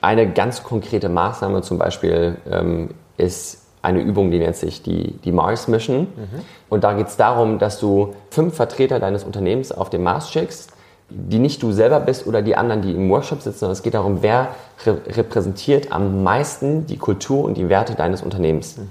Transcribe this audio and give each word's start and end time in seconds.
eine 0.00 0.30
ganz 0.30 0.62
konkrete 0.62 1.08
Maßnahme 1.08 1.62
zum 1.62 1.78
Beispiel 1.78 2.36
ähm, 2.50 2.90
ist 3.16 3.66
eine 3.82 4.00
Übung, 4.00 4.30
die 4.30 4.38
nennt 4.38 4.56
sich 4.56 4.82
die, 4.82 5.12
die 5.24 5.32
Mars 5.32 5.68
Mission. 5.68 6.00
Mhm. 6.00 6.40
Und 6.68 6.84
da 6.84 6.92
geht 6.92 7.08
es 7.08 7.16
darum, 7.16 7.58
dass 7.58 7.80
du 7.80 8.14
fünf 8.30 8.54
Vertreter 8.54 8.98
deines 9.00 9.24
Unternehmens 9.24 9.72
auf 9.72 9.90
den 9.90 10.02
Mars 10.02 10.30
schickst, 10.30 10.72
die 11.08 11.38
nicht 11.38 11.62
du 11.62 11.72
selber 11.72 11.98
bist 12.00 12.26
oder 12.26 12.40
die 12.42 12.56
anderen, 12.56 12.82
die 12.82 12.92
im 12.92 13.10
Workshop 13.10 13.40
sitzen, 13.40 13.58
sondern 13.60 13.72
es 13.72 13.82
geht 13.82 13.94
darum, 13.94 14.18
wer 14.22 14.48
re 14.84 14.98
repräsentiert 15.08 15.92
am 15.92 16.22
meisten 16.22 16.86
die 16.86 16.98
Kultur 16.98 17.44
und 17.44 17.56
die 17.56 17.68
Werte 17.68 17.94
deines 17.94 18.22
Unternehmens. 18.22 18.76
Mhm. 18.76 18.88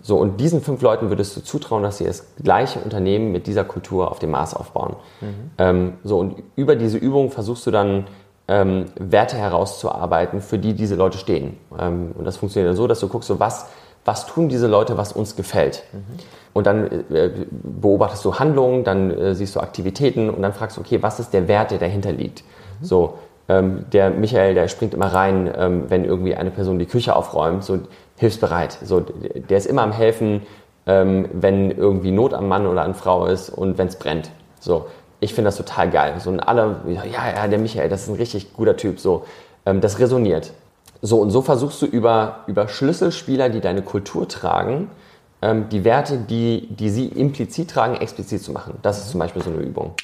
So, 0.00 0.16
und 0.16 0.40
diesen 0.40 0.62
fünf 0.62 0.80
Leuten 0.80 1.10
würdest 1.10 1.36
du 1.36 1.42
zutrauen, 1.42 1.82
dass 1.82 1.98
sie 1.98 2.04
das 2.04 2.26
gleiche 2.42 2.78
Unternehmen 2.78 3.32
mit 3.32 3.46
dieser 3.46 3.64
Kultur 3.64 4.10
auf 4.10 4.20
dem 4.20 4.30
Mars 4.30 4.54
aufbauen. 4.54 4.96
Mhm. 5.20 5.26
Ähm, 5.58 5.92
so, 6.04 6.18
und 6.18 6.36
über 6.54 6.76
diese 6.76 6.98
Übung 6.98 7.30
versuchst 7.30 7.66
du 7.66 7.70
dann 7.70 8.06
ähm, 8.48 8.86
Werte 8.98 9.36
herauszuarbeiten, 9.36 10.40
für 10.40 10.58
die 10.58 10.74
diese 10.74 10.96
Leute 10.96 11.18
stehen. 11.18 11.58
Ähm, 11.78 12.12
und 12.16 12.24
das 12.24 12.38
funktioniert 12.38 12.70
dann 12.70 12.76
so, 12.76 12.86
dass 12.86 13.00
du 13.00 13.08
guckst, 13.08 13.28
so 13.28 13.38
was, 13.38 13.66
was 14.04 14.26
tun 14.26 14.48
diese 14.48 14.66
Leute, 14.66 14.96
was 14.96 15.12
uns 15.12 15.36
gefällt. 15.36 15.84
Mhm. 15.92 15.98
Und 16.54 16.66
dann 16.66 17.04
äh, 17.10 17.30
beobachtest 17.50 18.24
du 18.24 18.38
Handlungen, 18.38 18.84
dann 18.84 19.10
äh, 19.10 19.34
siehst 19.34 19.54
du 19.54 19.60
Aktivitäten 19.60 20.30
und 20.30 20.42
dann 20.42 20.54
fragst 20.54 20.76
du, 20.76 20.80
okay, 20.80 21.02
was 21.02 21.20
ist 21.20 21.32
der 21.32 21.46
Wert, 21.46 21.70
der 21.70 21.78
dahinter 21.78 22.12
liegt? 22.12 22.42
Mhm. 22.80 22.84
So, 22.84 23.14
ähm, 23.48 23.84
der 23.92 24.10
Michael, 24.10 24.54
der 24.54 24.68
springt 24.68 24.94
immer 24.94 25.12
rein, 25.12 25.50
ähm, 25.56 25.84
wenn 25.88 26.04
irgendwie 26.04 26.34
eine 26.34 26.50
Person 26.50 26.78
die 26.78 26.86
Küche 26.86 27.14
aufräumt. 27.14 27.64
So, 27.64 27.78
hilfsbereit. 28.18 28.78
So, 28.82 29.00
der 29.00 29.58
ist 29.58 29.66
immer 29.66 29.82
am 29.82 29.92
Helfen, 29.92 30.42
ähm, 30.86 31.28
wenn 31.32 31.70
irgendwie 31.70 32.10
Not 32.10 32.34
am 32.34 32.48
Mann 32.48 32.66
oder 32.66 32.82
an 32.82 32.94
Frau 32.94 33.26
ist 33.26 33.50
und 33.50 33.78
wenn 33.78 33.88
es 33.88 33.96
brennt. 33.96 34.30
So, 34.60 34.86
ich 35.20 35.34
finde 35.34 35.48
das 35.48 35.56
total 35.56 35.90
geil. 35.90 36.14
So 36.20 36.30
und 36.30 36.40
alle, 36.40 36.76
ja, 36.86 37.04
ja, 37.04 37.48
der 37.48 37.58
Michael, 37.58 37.88
das 37.88 38.02
ist 38.02 38.08
ein 38.08 38.14
richtig 38.14 38.52
guter 38.54 38.76
Typ. 38.76 39.00
So, 39.00 39.24
ähm, 39.66 39.80
das 39.80 39.98
resoniert. 39.98 40.52
So 41.02 41.20
und 41.20 41.30
so 41.30 41.42
versuchst 41.42 41.82
du 41.82 41.86
über, 41.86 42.44
über 42.46 42.68
Schlüsselspieler, 42.68 43.48
die 43.48 43.60
deine 43.60 43.82
Kultur 43.82 44.28
tragen, 44.28 44.90
ähm, 45.42 45.68
die 45.70 45.84
Werte, 45.84 46.18
die, 46.18 46.68
die 46.70 46.90
sie 46.90 47.06
implizit 47.06 47.70
tragen, 47.70 47.96
explizit 47.96 48.42
zu 48.42 48.52
machen. 48.52 48.78
Das 48.82 48.98
ist 48.98 49.10
zum 49.10 49.18
Beispiel 49.18 49.42
so 49.42 49.50
eine 49.50 49.60
Übung. 49.60 49.94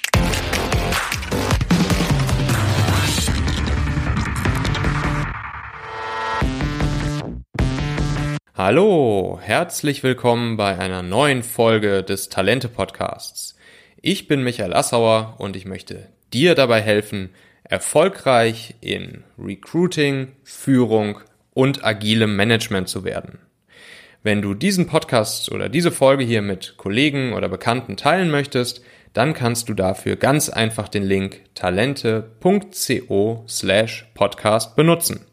Hallo, 8.57 9.39
herzlich 9.43 10.03
willkommen 10.03 10.57
bei 10.57 10.79
einer 10.79 11.03
neuen 11.03 11.43
Folge 11.43 12.03
des 12.03 12.29
Talente 12.29 12.69
Podcasts. 12.69 13.54
Ich 14.07 14.29
bin 14.29 14.43
Michael 14.43 14.75
Assauer 14.75 15.37
und 15.39 15.57
ich 15.57 15.65
möchte 15.65 16.11
dir 16.35 16.55
dabei 16.55 16.83
helfen, 16.83 17.31
erfolgreich 17.63 18.75
in 18.83 19.25
Recruiting, 19.39 20.33
Führung 20.43 21.21
und 21.55 21.87
agilem 21.87 22.37
Management 22.37 22.91
zu 22.91 23.05
werden. 23.05 23.39
Wenn 24.23 24.43
du 24.43 24.53
diesen 24.53 24.89
Podcast 24.89 25.51
oder 25.51 25.71
diese 25.71 25.91
Folge 25.91 26.23
hier 26.23 26.43
mit 26.43 26.75
Kollegen 26.77 27.33
oder 27.33 27.49
Bekannten 27.49 27.97
teilen 27.97 28.31
möchtest, 28.31 28.83
dann 29.15 29.33
kannst 29.33 29.71
du 29.71 29.75
dafür 29.75 30.17
ganz 30.17 30.51
einfach 30.51 30.89
den 30.89 31.05
Link 31.05 31.41
talente.co 31.55 33.45
slash 33.49 34.05
podcast 34.13 34.77
benutzen. 34.77 35.25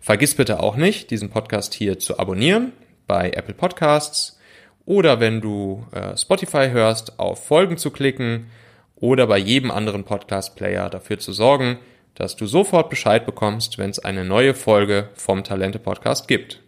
Vergiss 0.00 0.34
bitte 0.34 0.60
auch 0.60 0.76
nicht, 0.76 1.10
diesen 1.10 1.28
Podcast 1.28 1.74
hier 1.74 1.98
zu 1.98 2.18
abonnieren 2.18 2.72
bei 3.06 3.32
Apple 3.32 3.52
Podcasts 3.52 4.35
oder 4.86 5.20
wenn 5.20 5.40
du 5.42 5.84
äh, 5.92 6.16
Spotify 6.16 6.70
hörst, 6.70 7.18
auf 7.18 7.44
Folgen 7.44 7.76
zu 7.76 7.90
klicken 7.90 8.46
oder 8.94 9.26
bei 9.26 9.36
jedem 9.36 9.70
anderen 9.70 10.04
Podcast-Player 10.04 10.88
dafür 10.88 11.18
zu 11.18 11.32
sorgen, 11.32 11.78
dass 12.14 12.36
du 12.36 12.46
sofort 12.46 12.88
Bescheid 12.88 13.26
bekommst, 13.26 13.76
wenn 13.76 13.90
es 13.90 13.98
eine 13.98 14.24
neue 14.24 14.54
Folge 14.54 15.10
vom 15.14 15.44
Talente 15.44 15.78
Podcast 15.78 16.28
gibt. 16.28 16.62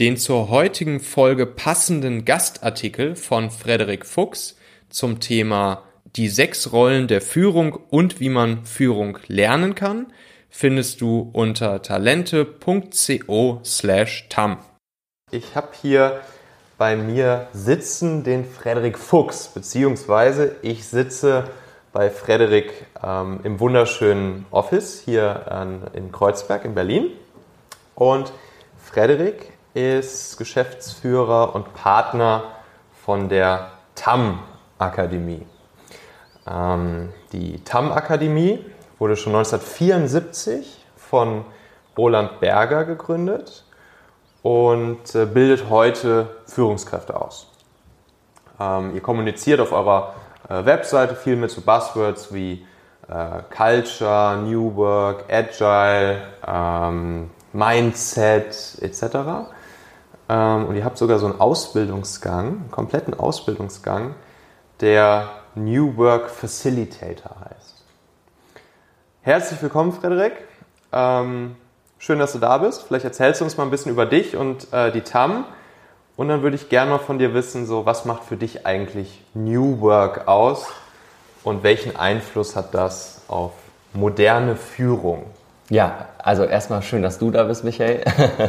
Den 0.00 0.16
zur 0.16 0.48
heutigen 0.48 0.98
Folge 0.98 1.46
passenden 1.46 2.24
Gastartikel 2.24 3.14
von 3.14 3.50
Frederik 3.50 4.04
Fuchs 4.04 4.56
zum 4.88 5.20
Thema 5.20 5.84
die 6.16 6.28
sechs 6.28 6.72
Rollen 6.72 7.06
der 7.06 7.20
Führung 7.20 7.74
und 7.74 8.18
wie 8.18 8.30
man 8.30 8.64
Führung 8.64 9.18
lernen 9.28 9.76
kann 9.76 10.06
findest 10.50 11.00
du 11.00 11.30
unter 11.32 11.82
talente.co 11.82 13.60
slash 13.64 14.28
tam. 14.28 14.58
Ich 15.30 15.54
habe 15.54 15.68
hier 15.80 16.20
bei 16.78 16.94
mir 16.94 17.48
sitzen 17.52 18.22
den 18.22 18.44
Frederik 18.44 18.98
Fuchs, 18.98 19.48
beziehungsweise 19.48 20.54
ich 20.62 20.86
sitze 20.86 21.44
bei 21.92 22.08
Frederik 22.08 22.86
ähm, 23.02 23.40
im 23.42 23.58
wunderschönen 23.58 24.46
Office 24.52 25.02
hier 25.04 25.50
an, 25.50 25.82
in 25.92 26.12
Kreuzberg 26.12 26.64
in 26.64 26.76
Berlin. 26.76 27.10
Und 27.96 28.32
Frederik 28.80 29.52
ist 29.74 30.38
Geschäftsführer 30.38 31.56
und 31.56 31.74
Partner 31.74 32.44
von 33.04 33.28
der 33.28 33.72
TAM 33.96 34.38
Akademie. 34.78 35.44
Ähm, 36.48 37.12
die 37.32 37.62
TAM 37.64 37.90
Akademie 37.90 38.64
wurde 39.00 39.16
schon 39.16 39.34
1974 39.34 40.84
von 40.96 41.44
Roland 41.96 42.38
Berger 42.38 42.84
gegründet 42.84 43.64
und 44.42 45.14
äh, 45.14 45.26
bildet 45.26 45.68
heute 45.68 46.28
Führungskräfte 46.46 47.20
aus. 47.20 47.50
Ähm, 48.60 48.94
ihr 48.94 49.00
kommuniziert 49.00 49.60
auf 49.60 49.72
eurer 49.72 50.14
äh, 50.48 50.64
Webseite 50.64 51.14
viel 51.14 51.36
mit 51.36 51.50
so 51.50 51.60
Buzzwords 51.60 52.32
wie 52.32 52.66
äh, 53.08 53.42
Culture, 53.54 54.38
New 54.38 54.76
Work, 54.76 55.24
Agile, 55.30 56.22
ähm, 56.46 57.30
Mindset 57.52 58.78
etc. 58.80 59.02
Ähm, 60.28 60.66
und 60.66 60.76
ihr 60.76 60.84
habt 60.84 60.98
sogar 60.98 61.18
so 61.18 61.26
einen 61.26 61.40
Ausbildungsgang, 61.40 62.46
einen 62.46 62.70
kompletten 62.70 63.14
Ausbildungsgang, 63.14 64.14
der 64.80 65.30
New 65.54 65.96
Work 65.96 66.30
Facilitator 66.30 67.36
heißt. 67.40 67.84
Herzlich 69.22 69.60
willkommen, 69.62 69.92
Frederik. 69.92 70.32
Schön, 71.98 72.18
dass 72.18 72.32
du 72.32 72.38
da 72.38 72.58
bist. 72.58 72.84
Vielleicht 72.84 73.04
erzählst 73.04 73.40
du 73.40 73.44
uns 73.44 73.56
mal 73.56 73.64
ein 73.64 73.70
bisschen 73.70 73.92
über 73.92 74.06
dich 74.06 74.36
und 74.36 74.72
äh, 74.72 74.90
die 74.92 75.02
TAM. 75.02 75.44
Und 76.16 76.28
dann 76.28 76.42
würde 76.42 76.56
ich 76.56 76.68
gerne 76.68 76.90
mal 76.90 76.98
von 76.98 77.18
dir 77.18 77.34
wissen, 77.34 77.66
so 77.66 77.86
was 77.86 78.04
macht 78.04 78.24
für 78.24 78.36
dich 78.36 78.66
eigentlich 78.66 79.22
New 79.34 79.80
Work 79.80 80.26
aus 80.26 80.66
und 81.44 81.62
welchen 81.62 81.96
Einfluss 81.96 82.56
hat 82.56 82.74
das 82.74 83.22
auf 83.28 83.52
moderne 83.92 84.56
Führung? 84.56 85.24
Ja, 85.70 86.06
also 86.18 86.44
erstmal 86.44 86.82
schön, 86.82 87.02
dass 87.02 87.18
du 87.18 87.30
da 87.30 87.44
bist, 87.44 87.62
Michael. 87.62 88.02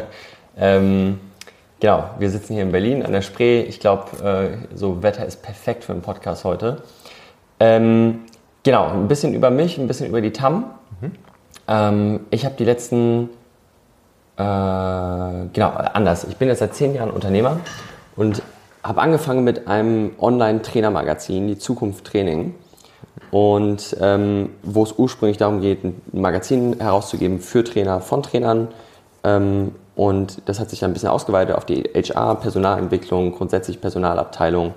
ähm, 0.57 1.19
genau, 1.79 2.09
wir 2.17 2.29
sitzen 2.29 2.53
hier 2.53 2.63
in 2.63 2.71
Berlin 2.71 3.05
an 3.05 3.11
der 3.11 3.21
Spree. 3.21 3.61
Ich 3.61 3.79
glaube, 3.79 4.23
äh, 4.23 4.75
so 4.75 5.03
Wetter 5.03 5.25
ist 5.25 5.43
perfekt 5.43 5.83
für 5.83 5.91
einen 5.91 6.01
Podcast 6.01 6.43
heute. 6.43 6.81
Ähm, 7.59 8.21
Genau, 8.63 8.89
ein 8.89 9.07
bisschen 9.07 9.33
über 9.33 9.49
mich, 9.49 9.77
ein 9.77 9.87
bisschen 9.87 10.07
über 10.07 10.21
die 10.21 10.31
TAM. 10.31 10.65
Mhm. 11.01 11.11
Ähm, 11.67 12.19
ich 12.29 12.45
habe 12.45 12.55
die 12.55 12.65
letzten, 12.65 13.29
genau, 14.39 15.69
anders. 15.93 16.23
Ich 16.23 16.37
bin 16.37 16.47
jetzt 16.47 16.59
seit 16.59 16.73
zehn 16.73 16.95
Jahren 16.95 17.11
Unternehmer 17.11 17.59
und 18.15 18.41
habe 18.83 19.01
angefangen 19.01 19.43
mit 19.43 19.67
einem 19.67 20.11
Online-Trainer-Magazin, 20.19 21.47
die 21.47 21.57
Zukunft 21.57 22.05
Training. 22.05 22.55
Und 23.31 23.97
ähm, 23.99 24.51
wo 24.63 24.83
es 24.83 24.93
ursprünglich 24.97 25.37
darum 25.37 25.61
geht, 25.61 25.83
ein 25.83 26.01
Magazin 26.13 26.79
herauszugeben 26.79 27.39
für 27.39 27.63
Trainer 27.63 28.01
von 28.01 28.23
Trainern. 28.23 28.69
Ähm, 29.23 29.75
und 29.95 30.41
das 30.45 30.59
hat 30.59 30.69
sich 30.69 30.79
dann 30.79 30.91
ein 30.91 30.93
bisschen 30.93 31.09
ausgeweitet 31.09 31.55
auf 31.55 31.65
die 31.65 31.83
HR, 31.83 32.35
Personalentwicklung, 32.35 33.33
grundsätzlich 33.35 33.81
Personalabteilung 33.81 34.73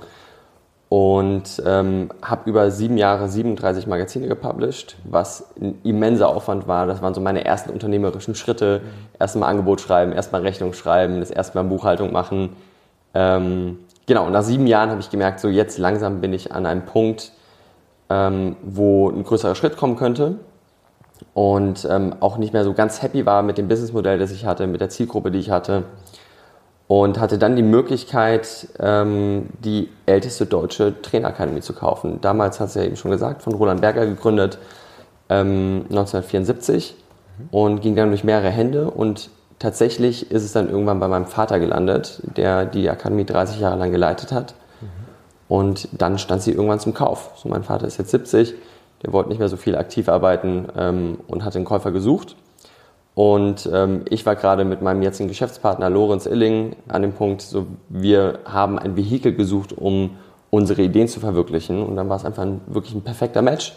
und 0.92 1.62
ähm, 1.64 2.10
habe 2.20 2.50
über 2.50 2.70
sieben 2.70 2.98
Jahre 2.98 3.26
37 3.26 3.86
Magazine 3.86 4.28
gepublished, 4.28 4.96
was 5.04 5.46
ein 5.58 5.78
immenser 5.84 6.28
Aufwand 6.28 6.68
war. 6.68 6.86
Das 6.86 7.00
waren 7.00 7.14
so 7.14 7.22
meine 7.22 7.46
ersten 7.46 7.70
unternehmerischen 7.70 8.34
Schritte. 8.34 8.82
Erstmal 9.18 9.48
Angebot 9.48 9.80
schreiben, 9.80 10.12
erstmal 10.12 10.42
Rechnung 10.42 10.74
schreiben, 10.74 11.20
das 11.20 11.30
erste 11.30 11.56
Mal 11.56 11.64
Buchhaltung 11.64 12.12
machen. 12.12 12.50
Ähm, 13.14 13.78
genau, 14.04 14.26
und 14.26 14.32
nach 14.32 14.42
sieben 14.42 14.66
Jahren 14.66 14.90
habe 14.90 15.00
ich 15.00 15.08
gemerkt, 15.08 15.40
so 15.40 15.48
jetzt 15.48 15.78
langsam 15.78 16.20
bin 16.20 16.34
ich 16.34 16.52
an 16.52 16.66
einem 16.66 16.84
Punkt, 16.84 17.32
ähm, 18.10 18.56
wo 18.62 19.08
ein 19.08 19.24
größerer 19.24 19.54
Schritt 19.54 19.78
kommen 19.78 19.96
könnte 19.96 20.40
und 21.32 21.88
ähm, 21.90 22.16
auch 22.20 22.36
nicht 22.36 22.52
mehr 22.52 22.64
so 22.64 22.74
ganz 22.74 23.00
happy 23.00 23.24
war 23.24 23.42
mit 23.42 23.56
dem 23.56 23.66
Businessmodell, 23.66 24.18
das 24.18 24.30
ich 24.30 24.44
hatte, 24.44 24.66
mit 24.66 24.82
der 24.82 24.90
Zielgruppe, 24.90 25.30
die 25.30 25.38
ich 25.38 25.48
hatte 25.48 25.84
und 27.00 27.18
hatte 27.18 27.38
dann 27.38 27.56
die 27.56 27.62
Möglichkeit, 27.62 28.68
ähm, 28.78 29.46
die 29.64 29.88
älteste 30.04 30.44
deutsche 30.44 31.00
Trainerakademie 31.00 31.62
zu 31.62 31.72
kaufen. 31.72 32.20
Damals, 32.20 32.60
hast 32.60 32.76
du 32.76 32.80
ja 32.80 32.84
eben 32.84 32.96
schon 32.96 33.10
gesagt, 33.10 33.40
von 33.40 33.54
Roland 33.54 33.80
Berger 33.80 34.04
gegründet, 34.04 34.58
ähm, 35.30 35.86
1974 35.88 36.94
mhm. 37.38 37.48
und 37.50 37.80
ging 37.80 37.96
dann 37.96 38.10
durch 38.10 38.24
mehrere 38.24 38.50
Hände 38.50 38.90
und 38.90 39.30
tatsächlich 39.58 40.30
ist 40.30 40.44
es 40.44 40.52
dann 40.52 40.68
irgendwann 40.68 41.00
bei 41.00 41.08
meinem 41.08 41.24
Vater 41.24 41.58
gelandet, 41.60 42.20
der 42.36 42.66
die 42.66 42.90
Akademie 42.90 43.24
30 43.24 43.58
Jahre 43.58 43.78
lang 43.78 43.90
geleitet 43.90 44.30
hat. 44.30 44.54
Mhm. 44.82 44.86
Und 45.48 45.88
dann 45.92 46.18
stand 46.18 46.42
sie 46.42 46.52
irgendwann 46.52 46.78
zum 46.78 46.92
Kauf. 46.92 47.30
So, 47.36 47.48
mein 47.48 47.62
Vater 47.62 47.86
ist 47.86 47.96
jetzt 47.96 48.10
70, 48.10 48.52
der 49.02 49.14
wollte 49.14 49.30
nicht 49.30 49.38
mehr 49.38 49.48
so 49.48 49.56
viel 49.56 49.76
aktiv 49.76 50.10
arbeiten 50.10 50.68
ähm, 50.76 51.20
und 51.26 51.42
hat 51.42 51.54
den 51.54 51.64
Käufer 51.64 51.90
gesucht. 51.90 52.36
Und 53.14 53.68
ähm, 53.72 54.02
ich 54.08 54.24
war 54.24 54.36
gerade 54.36 54.64
mit 54.64 54.80
meinem 54.80 55.02
jetzigen 55.02 55.28
Geschäftspartner 55.28 55.90
Lorenz 55.90 56.26
Illing 56.26 56.76
an 56.88 57.02
dem 57.02 57.12
Punkt, 57.12 57.42
so 57.42 57.66
wir 57.88 58.40
haben 58.46 58.78
ein 58.78 58.96
Vehikel 58.96 59.34
gesucht, 59.34 59.72
um 59.76 60.16
unsere 60.48 60.82
Ideen 60.82 61.08
zu 61.08 61.20
verwirklichen. 61.20 61.82
Und 61.82 61.96
dann 61.96 62.08
war 62.08 62.16
es 62.16 62.24
einfach 62.24 62.42
ein, 62.42 62.62
wirklich 62.66 62.94
ein 62.94 63.02
perfekter 63.02 63.42
Match. 63.42 63.74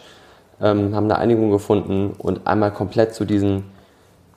Ähm, 0.61 0.95
haben 0.95 1.05
eine 1.05 1.17
Einigung 1.17 1.51
gefunden 1.51 2.13
und 2.17 2.47
einmal 2.47 2.71
komplett 2.71 3.13
zu 3.13 3.25
diesen, 3.25 3.63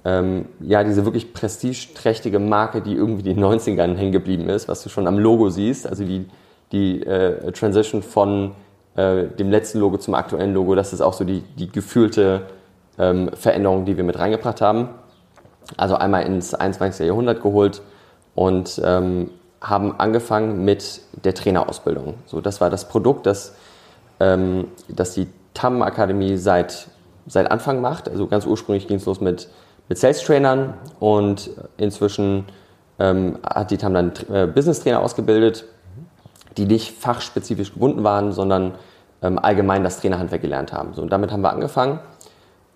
ähm, 0.04 0.46
ja, 0.58 0.82
diese 0.82 1.04
wirklich 1.04 1.32
prestigeträchtige 1.32 2.40
Marke, 2.40 2.80
die 2.80 2.94
irgendwie 2.94 3.30
in 3.30 3.36
den 3.36 3.44
90ern 3.44 3.94
hängen 3.94 4.10
geblieben 4.10 4.48
ist, 4.48 4.66
was 4.66 4.82
du 4.82 4.88
schon 4.88 5.06
am 5.06 5.16
Logo 5.16 5.48
siehst, 5.48 5.86
also 5.86 6.04
die, 6.04 6.26
die 6.72 7.04
äh, 7.06 7.52
Transition 7.52 8.02
von 8.02 8.52
äh, 8.96 9.26
dem 9.26 9.48
letzten 9.48 9.78
Logo 9.78 9.96
zum 9.98 10.14
aktuellen 10.14 10.54
Logo, 10.54 10.74
das 10.74 10.92
ist 10.92 11.02
auch 11.02 11.12
so 11.12 11.22
die, 11.22 11.42
die 11.56 11.70
gefühlte 11.70 12.42
ähm, 12.98 13.30
Veränderungen, 13.34 13.84
die 13.84 13.96
wir 13.96 14.04
mit 14.04 14.18
reingebracht 14.18 14.60
haben. 14.60 14.88
Also 15.76 15.96
einmal 15.96 16.24
ins 16.24 16.54
21. 16.54 17.06
Jahrhundert 17.06 17.42
geholt 17.42 17.82
und 18.34 18.80
ähm, 18.84 19.30
haben 19.60 19.98
angefangen 19.98 20.64
mit 20.64 21.00
der 21.24 21.34
Trainerausbildung. 21.34 22.14
So, 22.26 22.40
das 22.40 22.60
war 22.60 22.70
das 22.70 22.88
Produkt, 22.88 23.26
das, 23.26 23.54
ähm, 24.20 24.68
das 24.88 25.14
die 25.14 25.28
TAM 25.54 25.82
Akademie 25.82 26.36
seit, 26.36 26.88
seit 27.26 27.50
Anfang 27.50 27.80
macht. 27.80 28.08
Also 28.08 28.26
ganz 28.26 28.46
ursprünglich 28.46 28.86
ging 28.86 28.98
es 28.98 29.06
los 29.06 29.20
mit, 29.20 29.48
mit 29.88 29.98
Sales-Trainern 29.98 30.74
und 31.00 31.50
inzwischen 31.76 32.44
ähm, 32.98 33.38
hat 33.44 33.70
die 33.70 33.76
TAM 33.76 33.94
dann 33.94 34.12
äh, 34.32 34.46
Business-Trainer 34.46 35.00
ausgebildet, 35.00 35.64
die 36.56 36.66
nicht 36.66 36.96
fachspezifisch 36.98 37.72
gebunden 37.72 38.04
waren, 38.04 38.32
sondern 38.32 38.74
ähm, 39.22 39.38
allgemein 39.38 39.82
das 39.82 40.00
Trainerhandwerk 40.00 40.42
gelernt 40.42 40.72
haben. 40.72 40.94
So, 40.94 41.02
und 41.02 41.10
damit 41.10 41.32
haben 41.32 41.42
wir 41.42 41.52
angefangen 41.52 41.98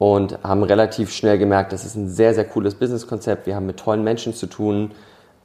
und 0.02 0.36
haben 0.42 0.64
relativ 0.64 1.12
schnell 1.12 1.38
gemerkt, 1.38 1.72
das 1.72 1.84
ist 1.84 1.94
ein 1.94 2.08
sehr, 2.08 2.34
sehr 2.34 2.44
cooles 2.44 2.74
Businesskonzept. 2.74 3.46
Wir 3.46 3.54
haben 3.54 3.66
mit 3.66 3.76
tollen 3.76 4.02
Menschen 4.02 4.34
zu 4.34 4.46
tun, 4.48 4.90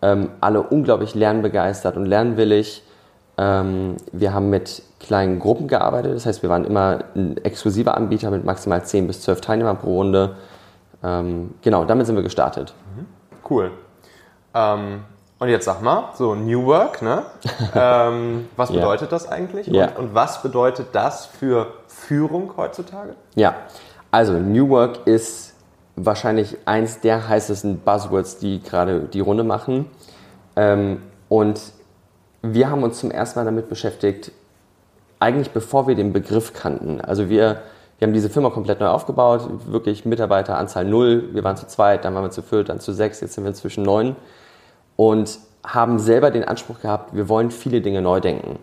ähm, 0.01 0.31
alle 0.41 0.63
unglaublich 0.63 1.13
lernbegeistert 1.13 1.95
und 1.95 2.07
lernwillig. 2.07 2.81
Ähm, 3.37 3.97
wir 4.11 4.33
haben 4.33 4.49
mit 4.49 4.81
kleinen 4.99 5.37
Gruppen 5.37 5.67
gearbeitet, 5.67 6.15
das 6.15 6.25
heißt, 6.25 6.41
wir 6.41 6.49
waren 6.49 6.65
immer 6.65 7.03
ein 7.15 7.37
exklusiver 7.37 7.95
Anbieter 7.95 8.31
mit 8.31 8.45
maximal 8.45 8.83
10 8.83 9.05
bis 9.05 9.21
12 9.21 9.41
Teilnehmern 9.41 9.77
pro 9.77 9.97
Runde. 9.97 10.37
Ähm, 11.03 11.53
genau, 11.61 11.85
damit 11.85 12.07
sind 12.07 12.15
wir 12.15 12.23
gestartet. 12.23 12.73
Mhm. 12.95 13.05
Cool. 13.47 13.69
Ähm, 14.55 15.03
und 15.37 15.49
jetzt 15.49 15.65
sag 15.65 15.83
mal, 15.83 16.05
so 16.15 16.33
New 16.33 16.65
Work, 16.65 17.03
ne? 17.03 17.25
Ähm, 17.75 18.47
was 18.55 18.71
bedeutet 18.71 19.11
ja. 19.11 19.17
das 19.17 19.29
eigentlich? 19.29 19.67
Ja. 19.67 19.89
Und, 19.89 19.97
und 19.97 20.15
was 20.15 20.41
bedeutet 20.41 20.87
das 20.93 21.27
für 21.27 21.67
Führung 21.85 22.53
heutzutage? 22.57 23.13
Ja, 23.35 23.53
also 24.11 24.33
New 24.33 24.69
Work 24.69 25.05
ist 25.05 25.53
wahrscheinlich 25.95 26.57
eins 26.65 26.99
der 27.01 27.27
heißesten 27.27 27.79
Buzzwords, 27.79 28.37
die 28.37 28.61
gerade 28.61 29.01
die 29.01 29.19
Runde 29.19 29.43
machen. 29.43 29.87
Ähm, 30.55 31.01
und 31.29 31.59
wir 32.41 32.69
haben 32.69 32.83
uns 32.83 32.99
zum 32.99 33.11
ersten 33.11 33.39
Mal 33.39 33.45
damit 33.45 33.67
beschäftigt, 33.67 34.31
eigentlich 35.19 35.51
bevor 35.51 35.87
wir 35.87 35.95
den 35.95 36.13
Begriff 36.13 36.53
kannten. 36.53 37.01
Also 37.01 37.29
wir, 37.29 37.61
wir 37.97 38.07
haben 38.07 38.13
diese 38.13 38.29
Firma 38.29 38.51
komplett 38.51 38.79
neu 38.79 38.87
aufgebaut, 38.87 39.49
wirklich 39.71 40.05
Mitarbeiteranzahl 40.05 40.85
null. 40.85 41.29
Wir 41.33 41.43
waren 41.43 41.57
zu 41.57 41.67
zweit, 41.67 42.05
dann 42.05 42.13
waren 42.13 42.23
wir 42.23 42.31
zu 42.31 42.43
viert, 42.43 42.69
dann 42.69 42.79
zu 42.79 42.93
sechs, 42.93 43.19
jetzt 43.21 43.33
sind 43.33 43.43
wir 43.43 43.49
inzwischen 43.49 43.83
neun. 43.83 44.15
Und 44.95 45.39
haben 45.63 45.99
selber 45.99 46.31
den 46.31 46.43
Anspruch 46.43 46.79
gehabt, 46.79 47.13
wir 47.15 47.27
wollen 47.27 47.51
viele 47.51 47.81
Dinge 47.81 48.01
neu 48.01 48.19
denken. 48.19 48.59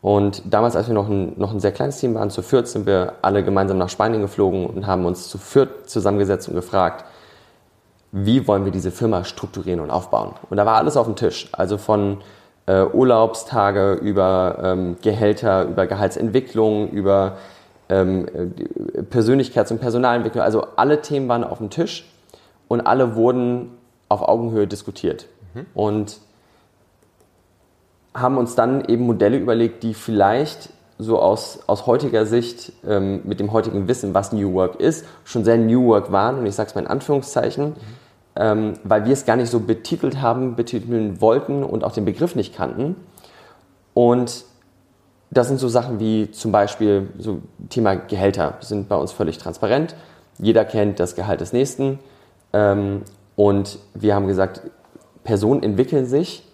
Und 0.00 0.42
damals, 0.52 0.76
als 0.76 0.86
wir 0.86 0.94
noch 0.94 1.08
ein, 1.08 1.32
noch 1.36 1.52
ein 1.52 1.60
sehr 1.60 1.72
kleines 1.72 1.98
Team 1.98 2.14
waren, 2.14 2.30
zu 2.30 2.42
Fürth, 2.42 2.68
sind 2.68 2.86
wir 2.86 3.14
alle 3.20 3.42
gemeinsam 3.42 3.78
nach 3.78 3.88
Spanien 3.88 4.22
geflogen 4.22 4.66
und 4.66 4.86
haben 4.86 5.04
uns 5.06 5.28
zu 5.28 5.38
Fürth 5.38 5.86
zusammengesetzt 5.86 6.48
und 6.48 6.54
gefragt, 6.54 7.04
wie 8.12 8.46
wollen 8.46 8.64
wir 8.64 8.72
diese 8.72 8.90
Firma 8.90 9.24
strukturieren 9.24 9.80
und 9.80 9.90
aufbauen. 9.90 10.34
Und 10.48 10.56
da 10.56 10.64
war 10.64 10.76
alles 10.76 10.96
auf 10.96 11.06
dem 11.06 11.16
Tisch. 11.16 11.48
Also 11.52 11.78
von 11.78 12.18
äh, 12.66 12.84
Urlaubstage 12.84 13.94
über 13.94 14.58
ähm, 14.62 14.96
Gehälter, 15.02 15.64
über 15.64 15.86
Gehaltsentwicklung, 15.86 16.90
über 16.90 17.36
ähm, 17.88 18.26
Persönlichkeits- 19.10 19.72
und 19.72 19.80
Personalentwicklung. 19.80 20.42
Also 20.42 20.66
alle 20.76 21.02
Themen 21.02 21.28
waren 21.28 21.44
auf 21.44 21.58
dem 21.58 21.70
Tisch 21.70 22.08
und 22.68 22.82
alle 22.82 23.16
wurden 23.16 23.70
auf 24.08 24.22
Augenhöhe 24.22 24.66
diskutiert. 24.66 25.26
Mhm. 25.54 25.66
Und 25.74 26.20
haben 28.20 28.36
uns 28.36 28.54
dann 28.54 28.84
eben 28.84 29.06
Modelle 29.06 29.36
überlegt, 29.38 29.82
die 29.82 29.94
vielleicht 29.94 30.70
so 30.98 31.20
aus, 31.20 31.60
aus 31.66 31.86
heutiger 31.86 32.26
Sicht 32.26 32.72
ähm, 32.86 33.20
mit 33.24 33.38
dem 33.40 33.52
heutigen 33.52 33.86
Wissen, 33.86 34.14
was 34.14 34.32
New 34.32 34.52
Work 34.54 34.80
ist, 34.80 35.06
schon 35.24 35.44
sehr 35.44 35.56
New 35.56 35.86
Work 35.86 36.10
waren. 36.10 36.40
Und 36.40 36.46
ich 36.46 36.54
sage 36.54 36.68
es 36.68 36.74
mal 36.74 36.80
in 36.82 36.86
Anführungszeichen, 36.88 37.66
mhm. 37.66 37.74
ähm, 38.36 38.72
weil 38.82 39.04
wir 39.04 39.12
es 39.12 39.24
gar 39.24 39.36
nicht 39.36 39.50
so 39.50 39.60
betitelt 39.60 40.20
haben, 40.20 40.56
betiteln 40.56 41.20
wollten 41.20 41.62
und 41.62 41.84
auch 41.84 41.92
den 41.92 42.04
Begriff 42.04 42.34
nicht 42.34 42.54
kannten. 42.54 42.96
Und 43.94 44.44
das 45.30 45.48
sind 45.48 45.58
so 45.58 45.68
Sachen 45.68 46.00
wie 46.00 46.30
zum 46.30 46.52
Beispiel 46.52 47.08
so 47.18 47.42
Thema 47.68 47.94
Gehälter 47.94 48.54
sind 48.60 48.88
bei 48.88 48.96
uns 48.96 49.12
völlig 49.12 49.38
transparent. 49.38 49.94
Jeder 50.38 50.64
kennt 50.64 50.98
das 51.00 51.14
Gehalt 51.14 51.40
des 51.40 51.52
Nächsten. 51.52 52.00
Ähm, 52.52 53.02
und 53.36 53.78
wir 53.94 54.14
haben 54.14 54.26
gesagt, 54.26 54.62
Personen 55.22 55.62
entwickeln 55.62 56.06
sich 56.06 56.47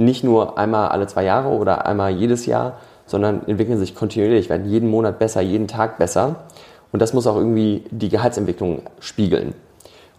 nicht 0.00 0.24
nur 0.24 0.58
einmal 0.58 0.88
alle 0.88 1.06
zwei 1.06 1.24
Jahre 1.24 1.48
oder 1.50 1.86
einmal 1.86 2.10
jedes 2.10 2.46
Jahr, 2.46 2.78
sondern 3.06 3.46
entwickeln 3.46 3.78
sich 3.78 3.94
kontinuierlich, 3.94 4.48
werden 4.48 4.68
jeden 4.68 4.88
Monat 4.88 5.18
besser, 5.18 5.40
jeden 5.40 5.68
Tag 5.68 5.98
besser. 5.98 6.36
Und 6.92 7.00
das 7.02 7.12
muss 7.12 7.26
auch 7.26 7.36
irgendwie 7.36 7.84
die 7.90 8.08
Gehaltsentwicklung 8.08 8.82
spiegeln. 8.98 9.54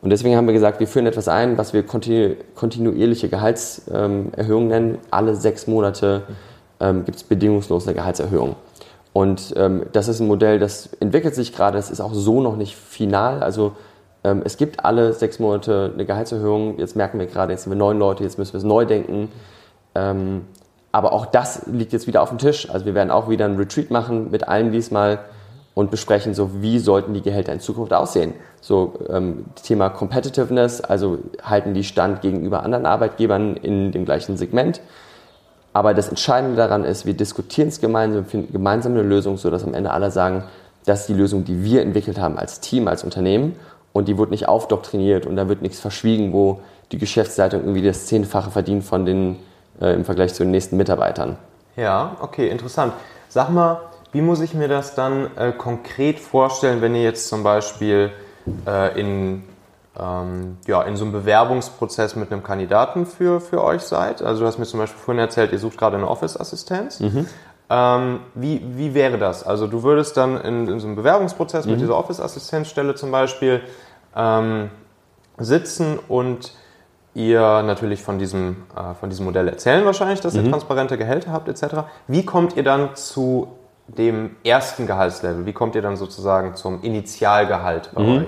Und 0.01 0.09
deswegen 0.09 0.35
haben 0.35 0.47
wir 0.47 0.53
gesagt, 0.53 0.79
wir 0.79 0.87
führen 0.87 1.05
etwas 1.05 1.27
ein, 1.27 1.57
was 1.57 1.73
wir 1.73 1.83
kontinu 1.83 2.35
kontinuierliche 2.55 3.29
Gehaltserhöhungen 3.29 4.67
nennen. 4.67 4.97
Alle 5.11 5.35
sechs 5.35 5.67
Monate 5.67 6.23
ähm, 6.79 7.05
gibt 7.05 7.17
es 7.17 7.23
bedingungslos 7.23 7.87
eine 7.87 7.95
Gehaltserhöhung. 7.95 8.55
Und 9.13 9.53
ähm, 9.57 9.83
das 9.91 10.07
ist 10.07 10.19
ein 10.19 10.27
Modell, 10.27 10.57
das 10.57 10.89
entwickelt 10.99 11.35
sich 11.35 11.53
gerade, 11.53 11.77
es 11.77 11.91
ist 11.91 11.99
auch 12.01 12.13
so 12.13 12.41
noch 12.41 12.55
nicht 12.55 12.75
final. 12.75 13.43
Also 13.43 13.73
ähm, 14.23 14.41
es 14.45 14.57
gibt 14.57 14.85
alle 14.85 15.13
sechs 15.13 15.39
Monate 15.39 15.91
eine 15.93 16.05
Gehaltserhöhung. 16.05 16.79
Jetzt 16.79 16.95
merken 16.95 17.19
wir 17.19 17.27
gerade, 17.27 17.51
jetzt 17.51 17.63
sind 17.63 17.71
wir 17.71 17.77
neun 17.77 17.99
Leute, 17.99 18.23
jetzt 18.23 18.37
müssen 18.37 18.53
wir 18.53 18.59
es 18.59 18.63
neu 18.63 18.85
denken. 18.85 19.29
Ähm, 19.95 20.45
aber 20.91 21.13
auch 21.13 21.25
das 21.25 21.67
liegt 21.67 21.93
jetzt 21.93 22.07
wieder 22.07 22.21
auf 22.21 22.29
dem 22.29 22.37
Tisch. 22.37 22.69
Also 22.69 22.85
wir 22.85 22.95
werden 22.95 23.11
auch 23.11 23.29
wieder 23.29 23.45
ein 23.45 23.55
Retreat 23.55 23.91
machen 23.91 24.31
mit 24.31 24.47
allen 24.47 24.71
diesmal 24.71 25.19
und 25.73 25.89
besprechen, 25.89 26.33
so 26.33 26.61
wie 26.61 26.79
sollten 26.79 27.13
die 27.13 27.21
Gehälter 27.21 27.53
in 27.53 27.61
Zukunft 27.61 27.93
aussehen. 27.93 28.33
So 28.59 28.93
ähm, 29.09 29.45
Thema 29.63 29.89
Competitiveness, 29.89 30.81
also 30.81 31.19
halten 31.43 31.73
die 31.73 31.85
Stand 31.85 32.21
gegenüber 32.21 32.63
anderen 32.63 32.85
Arbeitgebern 32.85 33.55
in 33.55 33.91
dem 33.91 34.05
gleichen 34.05 34.35
Segment. 34.35 34.81
Aber 35.73 35.93
das 35.93 36.09
Entscheidende 36.09 36.57
daran 36.57 36.83
ist, 36.83 37.05
wir 37.05 37.13
diskutieren 37.13 37.69
es 37.69 37.79
gemeinsam, 37.79 38.25
finden 38.25 38.51
gemeinsam 38.51 38.91
eine 38.91 39.03
Lösung, 39.03 39.37
sodass 39.37 39.63
am 39.63 39.73
Ende 39.73 39.91
alle 39.91 40.11
sagen, 40.11 40.43
das 40.85 41.01
ist 41.01 41.09
die 41.09 41.13
Lösung, 41.13 41.45
die 41.45 41.63
wir 41.63 41.81
entwickelt 41.81 42.19
haben 42.19 42.37
als 42.37 42.59
Team, 42.59 42.89
als 42.89 43.05
Unternehmen. 43.05 43.55
Und 43.93 44.07
die 44.07 44.17
wird 44.17 44.31
nicht 44.31 44.47
aufdoktriniert 44.47 45.25
und 45.25 45.35
da 45.35 45.47
wird 45.47 45.61
nichts 45.61 45.79
verschwiegen, 45.79 46.33
wo 46.33 46.59
die 46.91 46.97
Geschäftsleitung 46.97 47.61
irgendwie 47.61 47.81
das 47.81 48.05
Zehnfache 48.05 48.51
verdient 48.51 48.83
von 48.83 49.05
den 49.05 49.37
äh, 49.81 49.93
im 49.93 50.05
Vergleich 50.05 50.33
zu 50.33 50.43
den 50.43 50.51
nächsten 50.51 50.77
Mitarbeitern. 50.77 51.37
Ja, 51.75 52.17
okay, 52.21 52.47
interessant. 52.49 52.93
Sag 53.29 53.49
mal, 53.49 53.81
wie 54.11 54.21
muss 54.21 54.41
ich 54.41 54.53
mir 54.53 54.67
das 54.67 54.93
dann 54.95 55.35
äh, 55.37 55.51
konkret 55.51 56.19
vorstellen, 56.19 56.81
wenn 56.81 56.95
ihr 56.95 57.03
jetzt 57.03 57.29
zum 57.29 57.43
Beispiel 57.43 58.11
äh, 58.67 58.99
in, 58.99 59.43
ähm, 59.97 60.57
ja, 60.67 60.81
in 60.81 60.97
so 60.97 61.05
einem 61.05 61.13
Bewerbungsprozess 61.13 62.15
mit 62.15 62.31
einem 62.31 62.43
Kandidaten 62.43 63.05
für, 63.05 63.39
für 63.39 63.63
euch 63.63 63.81
seid? 63.81 64.21
Also 64.21 64.41
du 64.41 64.47
hast 64.47 64.57
mir 64.57 64.65
zum 64.65 64.79
Beispiel 64.79 64.99
vorhin 64.99 65.19
erzählt, 65.19 65.53
ihr 65.53 65.59
sucht 65.59 65.77
gerade 65.77 65.95
eine 65.95 66.09
Office-Assistenz. 66.09 66.99
Mhm. 66.99 67.25
Ähm, 67.69 68.19
wie, 68.35 68.61
wie 68.75 68.93
wäre 68.93 69.17
das? 69.17 69.45
Also 69.45 69.65
du 69.65 69.81
würdest 69.83 70.17
dann 70.17 70.41
in, 70.41 70.67
in 70.67 70.79
so 70.81 70.87
einem 70.87 70.97
Bewerbungsprozess 70.97 71.65
mhm. 71.65 71.71
mit 71.71 71.81
dieser 71.81 71.95
Office-Assistenzstelle 71.95 72.95
zum 72.95 73.11
Beispiel 73.11 73.61
ähm, 74.13 74.71
sitzen 75.37 75.99
und 76.09 76.53
ihr 77.13 77.61
natürlich 77.63 78.01
von 78.01 78.19
diesem, 78.19 78.57
äh, 78.75 78.93
von 78.93 79.09
diesem 79.09 79.25
Modell 79.25 79.47
erzählen 79.47 79.85
wahrscheinlich, 79.85 80.21
dass 80.21 80.35
ihr 80.35 80.43
mhm. 80.43 80.51
transparente 80.51 80.97
Gehälter 80.97 81.31
habt 81.31 81.47
etc. 81.49 81.83
Wie 82.07 82.23
kommt 82.23 82.55
ihr 82.55 82.63
dann 82.63 82.95
zu 82.95 83.47
dem 83.87 84.37
ersten 84.43 84.87
Gehaltslevel? 84.87 85.45
Wie 85.45 85.53
kommt 85.53 85.75
ihr 85.75 85.81
dann 85.81 85.97
sozusagen 85.97 86.55
zum 86.55 86.81
Initialgehalt 86.81 87.91
bei 87.93 88.01
mhm. 88.01 88.17
euch? 88.19 88.27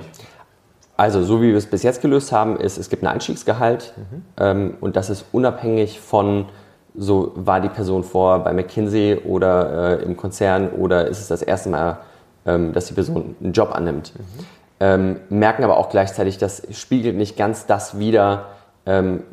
Also 0.96 1.24
so 1.24 1.42
wie 1.42 1.50
wir 1.50 1.58
es 1.58 1.66
bis 1.66 1.84
jetzt 1.84 2.02
gelöst 2.02 2.32
haben, 2.32 2.58
ist, 2.58 2.78
es 2.78 2.90
gibt 2.90 3.04
ein 3.04 3.08
Einstiegsgehalt 3.08 3.94
mhm. 3.98 4.24
ähm, 4.38 4.78
und 4.80 4.96
das 4.96 5.10
ist 5.10 5.26
unabhängig 5.32 6.00
von, 6.00 6.50
so 6.96 7.32
war 7.36 7.62
die 7.62 7.70
Person 7.70 8.04
vor 8.04 8.40
bei 8.40 8.54
McKinsey 8.54 9.22
oder 9.26 10.00
äh, 10.00 10.04
im 10.04 10.16
Konzern 10.18 10.70
oder 10.70 11.08
ist 11.08 11.20
es 11.20 11.30
das 11.30 11.42
erste 11.42 11.70
Mal, 11.70 11.98
ähm, 12.46 12.74
dass 12.74 12.86
die 12.86 12.94
Person 12.94 13.36
einen 13.42 13.54
Job 13.54 13.74
annimmt. 13.74 14.14
Mhm. 14.16 14.46
Ähm, 14.80 15.20
merken 15.30 15.64
aber 15.64 15.78
auch 15.78 15.90
gleichzeitig, 15.90 16.38
das 16.38 16.62
spiegelt 16.72 17.16
nicht 17.16 17.38
ganz 17.38 17.66
das 17.66 17.98
wider, 17.98 18.48
ähm, 18.86 19.24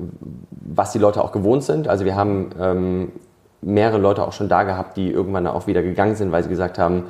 was 0.51 0.93
die 0.93 0.99
Leute 0.99 1.23
auch 1.23 1.33
gewohnt 1.33 1.65
sind. 1.65 1.89
Also 1.89 2.05
wir 2.05 2.15
haben 2.15 2.51
ähm, 2.59 3.13
mehrere 3.63 3.99
Leute 3.99 4.27
auch 4.27 4.33
schon 4.33 4.49
da 4.49 4.63
gehabt, 4.63 4.97
die 4.97 5.11
irgendwann 5.11 5.47
auch 5.47 5.67
wieder 5.67 5.83
gegangen 5.83 6.15
sind, 6.15 6.33
weil 6.33 6.43
sie 6.43 6.49
gesagt 6.49 6.79
haben, 6.79 7.05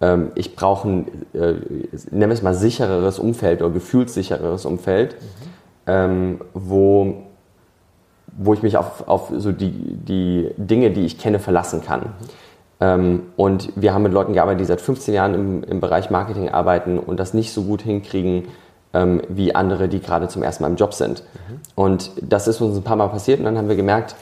ähm, 0.00 0.32
ich 0.34 0.54
brauche 0.54 0.88
ein, 0.88 1.08
äh, 1.34 1.54
nennen 2.10 2.30
wir 2.30 2.30
es 2.30 2.42
mal, 2.42 2.54
sichereres 2.54 3.18
Umfeld 3.18 3.62
oder 3.62 3.72
gefühlssichereres 3.72 4.64
Umfeld, 4.64 5.14
mhm. 5.14 5.26
ähm, 5.86 6.40
wo, 6.54 7.14
wo 8.36 8.54
ich 8.54 8.62
mich 8.62 8.76
auf, 8.76 9.08
auf 9.08 9.32
so 9.36 9.52
die, 9.52 9.72
die 9.72 10.50
Dinge, 10.56 10.90
die 10.90 11.04
ich 11.04 11.18
kenne, 11.18 11.38
verlassen 11.38 11.82
kann. 11.82 12.00
Mhm. 12.00 12.06
Ähm, 12.80 13.22
und 13.36 13.72
wir 13.74 13.92
haben 13.92 14.02
mit 14.02 14.12
Leuten 14.12 14.34
gearbeitet, 14.34 14.60
die 14.60 14.66
seit 14.66 14.80
15 14.80 15.14
Jahren 15.14 15.34
im, 15.34 15.64
im 15.64 15.80
Bereich 15.80 16.10
Marketing 16.10 16.48
arbeiten 16.48 16.98
und 16.98 17.18
das 17.18 17.34
nicht 17.34 17.52
so 17.52 17.62
gut 17.62 17.82
hinkriegen, 17.82 18.44
ähm, 18.94 19.22
wie 19.28 19.54
andere, 19.54 19.88
die 19.88 20.00
gerade 20.00 20.28
zum 20.28 20.42
ersten 20.42 20.62
Mal 20.62 20.70
im 20.70 20.76
Job 20.76 20.94
sind. 20.94 21.22
Mhm. 21.22 21.60
Und 21.74 22.10
das 22.20 22.48
ist 22.48 22.60
uns 22.60 22.76
ein 22.76 22.82
paar 22.82 22.96
Mal 22.96 23.08
passiert 23.08 23.38
und 23.38 23.44
dann 23.44 23.58
haben 23.58 23.68
wir 23.68 23.76
gemerkt, 23.76 24.14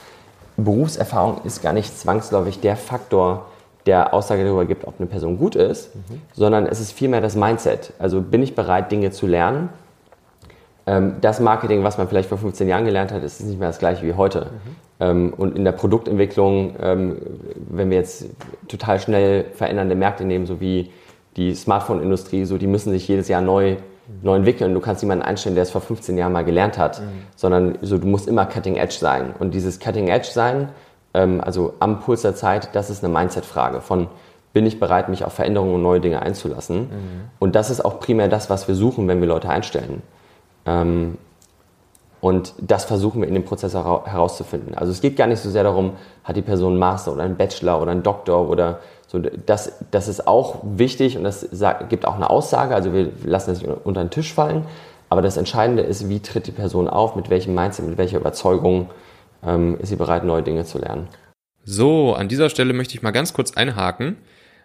Berufserfahrung 0.56 1.40
ist 1.44 1.62
gar 1.62 1.72
nicht 1.72 1.98
zwangsläufig 1.98 2.60
der 2.60 2.76
Faktor, 2.76 3.46
der 3.84 4.14
Aussage 4.14 4.44
darüber 4.44 4.64
gibt, 4.64 4.86
ob 4.86 4.94
eine 4.98 5.06
Person 5.06 5.38
gut 5.38 5.54
ist, 5.54 5.94
mhm. 5.94 6.22
sondern 6.34 6.66
es 6.66 6.80
ist 6.80 6.92
vielmehr 6.92 7.20
das 7.20 7.36
Mindset. 7.36 7.92
Also 7.98 8.20
bin 8.20 8.42
ich 8.42 8.54
bereit, 8.54 8.90
Dinge 8.90 9.10
zu 9.12 9.26
lernen? 9.26 9.68
Ähm, 10.86 11.16
das 11.20 11.40
Marketing, 11.40 11.84
was 11.84 11.98
man 11.98 12.08
vielleicht 12.08 12.28
vor 12.28 12.38
15 12.38 12.68
Jahren 12.68 12.84
gelernt 12.84 13.12
hat, 13.12 13.22
ist 13.22 13.40
nicht 13.42 13.58
mehr 13.58 13.68
das 13.68 13.78
gleiche 13.78 14.04
wie 14.06 14.14
heute. 14.14 14.46
Mhm. 14.46 14.76
Ähm, 14.98 15.34
und 15.36 15.56
in 15.56 15.64
der 15.64 15.72
Produktentwicklung, 15.72 16.74
ähm, 16.80 17.18
wenn 17.70 17.90
wir 17.90 17.98
jetzt 17.98 18.26
total 18.66 18.98
schnell 18.98 19.44
verändernde 19.54 19.94
Märkte 19.94 20.24
nehmen, 20.24 20.46
so 20.46 20.60
wie 20.60 20.90
die 21.36 21.54
Smartphone-Industrie, 21.54 22.44
so 22.44 22.56
die 22.56 22.66
müssen 22.66 22.90
sich 22.90 23.06
jedes 23.06 23.28
Jahr 23.28 23.42
neu, 23.42 23.76
neu 24.22 24.36
entwickeln. 24.36 24.74
Du 24.74 24.80
kannst 24.80 25.02
niemanden 25.02 25.24
einstellen, 25.24 25.54
der 25.54 25.62
es 25.62 25.70
vor 25.70 25.80
15 25.80 26.16
Jahren 26.16 26.32
mal 26.32 26.44
gelernt 26.44 26.78
hat, 26.78 27.00
mhm. 27.00 27.04
sondern 27.34 27.78
so, 27.82 27.98
du 27.98 28.06
musst 28.06 28.28
immer 28.28 28.46
Cutting 28.46 28.76
Edge 28.76 28.96
sein. 28.98 29.34
Und 29.38 29.52
dieses 29.54 29.80
Cutting 29.80 30.08
Edge 30.08 30.28
sein, 30.32 30.70
ähm, 31.14 31.40
also 31.40 31.74
am 31.80 32.00
Puls 32.00 32.22
der 32.22 32.34
Zeit, 32.34 32.70
das 32.74 32.90
ist 32.90 33.04
eine 33.04 33.12
Mindset-Frage 33.12 33.80
von 33.80 34.08
bin 34.52 34.64
ich 34.64 34.80
bereit, 34.80 35.10
mich 35.10 35.22
auf 35.22 35.34
Veränderungen 35.34 35.74
und 35.74 35.82
neue 35.82 36.00
Dinge 36.00 36.22
einzulassen. 36.22 36.78
Mhm. 36.78 36.88
Und 37.38 37.54
das 37.54 37.68
ist 37.68 37.84
auch 37.84 38.00
primär 38.00 38.28
das, 38.28 38.48
was 38.48 38.68
wir 38.68 38.74
suchen, 38.74 39.06
wenn 39.06 39.20
wir 39.20 39.28
Leute 39.28 39.50
einstellen. 39.50 40.00
Ähm, 40.64 41.18
und 42.22 42.54
das 42.58 42.86
versuchen 42.86 43.20
wir 43.20 43.28
in 43.28 43.34
dem 43.34 43.44
Prozess 43.44 43.74
herauszufinden. 43.74 44.74
Also 44.74 44.92
es 44.92 45.02
geht 45.02 45.14
gar 45.14 45.26
nicht 45.26 45.40
so 45.40 45.50
sehr 45.50 45.62
darum, 45.62 45.92
hat 46.24 46.36
die 46.36 46.42
Person 46.42 46.72
einen 46.72 46.78
Master 46.78 47.12
oder 47.12 47.24
einen 47.24 47.36
Bachelor 47.36 47.82
oder 47.82 47.92
einen 47.92 48.02
Doktor 48.02 48.48
oder 48.48 48.80
so. 49.24 49.30
Das, 49.46 49.72
das 49.90 50.08
ist 50.08 50.26
auch 50.26 50.60
wichtig 50.62 51.16
und 51.16 51.24
das 51.24 51.48
gibt 51.88 52.06
auch 52.06 52.16
eine 52.16 52.30
Aussage. 52.30 52.74
Also 52.74 52.92
wir 52.92 53.10
lassen 53.24 53.50
das 53.50 53.62
nicht 53.62 53.70
unter 53.84 54.04
den 54.04 54.10
Tisch 54.10 54.32
fallen. 54.32 54.64
Aber 55.08 55.22
das 55.22 55.36
Entscheidende 55.36 55.82
ist, 55.82 56.08
wie 56.08 56.20
tritt 56.20 56.46
die 56.46 56.52
Person 56.52 56.88
auf, 56.88 57.14
mit 57.16 57.30
welchem 57.30 57.54
Mindset, 57.54 57.86
mit 57.86 57.98
welcher 57.98 58.18
Überzeugung 58.18 58.90
ähm, 59.44 59.78
ist 59.80 59.90
sie 59.90 59.96
bereit, 59.96 60.24
neue 60.24 60.42
Dinge 60.42 60.64
zu 60.64 60.78
lernen. 60.78 61.08
So, 61.64 62.14
an 62.14 62.28
dieser 62.28 62.50
Stelle 62.50 62.72
möchte 62.72 62.94
ich 62.94 63.02
mal 63.02 63.12
ganz 63.12 63.32
kurz 63.32 63.56
einhaken. 63.56 64.16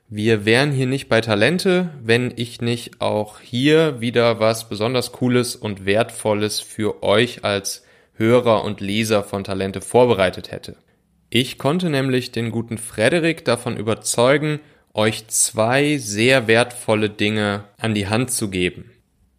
Wir 0.08 0.46
wären 0.46 0.72
hier 0.72 0.88
nicht 0.88 1.08
bei 1.10 1.22
Talente, 1.22 1.90
wenn 2.04 2.34
ich 2.36 2.60
nicht 2.60 3.00
auch 3.00 3.40
hier 3.40 4.02
wieder 4.02 4.40
was 4.40 4.68
besonders 4.68 5.12
Cooles 5.14 5.56
und 5.56 5.86
Wertvolles 5.86 6.60
für 6.60 7.02
euch 7.02 7.46
als 7.46 7.86
Hörer 8.16 8.64
und 8.64 8.82
Leser 8.82 9.24
von 9.24 9.44
Talente 9.44 9.82
vorbereitet 9.82 10.52
hätte. 10.52 10.76
Ich 11.34 11.58
konnte 11.58 11.90
nämlich 11.90 12.34
den 12.34 12.52
guten 12.52 12.78
Frederik 12.78 13.46
davon 13.46 13.78
überzeugen, 13.78 14.60
euch 14.94 15.30
zwei 15.30 15.98
sehr 15.98 16.48
wertvolle 16.48 17.10
Dinge 17.10 17.64
an 17.78 17.94
die 17.94 18.10
Hand 18.10 18.32
zu 18.32 18.50
geben. 18.50 18.92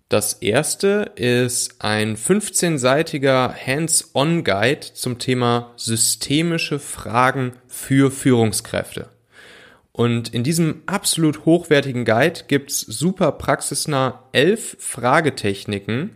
Das 0.09 0.33
erste 0.33 1.13
ist 1.17 1.83
ein 1.85 2.17
15-seitiger 2.17 3.55
Hands-on-Guide 3.55 4.95
zum 4.95 5.19
Thema 5.19 5.75
systemische 5.77 6.79
Fragen 6.79 7.53
für 7.69 8.11
Führungskräfte. 8.11 9.11
Und 9.93 10.33
in 10.33 10.45
diesem 10.45 10.85
absolut 10.87 11.45
hochwertigen 11.45 12.07
Guide 12.07 12.45
gibt's 12.49 12.81
super 12.81 13.33
praxisnah 13.33 14.23
elf 14.33 14.79
Fragetechniken, 14.81 16.13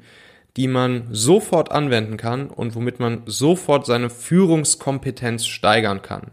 die 0.57 0.69
man 0.69 1.09
sofort 1.11 1.71
anwenden 1.71 2.17
kann 2.17 2.49
und 2.49 2.75
womit 2.75 2.99
man 2.99 3.23
sofort 3.27 3.87
seine 3.87 4.11
Führungskompetenz 4.11 5.47
steigern 5.47 6.03
kann. 6.03 6.31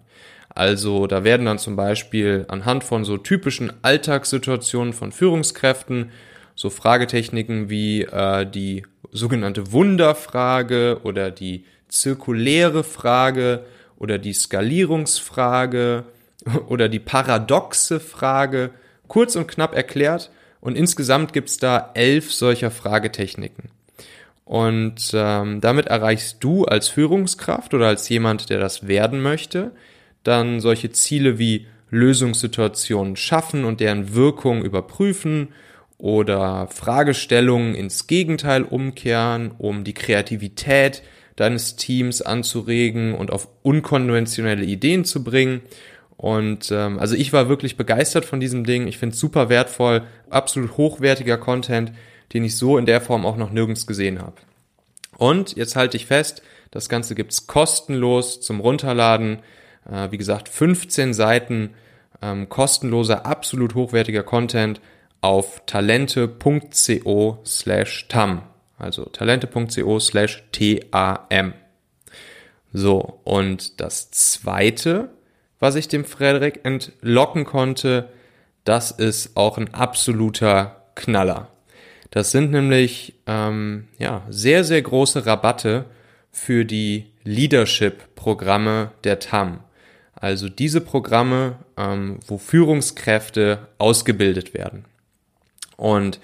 Also 0.50 1.08
da 1.08 1.24
werden 1.24 1.46
dann 1.46 1.58
zum 1.58 1.76
Beispiel 1.76 2.46
anhand 2.48 2.84
von 2.84 3.04
so 3.04 3.18
typischen 3.18 3.74
Alltagssituationen 3.82 4.94
von 4.94 5.12
Führungskräften 5.12 6.12
so 6.56 6.70
Fragetechniken 6.70 7.70
wie 7.70 8.04
äh, 8.04 8.46
die 8.46 8.86
sogenannte 9.12 9.72
Wunderfrage 9.72 11.00
oder 11.04 11.32
die 11.32 11.66
zirkuläre 11.88 12.84
Frage 12.84 13.66
oder 13.98 14.20
die 14.20 14.34
Skalierungsfrage 14.34 16.04
oder 16.68 16.90
die 16.90 17.00
paradoxe 17.00 18.00
Frage 18.00 18.72
kurz 19.08 19.36
und 19.36 19.48
knapp 19.48 19.76
erklärt 19.76 20.32
und 20.62 20.78
insgesamt 20.78 21.34
gibt's 21.34 21.58
da 21.58 21.92
elf 21.94 22.32
solcher 22.32 22.72
Fragetechniken. 22.72 23.70
Und 24.46 25.12
ähm, 25.14 25.62
damit 25.62 25.88
erreichst 25.88 26.44
du 26.44 26.66
als 26.66 26.90
Führungskraft 26.90 27.74
oder 27.74 27.88
als 27.88 28.10
jemand, 28.10 28.50
der 28.50 28.60
das 28.60 28.88
werden 28.88 29.22
möchte, 29.22 29.72
dann 30.24 30.60
solche 30.60 30.92
Ziele 30.92 31.40
wie 31.40 31.68
Lösungssituationen 31.90 33.16
schaffen 33.16 33.66
und 33.66 33.80
deren 33.80 34.16
Wirkung 34.16 34.64
überprüfen 34.64 35.50
oder 35.98 36.68
Fragestellungen 36.68 37.76
ins 37.76 38.08
Gegenteil 38.08 38.64
umkehren, 38.64 39.52
um 39.58 39.84
die 39.84 39.94
Kreativität 39.94 41.04
deines 41.36 41.76
Teams 41.78 42.22
anzuregen 42.22 43.16
und 43.16 43.32
auf 43.32 43.48
unkonventionelle 43.62 44.66
Ideen 44.66 45.06
zu 45.06 45.24
bringen 45.24 45.62
und 46.24 46.72
ähm, 46.72 47.00
also 47.00 47.16
ich 47.16 47.34
war 47.34 47.50
wirklich 47.50 47.76
begeistert 47.76 48.24
von 48.24 48.40
diesem 48.40 48.64
Ding. 48.64 48.88
Ich 48.88 48.98
finde 48.98 49.14
es 49.14 49.20
super 49.20 49.50
wertvoll, 49.50 50.04
absolut 50.30 50.78
hochwertiger 50.78 51.38
Content, 51.38 51.92
den 52.34 52.44
ich 52.44 52.58
so 52.58 52.78
in 52.78 52.86
der 52.86 53.02
Form 53.02 53.26
auch 53.26 53.38
noch 53.38 53.52
nirgends 53.52 53.88
gesehen 53.88 54.22
habe. 54.22 54.36
Und 55.18 55.56
jetzt 55.56 55.76
halte 55.76 55.98
ich 55.98 56.06
fest, 56.06 56.42
das 56.72 56.90
Ganze 56.90 57.16
gibt's 57.16 57.48
kostenlos 57.48 58.42
zum 58.42 58.60
Runterladen. 58.60 59.40
Äh, 59.90 60.12
wie 60.12 60.18
gesagt, 60.18 60.50
15 60.50 61.14
Seiten 61.14 61.76
ähm, 62.22 62.50
kostenloser, 62.50 63.26
absolut 63.26 63.76
hochwertiger 63.76 64.24
Content 64.24 64.82
auf 65.22 65.62
talente.co 65.66 67.40
slash 67.46 68.08
tam. 68.08 68.44
Also 68.78 69.06
talente.co 69.06 70.00
slash 70.00 70.44
tam. 70.52 71.54
So, 72.74 73.20
und 73.24 73.80
das 73.80 74.10
zweite 74.10 75.10
was 75.64 75.76
ich 75.76 75.88
dem 75.88 76.04
Frederik 76.04 76.66
entlocken 76.66 77.46
konnte, 77.46 78.10
das 78.66 78.92
ist 78.92 79.38
auch 79.38 79.58
ein 79.58 79.74
absoluter 79.74 80.84
Knaller. 80.94 81.53
Das 82.14 82.30
sind 82.30 82.52
nämlich 82.52 83.16
ähm, 83.26 83.88
ja, 83.98 84.24
sehr, 84.30 84.64
sehr 84.64 84.84
große 84.84 85.26
Rabatte 85.26 85.86
für 86.32 86.64
die 86.64 87.08
Leadership-Programme 87.24 88.92
der 89.04 89.18
TAM. 89.18 89.62
Also 90.14 90.48
diese 90.48 90.82
Programme, 90.82 91.58
ähm, 91.76 92.20
wo 92.28 92.38
Führungskräfte 92.38 93.68
ausgebildet 93.80 94.54
werden. 94.54 94.86
Und 95.76 96.20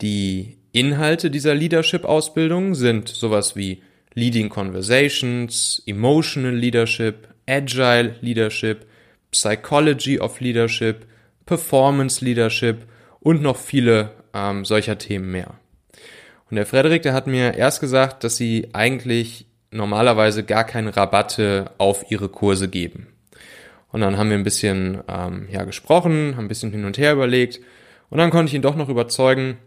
die 0.00 0.56
Inhalte 0.72 1.30
dieser 1.30 1.54
Leadership-Ausbildung 1.54 2.74
sind 2.74 3.10
sowas 3.10 3.54
wie 3.54 3.82
Leading 4.14 4.48
Conversations, 4.48 5.82
Emotional 5.84 6.56
Leadership, 6.56 7.28
Agile 7.46 8.14
Leadership, 8.22 8.86
Psychology 9.30 10.18
of 10.20 10.40
Leadership, 10.40 11.04
Performance 11.44 12.24
Leadership 12.24 12.86
und 13.20 13.42
noch 13.42 13.56
viele 13.56 14.10
ähm, 14.34 14.64
solcher 14.64 14.98
Themen 14.98 15.30
mehr. 15.30 15.54
Und 16.50 16.56
der 16.56 16.66
Frederik, 16.66 17.02
der 17.02 17.14
hat 17.14 17.26
mir 17.26 17.54
erst 17.54 17.80
gesagt, 17.80 18.24
dass 18.24 18.36
sie 18.36 18.68
eigentlich 18.72 19.46
normalerweise 19.70 20.44
gar 20.44 20.64
keine 20.64 20.96
Rabatte 20.96 21.72
auf 21.78 22.10
ihre 22.10 22.28
Kurse 22.28 22.68
geben. 22.68 23.08
Und 23.90 24.00
dann 24.00 24.16
haben 24.16 24.30
wir 24.30 24.36
ein 24.36 24.44
bisschen 24.44 25.02
ähm, 25.08 25.48
ja, 25.50 25.64
gesprochen, 25.64 26.36
haben 26.36 26.44
ein 26.44 26.48
bisschen 26.48 26.72
hin 26.72 26.84
und 26.84 26.98
her 26.98 27.12
überlegt 27.12 27.60
und 28.10 28.18
dann 28.18 28.30
konnte 28.30 28.50
ich 28.50 28.54
ihn 28.54 28.62
doch 28.62 28.76
noch 28.76 28.88
überzeugen, 28.88 29.58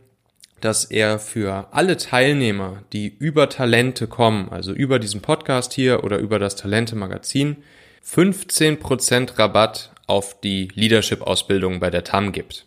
dass 0.62 0.86
er 0.86 1.20
für 1.20 1.68
alle 1.72 1.98
Teilnehmer, 1.98 2.84
die 2.94 3.08
über 3.08 3.50
Talente 3.50 4.08
kommen, 4.08 4.50
also 4.50 4.74
über 4.74 5.00
diesen 5.00 5.22
Podcast 5.22 5.74
hier 5.74 6.04
oder 6.04 6.18
über 6.20 6.38
das 6.40 6.56
Talente 6.56 6.96
Magazin, 6.96 7.58
15% 8.06 9.40
Rabatt 9.40 9.92
auf 10.08 10.40
die 10.40 10.70
Leadership-Ausbildung 10.74 11.80
bei 11.80 11.90
der 11.90 12.04
TAM 12.04 12.32
gibt. 12.32 12.66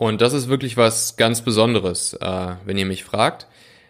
Und 0.00 0.22
das 0.22 0.32
ist 0.32 0.48
wirklich 0.48 0.78
was 0.78 1.16
ganz 1.18 1.42
Besonderes, 1.42 2.14
äh, 2.14 2.54
wenn 2.64 2.78
ihr 2.78 2.86
mich 2.86 3.04
fragt. 3.04 3.46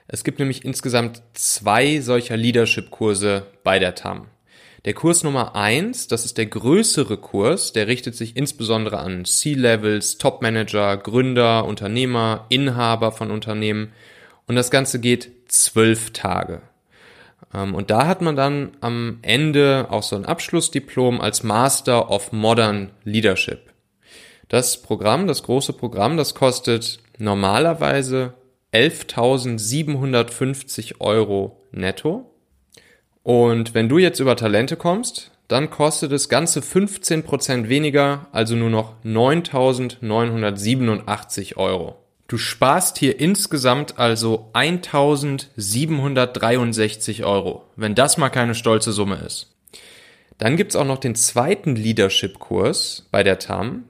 Es 0.09 0.25
gibt 0.25 0.41
nämlich 0.41 0.65
insgesamt 0.65 1.23
zwei 1.35 2.01
solcher 2.01 2.37
Leadership-Kurse 2.37 3.47
bei 3.63 3.79
der 3.79 3.95
TAM. 3.95 4.27
Der 4.85 4.95
Kurs 4.95 5.23
Nummer 5.23 5.55
eins, 5.55 6.09
das 6.09 6.25
ist 6.25 6.37
der 6.37 6.47
größere 6.47 7.17
Kurs, 7.17 7.73
der 7.73 7.87
richtet 7.87 8.17
sich 8.17 8.37
insbesondere 8.37 8.99
an 8.99 9.25
C-Levels, 9.25 10.19
Top-Manager, 10.19 10.97
Gründer, 10.97 11.65
Unternehmer, 11.65 12.45
Inhaber 12.49 13.13
von 13.13 13.31
Unternehmen. 13.31 13.93
Und 14.49 14.57
das 14.57 14.73
Ganze 14.73 14.99
geht 14.99 15.31
zwölf 15.47 16.11
Tage. 16.11 16.61
Ähm, 17.55 17.73
und 17.73 17.93
da 17.93 18.09
hat 18.09 18.21
man 18.21 18.35
dann 18.35 18.73
am 18.81 19.21
Ende 19.23 19.87
auch 19.91 20.03
so 20.03 20.17
ein 20.17 20.27
Abschlussdiplom 20.27 21.21
als 21.21 21.45
Master 21.45 22.11
of 22.11 22.33
Modern 22.33 22.91
Leadership. 23.05 23.71
Das 24.51 24.83
Programm, 24.83 25.27
das 25.29 25.45
große 25.45 25.73
Programm, 25.73 26.17
das 26.17 26.35
kostet 26.35 26.99
normalerweise 27.19 28.35
11.750 28.75 31.01
Euro 31.01 31.63
netto. 31.71 32.35
Und 33.23 33.75
wenn 33.75 33.89
du 33.89 33.99
jetzt 33.99 34.19
über 34.19 34.35
Talente 34.35 34.75
kommst, 34.75 35.31
dann 35.47 35.71
kostet 35.71 36.11
es 36.11 36.29
ganze 36.29 36.59
15% 36.61 37.69
weniger, 37.69 38.27
also 38.33 38.57
nur 38.57 38.71
noch 38.71 38.95
9.987 39.05 41.57
Euro. 41.57 41.95
Du 42.27 42.37
sparst 42.37 42.99
hier 42.99 43.21
insgesamt 43.21 44.01
also 44.01 44.51
1763 44.55 47.25
Euro, 47.25 47.67
wenn 47.77 47.95
das 47.95 48.19
mal 48.19 48.31
keine 48.31 48.57
stolze 48.57 48.91
Summe 48.91 49.23
ist. 49.25 49.55
Dann 50.39 50.57
gibt's 50.57 50.75
auch 50.75 50.85
noch 50.85 50.99
den 50.99 51.15
zweiten 51.15 51.77
Leadership-Kurs 51.77 53.07
bei 53.13 53.23
der 53.23 53.39
TAM. 53.39 53.85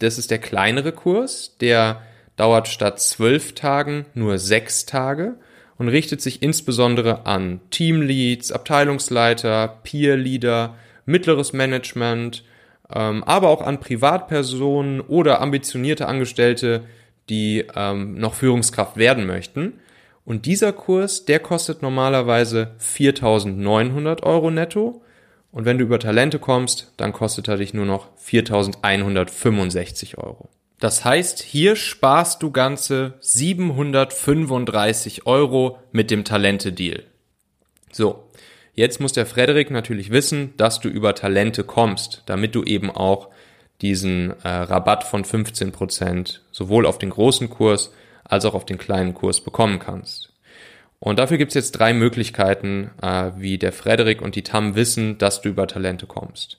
Das 0.00 0.18
ist 0.18 0.30
der 0.30 0.38
kleinere 0.38 0.92
Kurs, 0.92 1.56
der 1.60 2.02
dauert 2.36 2.68
statt 2.68 3.00
zwölf 3.00 3.54
Tagen 3.54 4.06
nur 4.14 4.38
sechs 4.38 4.86
Tage 4.86 5.36
und 5.76 5.88
richtet 5.88 6.20
sich 6.20 6.42
insbesondere 6.42 7.26
an 7.26 7.60
Teamleads, 7.70 8.50
Abteilungsleiter, 8.50 9.80
Peerleader, 9.82 10.74
mittleres 11.04 11.52
Management, 11.52 12.44
ähm, 12.92 13.22
aber 13.24 13.48
auch 13.48 13.62
an 13.62 13.80
Privatpersonen 13.80 15.00
oder 15.00 15.40
ambitionierte 15.40 16.08
Angestellte, 16.08 16.84
die 17.28 17.66
ähm, 17.76 18.14
noch 18.18 18.34
Führungskraft 18.34 18.96
werden 18.96 19.26
möchten. 19.26 19.74
Und 20.24 20.46
dieser 20.46 20.72
Kurs, 20.72 21.24
der 21.24 21.40
kostet 21.40 21.82
normalerweise 21.82 22.74
4.900 22.80 24.22
Euro 24.22 24.50
netto. 24.50 25.02
Und 25.52 25.64
wenn 25.64 25.78
du 25.78 25.84
über 25.84 25.98
Talente 25.98 26.38
kommst, 26.38 26.92
dann 26.96 27.12
kostet 27.12 27.48
er 27.48 27.56
dich 27.56 27.74
nur 27.74 27.86
noch 27.86 28.08
4.165 28.24 30.18
Euro. 30.18 30.48
Das 30.78 31.04
heißt, 31.04 31.42
hier 31.42 31.76
sparst 31.76 32.42
du 32.42 32.50
ganze 32.50 33.14
735 33.20 35.26
Euro 35.26 35.78
mit 35.92 36.10
dem 36.10 36.24
Talente-Deal. 36.24 37.02
So, 37.92 38.30
jetzt 38.74 39.00
muss 39.00 39.12
der 39.12 39.26
Frederik 39.26 39.70
natürlich 39.70 40.10
wissen, 40.10 40.54
dass 40.56 40.80
du 40.80 40.88
über 40.88 41.14
Talente 41.14 41.64
kommst, 41.64 42.22
damit 42.26 42.54
du 42.54 42.64
eben 42.64 42.90
auch 42.90 43.28
diesen 43.82 44.30
äh, 44.42 44.48
Rabatt 44.48 45.04
von 45.04 45.24
15% 45.24 46.38
sowohl 46.50 46.86
auf 46.86 46.98
den 46.98 47.10
großen 47.10 47.50
Kurs 47.50 47.92
als 48.24 48.44
auch 48.44 48.54
auf 48.54 48.64
den 48.64 48.78
kleinen 48.78 49.14
Kurs 49.14 49.42
bekommen 49.42 49.80
kannst. 49.80 50.29
Und 51.00 51.18
dafür 51.18 51.38
gibt's 51.38 51.54
jetzt 51.54 51.72
drei 51.72 51.94
Möglichkeiten, 51.94 52.90
äh, 53.02 53.32
wie 53.36 53.56
der 53.56 53.72
Frederik 53.72 54.20
und 54.20 54.36
die 54.36 54.42
Tam 54.42 54.76
wissen, 54.76 55.16
dass 55.16 55.40
du 55.40 55.48
über 55.48 55.66
Talente 55.66 56.06
kommst. 56.06 56.58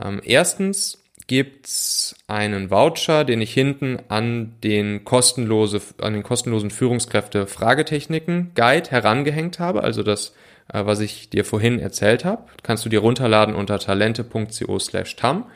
Ähm, 0.00 0.20
erstens 0.24 1.00
gibt's 1.28 2.16
einen 2.26 2.70
Voucher, 2.70 3.24
den 3.24 3.40
ich 3.40 3.54
hinten 3.54 4.00
an 4.08 4.56
den 4.64 5.04
kostenlose, 5.04 5.80
an 6.00 6.12
den 6.12 6.24
kostenlosen 6.24 6.72
Führungskräfte 6.72 7.46
Fragetechniken 7.46 8.50
Guide 8.56 8.90
herangehängt 8.90 9.60
habe, 9.60 9.84
also 9.84 10.02
das, 10.02 10.34
äh, 10.72 10.84
was 10.84 10.98
ich 10.98 11.30
dir 11.30 11.44
vorhin 11.44 11.78
erzählt 11.78 12.24
habe, 12.24 12.46
kannst 12.64 12.84
du 12.84 12.88
dir 12.88 12.98
runterladen 12.98 13.54
unter 13.54 13.78
talente.co/tam 13.78 15.50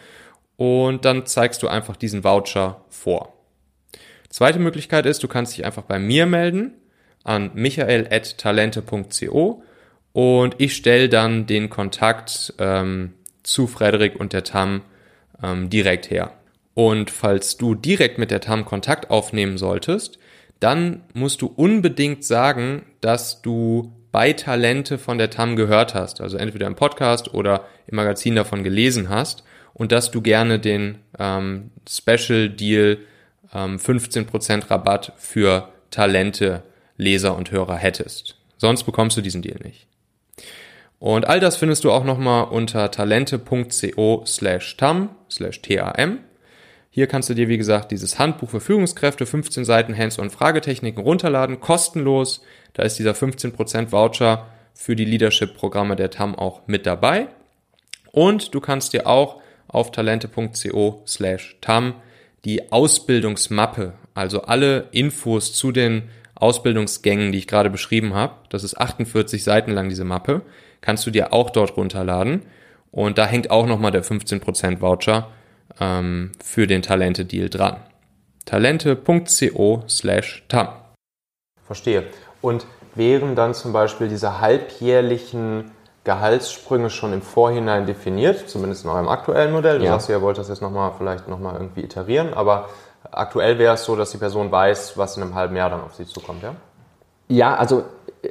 und 0.56 1.04
dann 1.04 1.26
zeigst 1.26 1.60
du 1.64 1.68
einfach 1.68 1.96
diesen 1.96 2.22
Voucher 2.22 2.84
vor. 2.88 3.32
Zweite 4.28 4.60
Möglichkeit 4.60 5.06
ist, 5.06 5.24
du 5.24 5.28
kannst 5.28 5.56
dich 5.56 5.64
einfach 5.64 5.82
bei 5.82 5.98
mir 5.98 6.26
melden 6.26 6.74
an 7.26 7.50
michael.talente.co 7.54 9.62
und 10.12 10.54
ich 10.58 10.76
stelle 10.76 11.08
dann 11.08 11.46
den 11.46 11.68
Kontakt 11.68 12.54
ähm, 12.58 13.14
zu 13.42 13.66
Frederik 13.66 14.18
und 14.18 14.32
der 14.32 14.44
TAM 14.44 14.82
ähm, 15.42 15.68
direkt 15.68 16.10
her. 16.10 16.32
Und 16.74 17.10
falls 17.10 17.56
du 17.56 17.74
direkt 17.74 18.18
mit 18.18 18.30
der 18.30 18.40
TAM 18.40 18.64
Kontakt 18.64 19.10
aufnehmen 19.10 19.58
solltest, 19.58 20.18
dann 20.60 21.02
musst 21.14 21.42
du 21.42 21.46
unbedingt 21.46 22.24
sagen, 22.24 22.86
dass 23.00 23.42
du 23.42 23.92
bei 24.12 24.32
Talente 24.32 24.96
von 24.96 25.18
der 25.18 25.28
TAM 25.28 25.56
gehört 25.56 25.94
hast, 25.94 26.20
also 26.20 26.38
entweder 26.38 26.66
im 26.66 26.76
Podcast 26.76 27.34
oder 27.34 27.66
im 27.86 27.96
Magazin 27.96 28.36
davon 28.36 28.64
gelesen 28.64 29.10
hast 29.10 29.44
und 29.74 29.92
dass 29.92 30.10
du 30.10 30.22
gerne 30.22 30.58
den 30.58 31.00
ähm, 31.18 31.70
Special 31.86 32.48
Deal 32.48 32.98
ähm, 33.52 33.76
15% 33.76 34.70
Rabatt 34.70 35.12
für 35.18 35.68
Talente, 35.90 36.62
Leser 36.96 37.36
und 37.36 37.50
Hörer 37.50 37.76
hättest. 37.76 38.36
Sonst 38.58 38.84
bekommst 38.84 39.16
du 39.16 39.20
diesen 39.20 39.42
Deal 39.42 39.58
nicht. 39.62 39.86
Und 40.98 41.26
all 41.26 41.40
das 41.40 41.56
findest 41.56 41.84
du 41.84 41.92
auch 41.92 42.04
nochmal 42.04 42.44
unter 42.44 42.90
talente.co 42.90 44.24
slash 44.26 44.76
tam 44.76 45.10
slash 45.30 45.60
tam. 45.62 46.18
Hier 46.90 47.06
kannst 47.06 47.28
du 47.28 47.34
dir, 47.34 47.48
wie 47.48 47.58
gesagt, 47.58 47.90
dieses 47.92 48.18
Handbuch 48.18 48.48
für 48.48 48.60
Führungskräfte, 48.60 49.26
15 49.26 49.66
Seiten 49.66 49.96
Hands-on 49.96 50.30
Fragetechniken 50.30 51.02
runterladen, 51.02 51.60
kostenlos. 51.60 52.40
Da 52.72 52.84
ist 52.84 52.98
dieser 52.98 53.12
15% 53.12 53.92
Voucher 53.92 54.46
für 54.72 54.96
die 54.96 55.04
Leadership-Programme 55.04 55.96
der 55.96 56.10
TAM 56.10 56.34
auch 56.34 56.66
mit 56.66 56.86
dabei. 56.86 57.28
Und 58.12 58.54
du 58.54 58.60
kannst 58.60 58.94
dir 58.94 59.06
auch 59.06 59.42
auf 59.68 59.90
talente.co 59.90 61.02
slash 61.06 61.58
tam 61.60 61.96
die 62.46 62.72
Ausbildungsmappe, 62.72 63.92
also 64.14 64.42
alle 64.42 64.88
Infos 64.92 65.52
zu 65.52 65.72
den 65.72 66.04
Ausbildungsgängen, 66.36 67.32
die 67.32 67.38
ich 67.38 67.46
gerade 67.46 67.70
beschrieben 67.70 68.14
habe, 68.14 68.34
das 68.50 68.64
ist 68.64 68.78
48 68.78 69.42
Seiten 69.42 69.72
lang 69.72 69.88
diese 69.88 70.04
Mappe, 70.04 70.42
kannst 70.80 71.06
du 71.06 71.10
dir 71.10 71.32
auch 71.32 71.50
dort 71.50 71.76
runterladen. 71.76 72.42
Und 72.90 73.18
da 73.18 73.26
hängt 73.26 73.50
auch 73.50 73.66
nochmal 73.66 73.90
der 73.90 74.04
15% 74.04 74.80
Voucher 74.80 75.28
ähm, 75.80 76.32
für 76.42 76.66
den 76.66 76.82
Talente-Deal 76.82 77.50
dran. 77.50 77.78
talente.co 78.44 79.84
slash 79.88 80.44
tam. 80.48 80.68
Verstehe. 81.66 82.04
Und 82.40 82.66
wären 82.94 83.34
dann 83.34 83.54
zum 83.54 83.72
Beispiel 83.72 84.08
diese 84.08 84.40
halbjährlichen 84.40 85.72
Gehaltssprünge 86.04 86.88
schon 86.88 87.12
im 87.12 87.20
Vorhinein 87.20 87.84
definiert, 87.84 88.48
zumindest 88.48 88.84
in 88.84 88.90
eurem 88.90 89.08
aktuellen 89.08 89.52
Modell. 89.52 89.80
Du 89.80 89.84
ja. 89.84 89.92
sagst, 89.92 90.08
ihr 90.08 90.22
wollt 90.22 90.38
das 90.38 90.48
jetzt 90.48 90.62
nochmal 90.62 90.92
vielleicht 90.96 91.26
nochmal 91.28 91.54
irgendwie 91.54 91.80
iterieren, 91.80 92.32
aber 92.32 92.68
aktuell 93.10 93.58
wäre 93.58 93.74
es 93.74 93.84
so, 93.84 93.96
dass 93.96 94.10
die 94.10 94.18
Person 94.18 94.50
weiß, 94.50 94.96
was 94.96 95.16
in 95.16 95.22
einem 95.22 95.34
halben 95.34 95.56
Jahr 95.56 95.70
dann 95.70 95.80
auf 95.80 95.94
sie 95.94 96.06
zukommt, 96.06 96.42
ja? 96.42 96.54
Ja, 97.28 97.56
also 97.56 97.84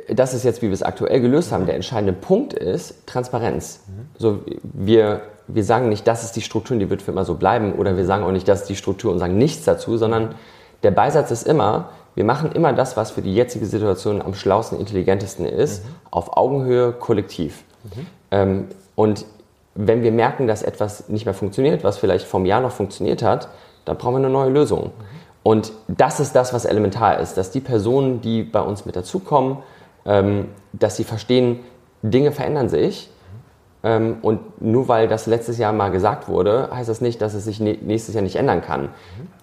das 0.09 0.33
ist 0.33 0.43
jetzt, 0.43 0.61
wie 0.61 0.67
wir 0.67 0.73
es 0.73 0.83
aktuell 0.83 1.19
gelöst 1.21 1.51
haben. 1.51 1.65
Der 1.65 1.75
entscheidende 1.75 2.13
Punkt 2.13 2.53
ist 2.53 3.05
Transparenz. 3.07 3.81
Mhm. 3.87 4.09
So, 4.17 4.39
wir, 4.63 5.21
wir 5.47 5.63
sagen 5.63 5.89
nicht, 5.89 6.07
das 6.07 6.23
ist 6.23 6.35
die 6.35 6.41
Struktur 6.41 6.75
und 6.75 6.79
die 6.79 6.89
wird 6.89 7.01
für 7.01 7.11
immer 7.11 7.25
so 7.25 7.35
bleiben 7.35 7.73
oder 7.73 7.97
wir 7.97 8.05
sagen 8.05 8.23
auch 8.23 8.31
nicht, 8.31 8.47
das 8.47 8.61
ist 8.61 8.69
die 8.69 8.75
Struktur 8.75 9.11
und 9.11 9.19
sagen 9.19 9.37
nichts 9.37 9.65
dazu, 9.65 9.97
sondern 9.97 10.35
der 10.83 10.91
Beisatz 10.91 11.31
ist 11.31 11.47
immer, 11.47 11.89
wir 12.15 12.23
machen 12.23 12.51
immer 12.53 12.71
das, 12.73 12.95
was 12.95 13.11
für 13.11 13.21
die 13.21 13.33
jetzige 13.35 13.65
Situation 13.65 14.21
am 14.21 14.33
schlausten, 14.33 14.79
intelligentesten 14.79 15.45
ist, 15.45 15.83
mhm. 15.83 15.89
auf 16.11 16.37
Augenhöhe, 16.37 16.93
kollektiv. 16.93 17.63
Mhm. 17.83 18.07
Ähm, 18.31 18.67
und 18.95 19.25
wenn 19.75 20.03
wir 20.03 20.11
merken, 20.11 20.47
dass 20.47 20.63
etwas 20.63 21.09
nicht 21.09 21.25
mehr 21.25 21.33
funktioniert, 21.33 21.83
was 21.83 21.97
vielleicht 21.97 22.25
vom 22.25 22.45
Jahr 22.45 22.61
noch 22.61 22.71
funktioniert 22.71 23.21
hat, 23.21 23.49
dann 23.85 23.97
brauchen 23.97 24.13
wir 24.13 24.19
eine 24.19 24.29
neue 24.29 24.49
Lösung. 24.49 24.91
Und 25.43 25.71
das 25.87 26.19
ist 26.19 26.35
das, 26.35 26.53
was 26.53 26.65
elementar 26.65 27.19
ist, 27.19 27.35
dass 27.37 27.51
die 27.51 27.59
Personen, 27.59 28.19
die 28.21 28.43
bei 28.43 28.61
uns 28.61 28.85
mit 28.85 28.95
dazukommen, 28.95 29.57
ähm, 30.05 30.49
dass 30.73 30.97
sie 30.97 31.03
verstehen, 31.03 31.59
Dinge 32.01 32.31
verändern 32.31 32.69
sich 32.69 33.09
ähm, 33.85 34.17
und 34.23 34.59
nur 34.59 34.87
weil 34.87 35.07
das 35.07 35.27
letztes 35.27 35.59
Jahr 35.59 35.71
mal 35.71 35.89
gesagt 35.89 36.27
wurde, 36.27 36.69
heißt 36.73 36.89
das 36.89 37.01
nicht, 37.01 37.21
dass 37.21 37.35
es 37.35 37.45
sich 37.45 37.59
nächstes 37.59 38.15
Jahr 38.15 38.23
nicht 38.23 38.35
ändern 38.35 38.61
kann. 38.61 38.89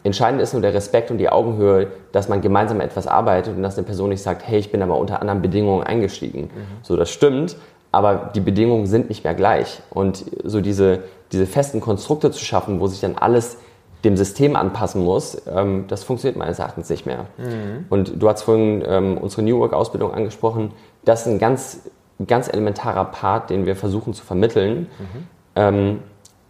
Entscheidend 0.03 0.43
ist 0.43 0.53
nur 0.53 0.61
der 0.61 0.75
Respekt 0.75 1.13
und 1.13 1.19
die 1.19 1.29
Augenhöhe, 1.29 1.93
dass 2.11 2.29
man 2.29 2.41
gemeinsam 2.41 2.81
etwas 2.81 3.07
arbeitet 3.07 3.57
und 3.57 3.63
dass 3.63 3.79
eine 3.79 3.87
Person 3.87 4.09
nicht 4.09 4.23
sagt, 4.23 4.43
hey, 4.45 4.59
ich 4.59 4.73
bin 4.73 4.83
aber 4.83 4.99
unter 4.99 5.21
anderen 5.21 5.43
Bedingungen 5.43 5.85
eingestiegen. 5.85 6.43
Mhm. 6.43 6.83
So, 6.83 6.97
das 6.97 7.11
stimmt, 7.11 7.57
aber 7.93 8.33
die 8.35 8.41
Bedingungen 8.41 8.87
sind 8.87 9.09
nicht 9.09 9.23
mehr 9.23 9.35
gleich. 9.35 9.81
Und 9.91 10.25
so 10.43 10.61
diese, 10.61 11.05
diese 11.31 11.47
festen 11.47 11.81
Konstrukte 11.81 12.33
zu 12.33 12.45
schaffen, 12.45 12.81
wo 12.81 12.89
sich 12.89 13.01
dann 13.01 13.17
alles 13.17 13.59
dem 14.05 14.17
System 14.17 14.57
anpassen 14.57 15.05
muss, 15.05 15.41
ähm, 15.47 15.85
das 15.89 16.05
funktioniert 16.05 16.37
meines 16.37 16.59
Erachtens 16.59 16.89
nicht 16.91 17.07
mehr. 17.07 17.27
Mhm. 17.39 17.87
Und 17.89 18.21
du 18.21 18.29
hast 18.29 18.43
vorhin 18.43 18.83
ähm, 18.87 19.19
unsere 19.19 19.43
New 19.43 19.59
Work-Ausbildung 19.61 20.13
angesprochen. 20.13 20.73
Das 21.05 21.23
ist 21.23 21.27
ein 21.29 21.39
ganz 21.39 21.81
ganz 22.27 22.49
elementarer 22.49 23.05
Part, 23.07 23.51
den 23.51 23.67
wir 23.67 23.77
versuchen 23.77 24.15
zu 24.15 24.25
vermitteln, 24.25 24.89
mhm. 24.99 25.27
ähm, 25.57 25.99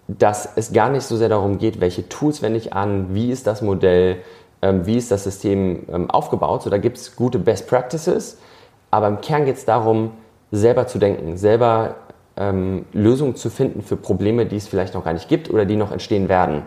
dass 0.09 0.49
es 0.57 0.73
gar 0.73 0.91
nicht 0.91 1.05
so 1.05 1.17
sehr 1.17 1.29
darum 1.29 1.59
geht, 1.59 1.81
welche 1.81 2.09
Tools 2.09 2.43
wende 2.43 2.59
ich 2.59 2.73
an, 2.73 3.15
wie 3.15 3.31
ist 3.31 3.47
das 3.47 3.63
Modell, 3.63 4.19
ähm, 4.61 4.87
wie 4.87 4.97
ist 4.97 5.11
das 5.11 5.25
System 5.25 5.85
ähm, 5.93 6.11
aufgebaut. 6.11 6.63
So, 6.63 6.71
da 6.71 6.79
gibt 6.79 6.99
es 6.99 7.17
gute 7.17 7.39
Best 7.39 7.69
Practices, 7.69 8.39
aber 8.91 9.09
im 9.09 9.21
Kern 9.21 9.45
geht 9.45 9.57
es 9.57 9.65
darum, 9.65 10.13
selber 10.51 10.87
zu 10.87 10.99
denken, 10.99 11.37
selber 11.37 11.95
ähm, 12.37 12.85
Lösungen 12.93 13.37
zu 13.37 13.49
finden 13.49 13.83
für 13.83 13.97
Probleme, 13.97 14.45
die 14.47 14.57
es 14.57 14.69
vielleicht 14.69 14.95
noch 14.95 15.05
gar 15.05 15.13
nicht 15.13 15.29
gibt 15.29 15.51
oder 15.51 15.65
die 15.65 15.77
noch 15.77 15.93
entstehen 15.93 16.29
werden. 16.29 16.63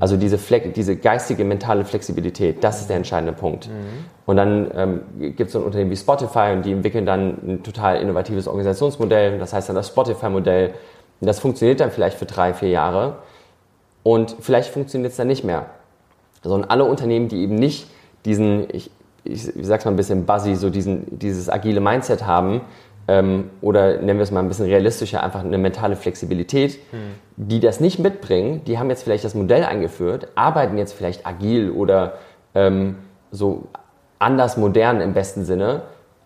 Also 0.00 0.16
diese, 0.16 0.38
Fle 0.38 0.60
diese 0.60 0.96
geistige, 0.96 1.44
mentale 1.44 1.84
Flexibilität, 1.84 2.62
das 2.62 2.80
ist 2.80 2.90
der 2.90 2.96
entscheidende 2.96 3.32
Punkt. 3.32 3.68
Mhm. 3.68 4.04
Und 4.26 4.36
dann 4.36 4.70
ähm, 4.74 5.00
gibt 5.18 5.48
es 5.48 5.52
so 5.52 5.60
ein 5.60 5.64
Unternehmen 5.64 5.90
wie 5.90 5.96
Spotify 5.96 6.52
und 6.52 6.64
die 6.64 6.72
entwickeln 6.72 7.06
dann 7.06 7.38
ein 7.46 7.62
total 7.62 7.96
innovatives 7.96 8.46
Organisationsmodell, 8.48 9.38
das 9.38 9.52
heißt 9.52 9.68
dann 9.68 9.76
das 9.76 9.88
Spotify-Modell. 9.88 10.74
Das 11.20 11.40
funktioniert 11.40 11.80
dann 11.80 11.90
vielleicht 11.90 12.18
für 12.18 12.26
drei, 12.26 12.52
vier 12.54 12.68
Jahre. 12.68 13.16
und 14.02 14.36
vielleicht 14.40 14.70
funktioniert 14.70 15.10
es 15.10 15.16
dann 15.16 15.26
nicht 15.26 15.44
mehr. 15.44 15.66
Sondern 16.42 16.70
alle 16.70 16.84
Unternehmen, 16.84 17.28
die 17.28 17.42
eben 17.42 17.56
nicht 17.56 17.88
diesen, 18.24 18.66
ich, 18.72 18.90
ich, 19.24 19.56
ich 19.56 19.66
sag's 19.66 19.84
mal 19.84 19.90
ein 19.90 19.96
bisschen 19.96 20.24
buzzy, 20.24 20.54
so 20.54 20.70
diesen, 20.70 21.18
dieses 21.18 21.50
agile 21.50 21.80
Mindset 21.80 22.26
haben, 22.26 22.60
ähm, 23.08 23.50
oder 23.62 23.96
nennen 23.96 24.18
wir 24.18 24.22
es 24.22 24.30
mal 24.30 24.40
ein 24.40 24.48
bisschen 24.48 24.66
realistischer, 24.66 25.22
einfach 25.22 25.42
eine 25.42 25.58
mentale 25.58 25.96
Flexibilität, 25.96 26.78
mhm. 26.92 27.14
die 27.36 27.58
das 27.58 27.80
nicht 27.80 27.98
mitbringen, 27.98 28.62
die 28.66 28.78
haben 28.78 28.90
jetzt 28.90 29.02
vielleicht 29.02 29.24
das 29.24 29.34
Modell 29.34 29.64
eingeführt, 29.64 30.28
arbeiten 30.34 30.76
jetzt 30.76 30.92
vielleicht 30.92 31.26
agil 31.26 31.70
oder 31.70 32.18
ähm, 32.54 32.96
so 33.30 33.64
anders 34.18 34.58
modern 34.58 35.00
im 35.00 35.14
besten 35.14 35.44
Sinne, 35.44 35.82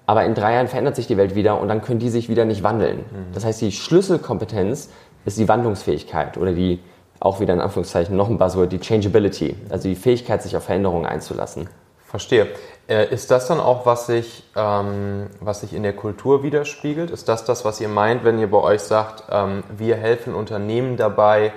aber 0.06 0.24
in 0.24 0.34
drei 0.34 0.54
Jahren 0.54 0.66
verändert 0.66 0.96
sich 0.96 1.06
die 1.06 1.16
Welt 1.16 1.36
wieder 1.36 1.60
und 1.60 1.68
dann 1.68 1.82
können 1.82 2.00
die 2.00 2.10
sich 2.10 2.28
wieder 2.28 2.44
nicht 2.44 2.64
wandeln. 2.64 2.98
Mhm. 2.98 3.32
Das 3.32 3.44
heißt, 3.44 3.60
die 3.60 3.70
Schlüsselkompetenz 3.70 4.90
ist 5.24 5.38
die 5.38 5.48
Wandlungsfähigkeit 5.48 6.36
oder 6.36 6.52
die, 6.52 6.80
auch 7.20 7.38
wieder 7.38 7.54
in 7.54 7.60
Anführungszeichen 7.60 8.16
noch 8.16 8.28
ein 8.28 8.38
Buzzword, 8.38 8.72
die 8.72 8.80
Changeability, 8.80 9.54
also 9.70 9.88
die 9.88 9.94
Fähigkeit, 9.94 10.42
sich 10.42 10.56
auf 10.56 10.64
Veränderungen 10.64 11.06
einzulassen. 11.06 11.68
Verstehe. 12.04 12.48
Äh, 12.88 13.12
ist 13.12 13.30
das 13.30 13.46
dann 13.46 13.60
auch, 13.60 13.86
was 13.86 14.06
sich, 14.06 14.44
ähm, 14.56 15.28
was 15.40 15.60
sich 15.60 15.72
in 15.72 15.82
der 15.82 15.94
Kultur 15.94 16.42
widerspiegelt? 16.42 17.10
Ist 17.10 17.28
das 17.28 17.44
das, 17.44 17.64
was 17.64 17.80
ihr 17.80 17.88
meint, 17.88 18.24
wenn 18.24 18.38
ihr 18.38 18.50
bei 18.50 18.58
euch 18.58 18.82
sagt, 18.82 19.24
ähm, 19.30 19.62
wir 19.76 19.96
helfen 19.96 20.34
Unternehmen 20.34 20.96
dabei, 20.96 21.52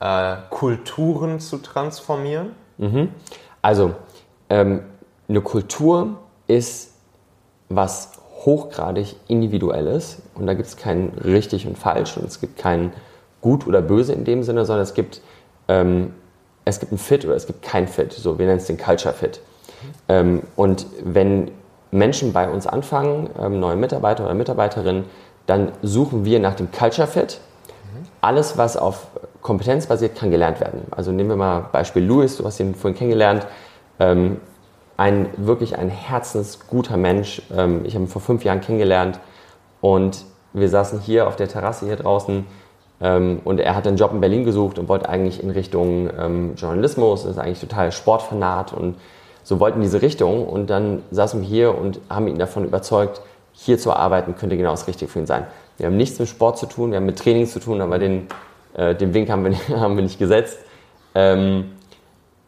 äh, 0.00 0.36
Kulturen 0.50 1.38
zu 1.38 1.58
transformieren? 1.58 2.52
Mhm. 2.78 3.10
Also, 3.60 3.94
ähm, 4.48 4.82
eine 5.28 5.40
Kultur 5.40 6.18
ist 6.46 6.92
was 7.68 8.12
hochgradig 8.44 9.16
individuelles 9.26 10.22
und 10.34 10.46
da 10.46 10.54
gibt 10.54 10.68
es 10.68 10.76
kein 10.76 11.12
richtig 11.24 11.66
und 11.66 11.78
falsch 11.78 12.16
und 12.16 12.26
es 12.26 12.40
gibt 12.40 12.58
kein 12.58 12.92
gut 13.40 13.66
oder 13.66 13.80
böse 13.80 14.12
in 14.12 14.24
dem 14.24 14.42
Sinne, 14.42 14.64
sondern 14.64 14.82
es 14.82 14.94
gibt, 14.94 15.20
ähm, 15.68 16.14
es 16.64 16.80
gibt 16.80 16.92
ein 16.92 16.98
Fit 16.98 17.24
oder 17.24 17.34
es 17.34 17.46
gibt 17.46 17.62
kein 17.62 17.88
Fit. 17.88 18.12
So, 18.12 18.38
wir 18.38 18.46
nennen 18.46 18.58
es 18.58 18.66
den 18.66 18.78
Culture 18.78 19.14
Fit. 19.14 19.40
Ähm, 20.08 20.42
und 20.56 20.86
wenn 21.02 21.50
Menschen 21.90 22.32
bei 22.32 22.48
uns 22.48 22.66
anfangen, 22.66 23.30
ähm, 23.40 23.60
neue 23.60 23.76
Mitarbeiter 23.76 24.24
oder 24.24 24.34
Mitarbeiterinnen, 24.34 25.04
dann 25.46 25.72
suchen 25.82 26.24
wir 26.24 26.40
nach 26.40 26.54
dem 26.54 26.70
Culture 26.72 27.06
Fit. 27.06 27.40
Alles, 28.20 28.56
was 28.56 28.76
auf 28.76 29.08
Kompetenz 29.42 29.86
basiert, 29.86 30.16
kann 30.16 30.30
gelernt 30.30 30.60
werden. 30.60 30.86
Also 30.90 31.12
nehmen 31.12 31.28
wir 31.28 31.36
mal 31.36 31.66
Beispiel 31.70 32.02
Louis, 32.02 32.38
du 32.38 32.44
hast 32.46 32.58
ihn 32.58 32.74
vorhin 32.74 32.96
kennengelernt. 32.96 33.46
Ähm, 34.00 34.38
ein 34.96 35.28
wirklich 35.36 35.76
ein 35.76 35.90
herzensguter 35.90 36.96
Mensch. 36.96 37.42
Ähm, 37.54 37.82
ich 37.84 37.94
habe 37.94 38.04
ihn 38.04 38.08
vor 38.08 38.22
fünf 38.22 38.44
Jahren 38.44 38.60
kennengelernt 38.60 39.20
und 39.80 40.24
wir 40.54 40.68
saßen 40.68 41.00
hier 41.00 41.28
auf 41.28 41.36
der 41.36 41.48
Terrasse 41.48 41.84
hier 41.84 41.96
draußen 41.96 42.46
ähm, 43.00 43.40
und 43.44 43.60
er 43.60 43.74
hat 43.74 43.86
einen 43.86 43.96
Job 43.96 44.12
in 44.12 44.20
Berlin 44.20 44.44
gesucht 44.44 44.78
und 44.78 44.88
wollte 44.88 45.08
eigentlich 45.08 45.42
in 45.42 45.50
Richtung 45.50 46.08
ähm, 46.18 46.54
Journalismus, 46.56 47.24
ist 47.24 47.38
eigentlich 47.38 47.60
total 47.60 47.92
Sportfanat 47.92 48.72
und 48.72 48.96
so 49.44 49.60
wollten 49.60 49.80
diese 49.80 50.02
Richtung 50.02 50.46
und 50.48 50.68
dann 50.68 51.02
saßen 51.10 51.40
wir 51.40 51.48
hier 51.48 51.78
und 51.78 52.00
haben 52.10 52.26
ihn 52.26 52.38
davon 52.38 52.64
überzeugt, 52.64 53.20
hier 53.52 53.78
zu 53.78 53.92
arbeiten 53.92 54.34
könnte 54.34 54.56
genau 54.56 54.72
das 54.72 54.88
Richtige 54.88 55.10
für 55.10 55.20
ihn 55.20 55.26
sein. 55.26 55.46
Wir 55.78 55.86
haben 55.86 55.96
nichts 55.96 56.18
mit 56.18 56.28
Sport 56.28 56.58
zu 56.58 56.66
tun, 56.66 56.90
wir 56.90 56.96
haben 56.96 57.06
mit 57.06 57.18
Training 57.18 57.46
zu 57.46 57.60
tun, 57.60 57.80
aber 57.80 57.98
den, 57.98 58.26
äh, 58.74 58.94
den 58.94 59.14
Wink 59.14 59.30
haben 59.30 59.44
wir 59.44 59.50
nicht, 59.50 59.68
haben 59.76 59.96
wir 59.96 60.02
nicht 60.02 60.18
gesetzt. 60.18 60.58
Ähm, 61.14 61.72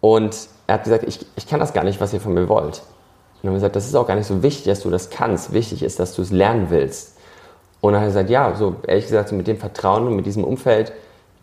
und 0.01 0.37
er 0.67 0.75
hat 0.75 0.85
gesagt, 0.85 1.05
ich, 1.07 1.25
ich 1.37 1.47
kann 1.47 1.61
das 1.61 1.73
gar 1.73 1.85
nicht, 1.85 2.01
was 2.01 2.13
ihr 2.13 2.21
von 2.21 2.35
mir 2.35 2.49
wollt. 2.49 2.65
Und 2.65 3.43
dann 3.43 3.51
haben 3.51 3.55
wir 3.55 3.55
gesagt, 3.55 3.77
das 3.77 3.87
ist 3.87 3.95
auch 3.95 4.07
gar 4.07 4.17
nicht 4.17 4.27
so 4.27 4.43
wichtig, 4.43 4.65
dass 4.65 4.81
du 4.81 4.91
das 4.91 5.11
kannst. 5.11 5.53
Wichtig 5.53 5.83
ist, 5.83 6.01
dass 6.01 6.15
du 6.15 6.23
es 6.23 6.31
lernen 6.31 6.67
willst. 6.71 7.17
Und 7.81 7.93
dann 7.93 8.01
hat 8.01 8.07
er 8.07 8.11
gesagt, 8.11 8.31
ja, 8.31 8.55
so 8.57 8.77
ehrlich 8.87 9.05
gesagt, 9.05 9.29
so 9.29 9.37
mit 9.37 9.47
dem 9.47 9.59
Vertrauen 9.59 10.07
und 10.07 10.17
mit 10.17 10.27
diesem 10.27 10.43
Umfeld 10.43 10.93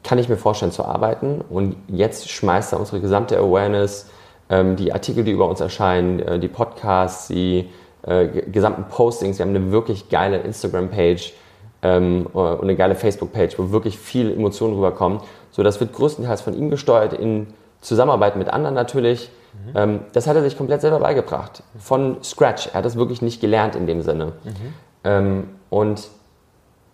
kann 0.03 0.17
ich 0.17 0.27
mir 0.27 0.37
vorstellen 0.37 0.71
zu 0.71 0.83
arbeiten. 0.83 1.41
Und 1.49 1.75
jetzt 1.87 2.29
schmeißt 2.29 2.73
er 2.73 2.79
unsere 2.79 2.99
gesamte 2.99 3.37
Awareness, 3.37 4.07
die 4.49 4.93
Artikel, 4.93 5.23
die 5.23 5.31
über 5.31 5.49
uns 5.49 5.61
erscheinen, 5.61 6.19
äh, 6.19 6.37
die 6.39 6.47
Podcasts, 6.47 7.27
die 7.27 7.69
äh, 8.03 8.27
gesamten 8.27 8.85
Postings. 8.85 9.39
Wir 9.39 9.45
haben 9.45 9.55
eine 9.55 9.71
wirklich 9.71 10.09
geile 10.09 10.37
Instagram-Page 10.39 11.33
ähm, 11.81 12.27
und 12.33 12.61
eine 12.61 12.75
geile 12.75 12.95
Facebook-Page, 12.95 13.57
wo 13.57 13.71
wirklich 13.71 13.97
viel 13.97 14.31
Emotionen 14.31 14.75
rüberkommen. 14.75 15.19
So, 15.51 15.63
das 15.63 15.79
wird 15.79 15.93
größtenteils 15.93 16.41
von 16.41 16.53
ihm 16.53 16.69
gesteuert 16.69 17.13
in 17.13 17.47
Zusammenarbeit 17.81 18.35
mit 18.35 18.49
anderen 18.49 18.75
natürlich. 18.75 19.29
Mhm. 19.53 19.77
Ähm, 19.77 19.99
das 20.13 20.27
hat 20.27 20.35
er 20.35 20.41
sich 20.41 20.57
komplett 20.57 20.81
selber 20.81 20.99
beigebracht. 20.99 21.63
Von 21.77 22.23
Scratch. 22.23 22.67
Er 22.67 22.75
hat 22.75 22.85
das 22.85 22.95
wirklich 22.95 23.21
nicht 23.21 23.41
gelernt 23.41 23.75
in 23.75 23.87
dem 23.87 24.01
Sinne. 24.01 24.33
Mhm. 24.43 24.73
Ähm, 25.03 25.49
und 25.69 26.09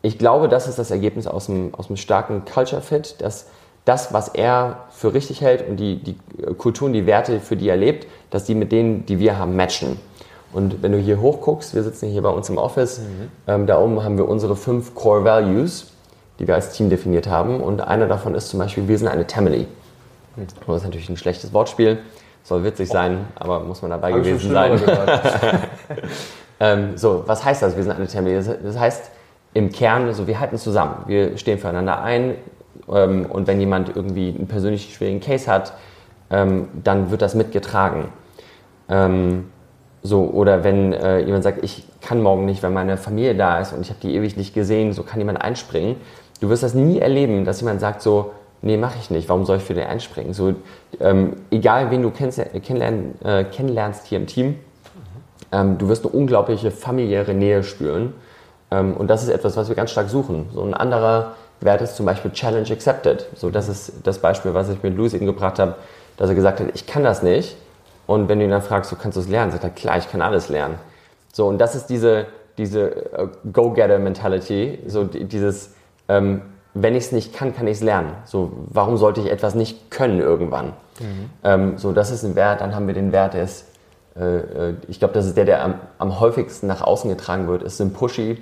ich 0.02 0.18
glaube, 0.18 0.48
das 0.48 0.68
ist 0.68 0.80
das 0.80 0.92
Ergebnis 0.92 1.28
aus 1.28 1.48
dem, 1.48 1.74
aus 1.76 1.88
dem 1.88 1.98
starken 1.98 2.44
Culture 2.46 2.82
Fit, 2.82 3.16
dass 3.20 3.48
das, 3.86 4.14
was 4.14 4.30
er 4.30 4.86
für 4.92 5.14
richtig 5.14 5.42
hält 5.42 5.68
und 5.68 5.78
die, 5.78 5.96
die 5.98 6.16
Kulturen, 6.58 6.94
die 6.94 7.06
Werte, 7.06 7.40
für 7.40 7.56
die 7.56 7.70
er 7.70 7.78
lebt, 7.78 8.08
dass 8.30 8.44
die 8.44 8.56
mit 8.56 8.72
denen, 8.72 9.06
die 9.06 9.20
wir 9.20 9.38
haben, 9.38 9.56
matchen. 9.56 10.00
Und 10.52 10.82
wenn 10.82 10.92
du 10.92 10.98
hier 10.98 11.22
hochguckst, 11.22 11.76
wir 11.76 11.84
sitzen 11.84 12.10
hier 12.10 12.22
bei 12.22 12.30
uns 12.30 12.50
im 12.50 12.58
Office, 12.58 13.00
mhm. 13.00 13.32
ähm, 13.48 13.68
da 13.68 13.80
oben 13.80 14.04
haben 14.04 14.18
wir 14.18 14.28
unsere 14.28 14.56
fünf 14.56 14.96
Core 14.96 15.24
Values, 15.24 15.92
die 16.40 16.48
wir 16.48 16.56
als 16.56 16.72
Team 16.72 16.90
definiert 16.90 17.28
haben. 17.28 17.62
Und 17.62 17.82
einer 17.82 18.08
davon 18.08 18.34
ist 18.34 18.50
zum 18.50 18.60
Beispiel, 18.60 18.88
wir 18.88 18.98
sind 18.98 19.08
eine 19.08 19.26
Family. 19.26 19.68
Das 20.36 20.78
ist 20.78 20.84
natürlich 20.84 21.10
ein 21.10 21.18
schlechtes 21.18 21.54
Wortspiel. 21.54 22.00
Soll 22.44 22.64
witzig 22.64 22.90
sein, 22.90 23.28
aber 23.36 23.60
muss 23.60 23.82
man 23.82 23.92
dabei 23.92 24.14
Hab 24.14 24.24
gewesen 24.24 24.52
sein. 24.52 24.80
ähm, 26.60 26.98
so, 26.98 27.24
was 27.28 27.44
heißt 27.44 27.62
das? 27.62 27.76
Wir 27.76 27.84
sind 27.84 27.92
eine 27.92 28.08
Family. 28.08 28.42
Das 28.64 28.80
heißt 28.80 29.12
im 29.54 29.72
Kern, 29.72 30.08
also 30.08 30.26
wir 30.26 30.40
halten 30.40 30.58
zusammen. 30.58 31.04
Wir 31.08 31.38
stehen 31.38 31.60
füreinander 31.60 32.02
ein. 32.02 32.36
Ähm, 32.94 33.26
und 33.26 33.48
wenn 33.48 33.60
jemand 33.60 33.96
irgendwie 33.96 34.34
einen 34.36 34.48
persönlich 34.48 34.94
schwierigen 34.94 35.20
Case 35.20 35.52
hat, 35.52 35.74
ähm, 36.30 36.68
dann 36.84 37.12
wird 37.12 37.22
das 37.22 37.36
mitgetragen. 37.36 38.06
Ähm, 38.88 39.50
so, 40.02 40.24
oder 40.26 40.64
wenn 40.64 40.94
äh, 40.94 41.20
jemand 41.20 41.44
sagt, 41.44 41.64
ich 41.64 41.86
kann 42.02 42.22
morgen 42.22 42.46
nicht, 42.46 42.64
weil 42.64 42.72
meine 42.72 42.98
Familie 42.98 43.36
da 43.36 43.60
ist 43.60 43.74
und 43.74 43.82
ich 43.82 43.90
habe 43.90 44.00
die 44.02 44.16
ewig 44.16 44.38
nicht 44.38 44.54
gesehen, 44.54 44.94
so 44.94 45.04
kann 45.04 45.20
jemand 45.20 45.42
einspringen. 45.42 45.98
Du 46.40 46.50
wirst 46.50 46.64
das 46.64 46.74
nie 46.74 47.00
erleben, 47.00 47.44
dass 47.44 47.60
jemand 47.60 47.82
sagt 47.82 48.02
so, 48.02 48.32
nee, 48.62 48.78
mache 48.78 48.98
ich 49.02 49.10
nicht, 49.10 49.28
warum 49.28 49.46
soll 49.46 49.58
ich 49.58 49.64
für 49.64 49.74
den 49.74 49.88
einspringen? 49.88 50.34
So, 50.34 50.54
ähm, 51.00 51.34
egal 51.52 51.92
wen 51.92 52.02
du 52.02 52.12
kennenlern, 52.12 53.16
äh, 53.24 53.44
kennenlernst 53.44 54.06
hier 54.06 54.20
im 54.20 54.28
Team, 54.28 54.56
ähm, 55.52 55.78
du 55.78 55.90
wirst 55.90 56.06
eine 56.06 56.14
unglaubliche 56.14 56.72
familiäre 56.72 57.34
Nähe 57.34 57.64
spüren. 57.64 58.14
Ähm, 58.72 58.96
und 58.96 59.10
das 59.10 59.24
ist 59.24 59.30
etwas, 59.30 59.58
was 59.58 59.68
wir 59.68 59.76
ganz 59.76 59.92
stark 59.92 60.10
suchen. 60.10 60.48
So 60.54 60.64
ein 60.64 60.74
anderer 60.74 61.36
Wert 61.62 61.82
ist 61.82 61.96
zum 61.96 62.06
Beispiel 62.06 62.32
Challenge 62.32 62.70
Accepted. 62.72 63.26
So, 63.36 63.50
das 63.50 63.68
ist 63.68 63.94
das 64.04 64.20
Beispiel, 64.20 64.54
was 64.54 64.70
ich 64.70 64.82
mit 64.82 64.96
Louis 64.96 65.14
eben 65.14 65.26
gebracht 65.26 65.60
habe, 65.60 65.76
dass 66.18 66.30
er 66.30 66.36
gesagt 66.36 66.60
hat, 66.60 66.68
ich 66.74 66.86
kann 66.88 67.04
das 67.04 67.24
nicht. 67.24 67.56
Und 68.08 68.28
wenn 68.28 68.40
du 68.40 68.46
ihn 68.46 68.52
dann 68.52 68.62
fragst, 68.62 68.90
so 68.90 68.96
kannst 68.96 69.18
du 69.18 69.22
es 69.22 69.28
lernen, 69.28 69.52
sagt 69.52 69.64
er, 69.64 69.70
klar, 69.70 69.98
ich 69.98 70.10
kann 70.10 70.22
alles 70.22 70.50
lernen. 70.50 70.76
So, 71.32 71.48
und 71.48 71.60
das 71.60 71.76
ist 71.76 71.88
diese, 71.88 72.26
diese 72.58 73.10
uh, 73.18 73.28
Go-Getter-Mentality, 73.52 74.80
so 74.88 75.04
dieses, 75.04 75.74
ähm, 76.08 76.42
wenn 76.74 76.96
ich 76.96 77.06
es 77.06 77.12
nicht 77.12 77.34
kann, 77.34 77.56
kann 77.56 77.68
ich 77.68 77.78
es 77.78 77.84
lernen. 77.84 78.14
So, 78.26 78.52
warum 78.68 78.98
sollte 78.98 79.22
ich 79.22 79.32
etwas 79.32 79.56
nicht 79.56 79.92
können 79.92 80.20
irgendwann? 80.20 80.74
Mhm. 81.00 81.30
Ähm, 81.44 81.78
so, 81.78 81.92
das 81.92 82.12
ist 82.12 82.24
ein 82.24 82.36
Wert. 82.36 82.62
Dann 82.62 82.76
haben 82.76 82.88
wir 82.88 82.94
den 82.94 83.12
Wert, 83.12 83.34
der 83.34 83.44
ist, 83.44 83.66
äh, 84.18 84.38
äh 84.38 84.74
ich 84.88 85.00
glaube, 85.00 85.14
das 85.14 85.26
ist 85.26 85.38
der, 85.38 85.46
der 85.46 85.64
am, 85.64 85.76
am, 85.98 86.20
häufigsten 86.20 86.68
nach 86.68 86.82
außen 86.82 87.10
getragen 87.10 87.48
wird, 87.48 87.64
ist 87.64 87.80
ein 87.80 87.94
Pushy. 87.94 88.38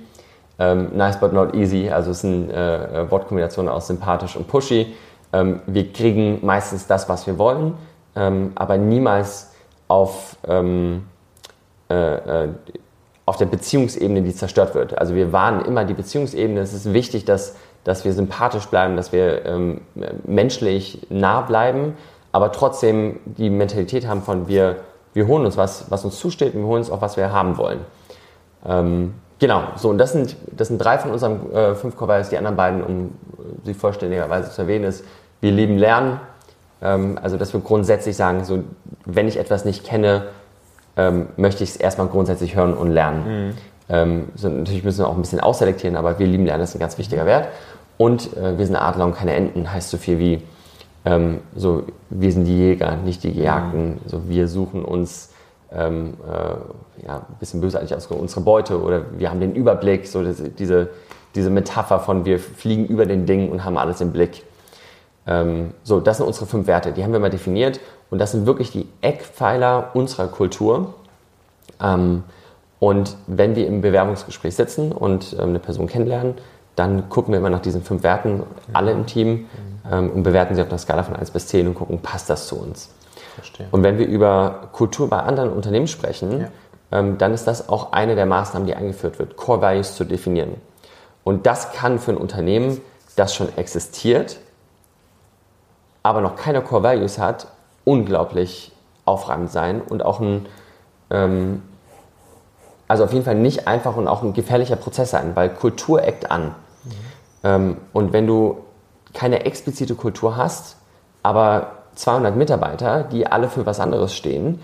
Ähm, 0.58 0.96
nice 0.96 1.20
but 1.20 1.32
not 1.32 1.54
easy, 1.54 1.88
also 1.88 2.10
es 2.10 2.18
ist 2.18 2.24
eine 2.24 2.52
äh, 2.52 3.10
Wortkombination 3.10 3.68
aus 3.68 3.86
sympathisch 3.86 4.36
und 4.36 4.48
pushy. 4.48 4.94
Ähm, 5.32 5.60
wir 5.66 5.92
kriegen 5.92 6.44
meistens 6.44 6.86
das, 6.86 7.08
was 7.08 7.26
wir 7.26 7.38
wollen, 7.38 7.74
ähm, 8.16 8.52
aber 8.56 8.76
niemals 8.76 9.52
auf, 9.86 10.36
ähm, 10.46 11.04
äh, 11.90 12.44
äh, 12.44 12.48
auf 13.24 13.36
der 13.36 13.46
Beziehungsebene, 13.46 14.22
die 14.22 14.34
zerstört 14.34 14.74
wird. 14.74 14.98
Also 14.98 15.14
wir 15.14 15.32
wahren 15.32 15.64
immer 15.64 15.84
die 15.84 15.94
Beziehungsebene. 15.94 16.60
Es 16.60 16.72
ist 16.72 16.92
wichtig, 16.92 17.24
dass 17.24 17.54
dass 17.88 18.04
wir 18.04 18.12
sympathisch 18.12 18.66
bleiben, 18.66 18.96
dass 18.96 19.12
wir 19.12 19.46
ähm, 19.46 19.80
menschlich 20.24 21.06
nah 21.08 21.40
bleiben, 21.40 21.96
aber 22.32 22.52
trotzdem 22.52 23.18
die 23.24 23.48
Mentalität 23.48 24.06
haben 24.06 24.20
von 24.20 24.46
wir, 24.46 24.76
wir 25.14 25.26
holen 25.26 25.46
uns 25.46 25.56
was, 25.56 25.90
was 25.90 26.04
uns 26.04 26.18
zusteht 26.18 26.54
und 26.54 26.60
wir 26.60 26.66
holen 26.66 26.80
uns 26.80 26.90
auch, 26.90 27.00
was 27.00 27.16
wir 27.16 27.32
haben 27.32 27.56
wollen. 27.56 27.80
Genau, 29.38 29.62
so 29.76 29.88
und 29.88 29.98
das 29.98 30.12
sind, 30.12 30.36
das 30.50 30.68
sind 30.68 30.78
drei 30.78 30.98
von 30.98 31.12
unseren 31.12 31.52
äh, 31.52 31.74
fünf 31.74 31.96
Core 31.96 32.24
Die 32.28 32.36
anderen 32.36 32.56
beiden, 32.56 32.82
um 32.82 33.14
sie 33.64 33.74
vollständigerweise 33.74 34.50
zu 34.50 34.62
erwähnen, 34.62 34.84
ist, 34.84 35.04
wir 35.40 35.52
lieben 35.52 35.78
Lernen. 35.78 36.20
Ähm, 36.82 37.18
also, 37.22 37.36
dass 37.36 37.52
wir 37.52 37.60
grundsätzlich 37.60 38.16
sagen, 38.16 38.44
so, 38.44 38.64
wenn 39.04 39.28
ich 39.28 39.36
etwas 39.36 39.64
nicht 39.64 39.84
kenne, 39.84 40.26
ähm, 40.96 41.28
möchte 41.36 41.62
ich 41.62 41.70
es 41.70 41.76
erstmal 41.76 42.08
grundsätzlich 42.08 42.56
hören 42.56 42.74
und 42.74 42.90
lernen. 42.90 43.46
Mhm. 43.46 43.54
Ähm, 43.88 44.24
so, 44.34 44.48
natürlich 44.48 44.84
müssen 44.84 44.98
wir 44.98 45.08
auch 45.08 45.14
ein 45.14 45.22
bisschen 45.22 45.40
ausselektieren, 45.40 45.96
aber 45.96 46.18
wir 46.18 46.26
lieben 46.26 46.44
Lernen, 46.44 46.60
das 46.60 46.70
ist 46.70 46.76
ein 46.76 46.80
ganz 46.80 46.98
wichtiger 46.98 47.24
Wert. 47.24 47.48
Und 47.96 48.36
äh, 48.36 48.58
wir 48.58 48.66
sind 48.66 48.76
Adler 48.76 49.06
und 49.06 49.14
keine 49.14 49.34
Enten, 49.34 49.72
heißt 49.72 49.90
so 49.90 49.96
viel 49.96 50.18
wie, 50.18 50.42
ähm, 51.04 51.38
so, 51.54 51.84
wir 52.10 52.32
sind 52.32 52.44
die 52.44 52.56
Jäger, 52.56 52.96
nicht 52.96 53.22
die 53.22 53.32
Gejagten. 53.32 53.90
Mhm. 53.90 53.98
So, 54.06 54.28
wir 54.28 54.48
suchen 54.48 54.84
uns 54.84 55.32
ähm, 55.72 56.14
äh, 56.26 57.06
ja, 57.06 57.16
ein 57.16 57.36
bisschen 57.38 57.60
bösartig 57.60 57.94
aus 57.94 58.06
unsere 58.06 58.40
Beute 58.40 58.80
oder 58.82 59.02
wir 59.18 59.30
haben 59.30 59.40
den 59.40 59.54
Überblick, 59.54 60.06
so 60.06 60.22
das, 60.22 60.42
diese, 60.58 60.90
diese 61.34 61.50
Metapher 61.50 62.00
von 62.00 62.24
wir 62.24 62.38
fliegen 62.38 62.86
über 62.86 63.06
den 63.06 63.26
Ding 63.26 63.50
und 63.50 63.64
haben 63.64 63.76
alles 63.76 64.00
im 64.00 64.12
Blick. 64.12 64.44
Ähm, 65.26 65.72
so, 65.84 66.00
das 66.00 66.16
sind 66.16 66.26
unsere 66.26 66.46
fünf 66.46 66.66
Werte, 66.66 66.92
die 66.92 67.04
haben 67.04 67.12
wir 67.12 67.20
mal 67.20 67.30
definiert 67.30 67.80
und 68.10 68.18
das 68.18 68.32
sind 68.32 68.46
wirklich 68.46 68.70
die 68.70 68.88
Eckpfeiler 69.02 69.90
unserer 69.94 70.28
Kultur. 70.28 70.94
Ähm, 71.82 72.24
und 72.80 73.16
wenn 73.26 73.56
wir 73.56 73.66
im 73.66 73.80
Bewerbungsgespräch 73.80 74.54
sitzen 74.54 74.92
und 74.92 75.34
ähm, 75.34 75.50
eine 75.50 75.58
Person 75.58 75.86
kennenlernen, 75.86 76.34
dann 76.76 77.08
gucken 77.08 77.32
wir 77.32 77.40
immer 77.40 77.50
nach 77.50 77.60
diesen 77.60 77.82
fünf 77.82 78.04
Werten, 78.04 78.44
alle 78.72 78.92
im 78.92 79.06
Team, 79.06 79.46
ähm, 79.90 80.10
und 80.10 80.22
bewerten 80.22 80.54
sie 80.54 80.62
auf 80.62 80.68
einer 80.68 80.78
Skala 80.78 81.02
von 81.02 81.16
1 81.16 81.30
bis 81.30 81.46
10 81.48 81.66
und 81.66 81.74
gucken, 81.74 82.00
passt 82.00 82.30
das 82.30 82.46
zu 82.46 82.56
uns. 82.56 82.90
Verstehe. 83.38 83.68
Und 83.70 83.82
wenn 83.82 83.98
wir 83.98 84.06
über 84.06 84.68
Kultur 84.72 85.08
bei 85.08 85.20
anderen 85.20 85.50
Unternehmen 85.52 85.86
sprechen, 85.86 86.40
ja. 86.40 86.48
ähm, 86.90 87.18
dann 87.18 87.32
ist 87.32 87.46
das 87.46 87.68
auch 87.68 87.92
eine 87.92 88.14
der 88.16 88.26
Maßnahmen, 88.26 88.66
die 88.66 88.74
eingeführt 88.74 89.18
wird, 89.18 89.36
Core 89.36 89.62
Values 89.62 89.94
zu 89.94 90.04
definieren. 90.04 90.54
Und 91.22 91.46
das 91.46 91.72
kann 91.72 91.98
für 91.98 92.12
ein 92.12 92.16
Unternehmen, 92.16 92.80
das 93.16 93.34
schon 93.34 93.56
existiert, 93.56 94.38
aber 96.02 96.20
noch 96.20 96.36
keine 96.36 96.62
Core 96.62 96.82
Values 96.82 97.18
hat, 97.18 97.48
unglaublich 97.84 98.72
aufreibend 99.04 99.50
sein 99.50 99.80
und 99.80 100.04
auch 100.04 100.20
ein, 100.20 100.46
ähm, 101.10 101.62
also 102.88 103.04
auf 103.04 103.12
jeden 103.12 103.24
Fall 103.24 103.34
nicht 103.34 103.68
einfach 103.68 103.96
und 103.96 104.08
auch 104.08 104.22
ein 104.22 104.32
gefährlicher 104.32 104.76
Prozess 104.76 105.10
sein, 105.10 105.32
weil 105.34 105.50
Kultur 105.50 106.02
eckt 106.02 106.30
an. 106.30 106.46
Mhm. 106.46 106.90
Ähm, 107.44 107.76
und 107.92 108.12
wenn 108.12 108.26
du 108.26 108.58
keine 109.14 109.44
explizite 109.44 109.94
Kultur 109.94 110.36
hast, 110.36 110.76
aber 111.22 111.77
200 111.98 112.36
Mitarbeiter, 112.36 113.02
die 113.02 113.26
alle 113.26 113.48
für 113.48 113.66
was 113.66 113.80
anderes 113.80 114.14
stehen, 114.14 114.60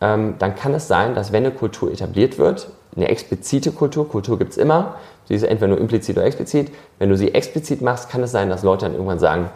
ähm, 0.00 0.34
dann 0.38 0.54
kann 0.54 0.74
es 0.74 0.88
sein, 0.88 1.14
dass 1.14 1.32
wenn 1.32 1.44
eine 1.44 1.54
Kultur 1.54 1.90
etabliert 1.90 2.38
wird, 2.38 2.68
eine 2.94 3.08
explizite 3.08 3.72
Kultur, 3.72 4.08
Kultur 4.08 4.38
gibt 4.38 4.52
es 4.52 4.58
immer, 4.58 4.96
sie 5.24 5.34
ist 5.34 5.42
entweder 5.42 5.68
nur 5.68 5.78
implizit 5.78 6.16
oder 6.16 6.26
explizit, 6.26 6.70
wenn 6.98 7.08
du 7.08 7.16
sie 7.16 7.34
explizit 7.34 7.80
machst, 7.80 8.10
kann 8.10 8.22
es 8.22 8.30
sein, 8.30 8.50
dass 8.50 8.62
Leute 8.62 8.84
dann 8.84 8.92
irgendwann 8.92 9.18
sagen, 9.18 9.50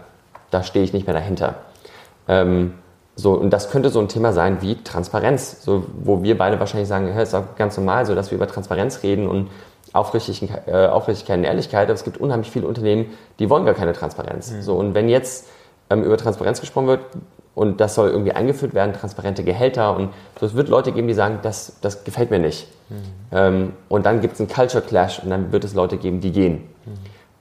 da 0.51 0.63
stehe 0.63 0.85
ich 0.85 0.93
nicht 0.93 1.07
mehr 1.07 1.15
dahinter. 1.15 1.57
Ähm, 2.27 2.75
so, 3.17 3.35
und 3.35 3.51
das 3.51 3.71
könnte 3.71 3.91
so 3.91 4.01
ein 4.01 4.09
Thema 4.09 4.33
sein 4.33 4.63
wie 4.63 4.83
Transparenz, 4.83 5.63
so, 5.63 5.85
wo 6.03 6.23
wir 6.23 6.39
beide 6.39 6.59
wahrscheinlich 6.59 6.89
sagen, 6.89 7.09
es 7.09 7.29
ist 7.29 7.35
auch 7.35 7.55
ganz 7.57 7.77
normal, 7.77 8.07
so 8.07 8.15
dass 8.15 8.31
wir 8.31 8.37
über 8.37 8.47
Transparenz 8.47 9.03
reden 9.03 9.29
und 9.29 9.51
Aufrichtigkeit, 9.93 10.69
äh, 10.69 10.87
Aufrichtigkeit 10.87 11.39
und 11.39 11.45
Ehrlichkeit, 11.45 11.85
aber 11.85 11.95
es 11.95 12.05
gibt 12.05 12.19
unheimlich 12.19 12.51
viele 12.51 12.67
Unternehmen, 12.67 13.07
die 13.39 13.51
wollen 13.51 13.67
gar 13.67 13.75
keine 13.75 13.93
Transparenz. 13.93 14.51
Mhm. 14.51 14.63
So, 14.63 14.77
und 14.77 14.95
wenn 14.95 15.09
jetzt 15.11 15.49
ähm, 15.91 16.03
über 16.03 16.17
Transparenz 16.17 16.61
gesprochen 16.61 16.87
wird 16.87 17.01
und 17.55 17.81
das 17.81 17.95
soll 17.95 18.11
irgendwie 18.11 18.33
eingeführt 18.33 18.75
werden, 18.75 18.93
transparente 18.93 19.45
Gehälter 19.45 19.97
und 19.97 20.11
so, 20.39 20.47
es 20.47 20.55
wird 20.55 20.69
Leute 20.69 20.93
geben, 20.93 21.09
die 21.09 21.15
sagen, 21.15 21.41
das, 21.43 21.77
das 21.81 22.05
gefällt 22.05 22.31
mir 22.31 22.39
nicht. 22.39 22.69
Mhm. 22.89 22.97
Ähm, 23.33 23.73
und 23.89 24.07
dann 24.07 24.21
gibt 24.21 24.35
es 24.35 24.41
einen 24.41 24.49
Culture 24.49 24.83
Clash 24.83 25.21
und 25.23 25.31
dann 25.31 25.53
wird 25.53 25.65
es 25.65 25.75
Leute 25.75 25.97
geben, 25.97 26.21
die 26.21 26.33
gehen. 26.33 26.69
Mhm. 26.87 26.93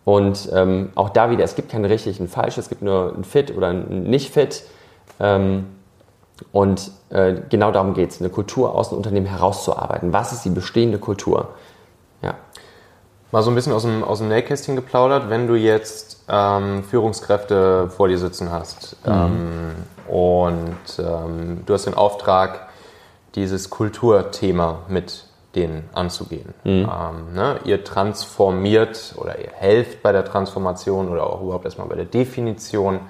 Und 0.06 0.50
ähm, 0.54 0.90
auch 0.96 1.10
da 1.10 1.30
wieder, 1.30 1.44
es 1.44 1.56
gibt 1.56 1.70
kein 1.72 1.86
richtig 1.86 2.20
und 2.20 2.30
falsch, 2.30 2.58
es 2.58 2.70
gibt 2.70 2.82
nur 2.82 3.14
ein 3.16 3.24
Fit 3.24 3.56
oder 3.56 3.68
ein 3.68 4.04
Nicht-Fit. 4.04 4.64
Ähm, 5.20 5.66
und 6.52 6.92
äh, 7.10 7.36
genau 7.50 7.72
darum 7.72 7.94
geht 7.94 8.12
es, 8.12 8.20
eine 8.20 8.30
Kultur 8.30 8.74
aus 8.74 8.90
dem 8.90 8.98
Unternehmen 8.98 9.28
herauszuarbeiten. 9.28 10.12
Was 10.14 10.34
ist 10.34 10.46
die 10.46 10.50
bestehende 10.50 10.98
Kultur? 10.98 11.50
Mal 13.32 13.44
so 13.44 13.52
ein 13.52 13.56
bisschen 13.56 13.74
aus 13.74 13.84
dem, 13.84 14.04
aus 14.04 14.20
dem 14.20 14.28
Nähkästchen 14.28 14.76
geplaudert, 14.76 15.30
wenn 15.30 15.48
du 15.48 15.56
jetzt 15.56 16.24
ähm, 16.28 16.84
Führungskräfte 16.84 17.90
vor 17.90 18.08
dir 18.08 18.18
sitzen 18.18 18.52
hast 18.52 18.98
mhm. 19.06 19.12
ähm, 19.12 19.72
und 20.08 21.00
ähm, 21.00 21.62
du 21.66 21.74
hast 21.74 21.86
den 21.86 21.94
Auftrag, 21.94 22.70
dieses 23.36 23.70
Kulturthema 23.70 24.80
mit 24.88 25.26
denen 25.56 25.88
anzugehen. 25.94 26.54
Mhm. 26.64 26.90
Ähm, 26.90 27.34
ne? 27.36 27.60
Ihr 27.66 27.84
transformiert 27.84 29.14
oder 29.18 29.40
ihr 29.40 29.52
helft 29.52 30.02
bei 30.02 30.12
der 30.12 30.26
Transformation 30.26 31.10
oder 31.10 31.28
auch 31.28 31.42
überhaupt 31.42 31.66
erstmal 31.66 31.88
bei 31.88 31.96
der 31.96 32.06
Definition 32.06 33.02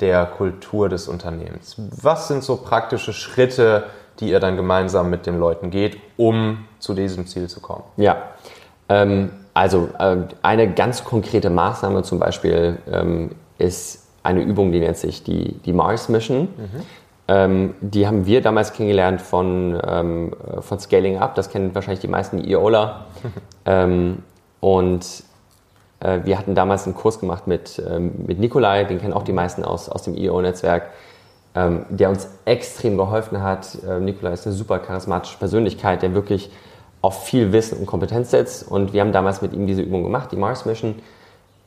der 0.00 0.26
Kultur 0.26 0.90
des 0.90 1.08
Unternehmens. 1.08 1.76
Was 1.78 2.28
sind 2.28 2.44
so 2.44 2.56
praktische 2.56 3.14
Schritte, 3.14 3.84
die 4.20 4.28
ihr 4.28 4.40
dann 4.40 4.56
gemeinsam 4.56 5.08
mit 5.08 5.24
den 5.24 5.38
Leuten 5.38 5.70
geht, 5.70 5.98
um 6.18 6.66
zu 6.78 6.92
diesem 6.92 7.26
Ziel 7.26 7.48
zu 7.48 7.60
kommen? 7.60 7.84
Ja, 7.96 8.16
ähm, 8.88 9.30
also 9.56 9.88
äh, 9.98 10.16
eine 10.42 10.70
ganz 10.70 11.02
konkrete 11.02 11.48
Maßnahme 11.48 12.02
zum 12.02 12.18
Beispiel 12.18 12.76
ähm, 12.92 13.30
ist 13.56 14.06
eine 14.22 14.42
Übung, 14.42 14.70
die 14.70 14.80
nennt 14.80 14.98
sich 14.98 15.22
die, 15.22 15.54
die 15.64 15.72
Mars 15.72 16.10
Mission. 16.10 16.42
Mhm. 16.42 16.82
Ähm, 17.26 17.74
die 17.80 18.06
haben 18.06 18.26
wir 18.26 18.42
damals 18.42 18.74
kennengelernt 18.74 19.22
von, 19.22 19.80
ähm, 19.82 20.34
von 20.60 20.78
Scaling 20.78 21.16
Up. 21.16 21.36
Das 21.36 21.48
kennen 21.48 21.74
wahrscheinlich 21.74 22.00
die 22.00 22.08
meisten 22.08 22.38
IOLA. 22.38 23.06
ähm, 23.64 24.18
und 24.60 25.22
äh, 26.00 26.20
wir 26.24 26.36
hatten 26.36 26.54
damals 26.54 26.84
einen 26.84 26.94
Kurs 26.94 27.18
gemacht 27.18 27.46
mit, 27.46 27.82
ähm, 27.88 28.12
mit 28.26 28.38
Nikolai, 28.38 28.84
den 28.84 29.00
kennen 29.00 29.14
auch 29.14 29.22
die 29.22 29.32
meisten 29.32 29.64
aus, 29.64 29.88
aus 29.88 30.02
dem 30.02 30.18
IO-Netzwerk, 30.18 30.90
ähm, 31.54 31.86
der 31.88 32.10
uns 32.10 32.28
extrem 32.44 32.98
geholfen 32.98 33.42
hat. 33.42 33.78
Äh, 33.88 34.00
Nikolai 34.00 34.34
ist 34.34 34.46
eine 34.46 34.54
super 34.54 34.80
charismatische 34.80 35.38
Persönlichkeit, 35.38 36.02
der 36.02 36.12
wirklich 36.12 36.50
auf 37.06 37.24
viel 37.24 37.52
Wissen 37.52 37.78
und 37.78 37.86
Kompetenz 37.86 38.32
setzt. 38.32 38.68
Und 38.68 38.92
wir 38.92 39.00
haben 39.00 39.12
damals 39.12 39.40
mit 39.40 39.52
ihm 39.52 39.66
diese 39.68 39.80
Übung 39.80 40.02
gemacht, 40.02 40.32
die 40.32 40.36
Mars 40.36 40.66
Mission. 40.66 40.96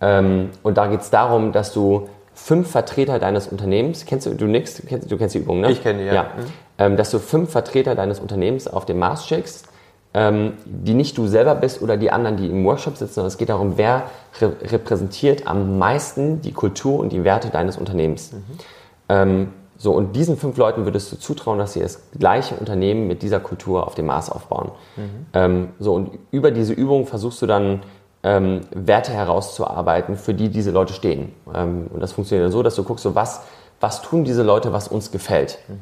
Ähm, 0.02 0.50
und 0.64 0.78
da 0.78 0.88
geht 0.88 1.00
es 1.00 1.10
darum, 1.10 1.54
dass 1.54 1.72
du 1.72 2.10
fünf 2.34 2.70
Vertreter 2.70 3.20
deines 3.20 3.48
Unternehmens, 3.48 4.06
kennst 4.06 4.28
du, 4.28 4.34
du 4.34 4.48
nix, 4.48 4.82
kennst, 4.86 5.10
du 5.10 5.18
kennst 5.18 5.36
die 5.36 5.40
Übung, 5.40 5.62
ne? 5.62 5.72
Ich 5.72 5.82
kenne 5.82 6.00
die, 6.00 6.06
ja. 6.06 6.14
ja. 6.14 6.24
Mhm. 6.24 6.46
Ähm, 6.78 6.98
dass 6.98 7.10
du 7.10 7.20
fünf 7.20 7.52
Vertreter 7.52 7.96
deines 7.96 8.20
Unternehmens 8.20 8.68
auf 8.68 8.86
den 8.86 9.00
Mars 9.00 9.26
schickst, 9.28 9.68
ähm, 10.14 10.54
die 10.66 10.94
nicht 10.94 11.18
du 11.18 11.28
selber 11.28 11.56
bist 11.56 11.82
oder 11.82 11.96
die 11.96 12.12
anderen, 12.12 12.36
die 12.36 12.48
im 12.48 12.66
Workshop 12.66 12.98
sitzen, 12.98 13.14
sondern 13.14 13.28
es 13.30 13.38
geht 13.38 13.50
darum, 13.50 13.78
wer 13.78 14.04
re 14.42 14.54
repräsentiert 14.62 15.48
am 15.48 15.78
meisten 15.78 16.42
die 16.42 16.52
Kultur 16.52 17.00
und 17.00 17.14
die 17.14 17.24
Werte 17.24 17.50
deines 17.50 17.78
Unternehmens. 17.78 18.34
Mhm. 18.34 19.48
So, 19.82 19.94
und 19.94 20.14
diesen 20.14 20.36
fünf 20.36 20.58
Leuten 20.58 20.84
würdest 20.84 21.10
du 21.10 21.16
zutrauen, 21.16 21.58
dass 21.58 21.72
sie 21.72 21.80
das 21.80 22.02
gleiche 22.12 22.54
Unternehmen 22.56 23.08
mit 23.08 23.22
dieser 23.22 23.40
Kultur 23.40 23.88
auf 23.88 23.96
dem 23.96 24.08
Mars 24.08 24.30
aufbauen. 24.30 24.72
Mhm. 24.98 25.26
Ähm, 25.34 25.68
so, 25.80 25.94
und 25.94 26.12
über 26.32 26.52
diese 26.52 26.74
Übung 26.74 27.08
versuchst 27.08 27.42
du 27.42 27.46
dann 27.46 27.82
ähm, 28.22 28.62
Werte 28.72 29.14
herauszuarbeiten, 29.14 30.18
für 30.18 30.34
die 30.34 30.50
diese 30.50 30.72
Leute 30.72 30.94
stehen. 30.94 31.32
Ähm, 31.56 31.88
und 31.94 32.02
das 32.02 32.12
funktioniert 32.12 32.46
dann 32.46 32.52
so, 32.52 32.62
dass 32.62 32.76
du 32.76 32.84
guckst, 32.84 33.04
so 33.04 33.16
was, 33.16 33.44
was 33.80 34.02
tun 34.02 34.26
diese 34.26 34.44
Leute, 34.44 34.74
was 34.74 34.90
uns 34.90 35.12
gefällt. 35.12 35.60
Mhm. 35.70 35.74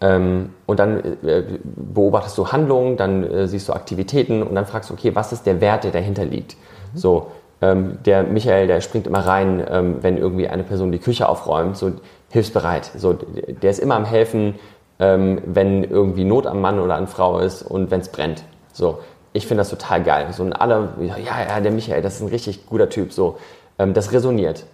Ähm, 0.00 0.50
und 0.64 0.78
dann 0.78 1.04
äh, 1.22 1.42
beobachtest 1.62 2.38
du 2.38 2.48
Handlungen, 2.48 2.96
dann 2.96 3.22
äh, 3.22 3.48
siehst 3.48 3.68
du 3.68 3.74
Aktivitäten 3.74 4.42
und 4.42 4.54
dann 4.54 4.64
fragst 4.64 4.88
du, 4.88 4.94
okay, 4.94 5.14
was 5.14 5.32
ist 5.32 5.44
der 5.44 5.60
Wert, 5.60 5.84
der 5.84 5.90
dahinter 5.90 6.24
liegt? 6.24 6.56
Mhm. 6.94 6.98
So, 6.98 7.26
ähm, 7.62 7.98
der 8.04 8.22
Michael, 8.22 8.66
der 8.66 8.80
springt 8.80 9.06
immer 9.06 9.26
rein, 9.26 9.64
ähm, 9.68 9.96
wenn 10.02 10.18
irgendwie 10.18 10.48
eine 10.48 10.62
Person 10.62 10.92
die 10.92 10.98
Küche 10.98 11.28
aufräumt, 11.28 11.76
so 11.76 11.92
hilfsbereit. 12.30 12.90
So, 12.96 13.12
der 13.14 13.70
ist 13.70 13.78
immer 13.78 13.96
am 13.96 14.04
Helfen, 14.04 14.56
ähm, 14.98 15.42
wenn 15.44 15.84
irgendwie 15.84 16.24
Not 16.24 16.46
am 16.46 16.60
Mann 16.60 16.80
oder 16.80 16.96
an 16.96 17.06
Frau 17.06 17.38
ist 17.38 17.62
und 17.62 17.90
wenn 17.90 18.00
es 18.00 18.08
brennt. 18.08 18.44
So, 18.72 18.98
ich 19.32 19.46
finde 19.46 19.60
das 19.60 19.70
total 19.70 20.02
geil. 20.02 20.28
So, 20.32 20.42
und 20.42 20.52
alle, 20.52 20.90
ja, 21.00 21.16
ja, 21.18 21.60
der 21.60 21.72
Michael, 21.72 22.02
das 22.02 22.16
ist 22.16 22.22
ein 22.22 22.28
richtig 22.28 22.66
guter 22.66 22.88
Typ. 22.88 23.12
So, 23.12 23.38
ähm, 23.78 23.94
das 23.94 24.12
resoniert. 24.12 24.64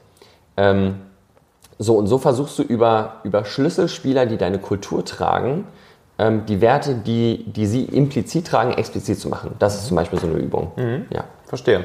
Ähm, 0.57 1.01
so, 1.79 1.97
und 1.97 2.07
so 2.07 2.19
versuchst 2.19 2.59
du 2.59 2.63
über, 2.63 3.17
über 3.25 3.45
Schlüsselspieler, 3.45 4.27
die 4.27 4.37
deine 4.37 4.59
Kultur 4.59 5.05
tragen, 5.05 5.67
ähm, 6.19 6.47
die 6.47 6.61
Werte, 6.61 6.95
die, 6.95 7.45
die 7.47 7.67
sie 7.67 7.85
implizit 7.85 8.47
tragen, 8.47 8.73
explizit 8.73 9.19
zu 9.19 9.29
machen. 9.29 9.57
Das 9.59 9.75
ist 9.75 9.87
zum 9.89 9.97
Beispiel 9.97 10.19
so 10.19 10.27
eine 10.27 10.37
Übung. 10.37 10.73
Mhm. 10.77 11.07
Ja. 11.11 11.25
Verstehe. 11.47 11.85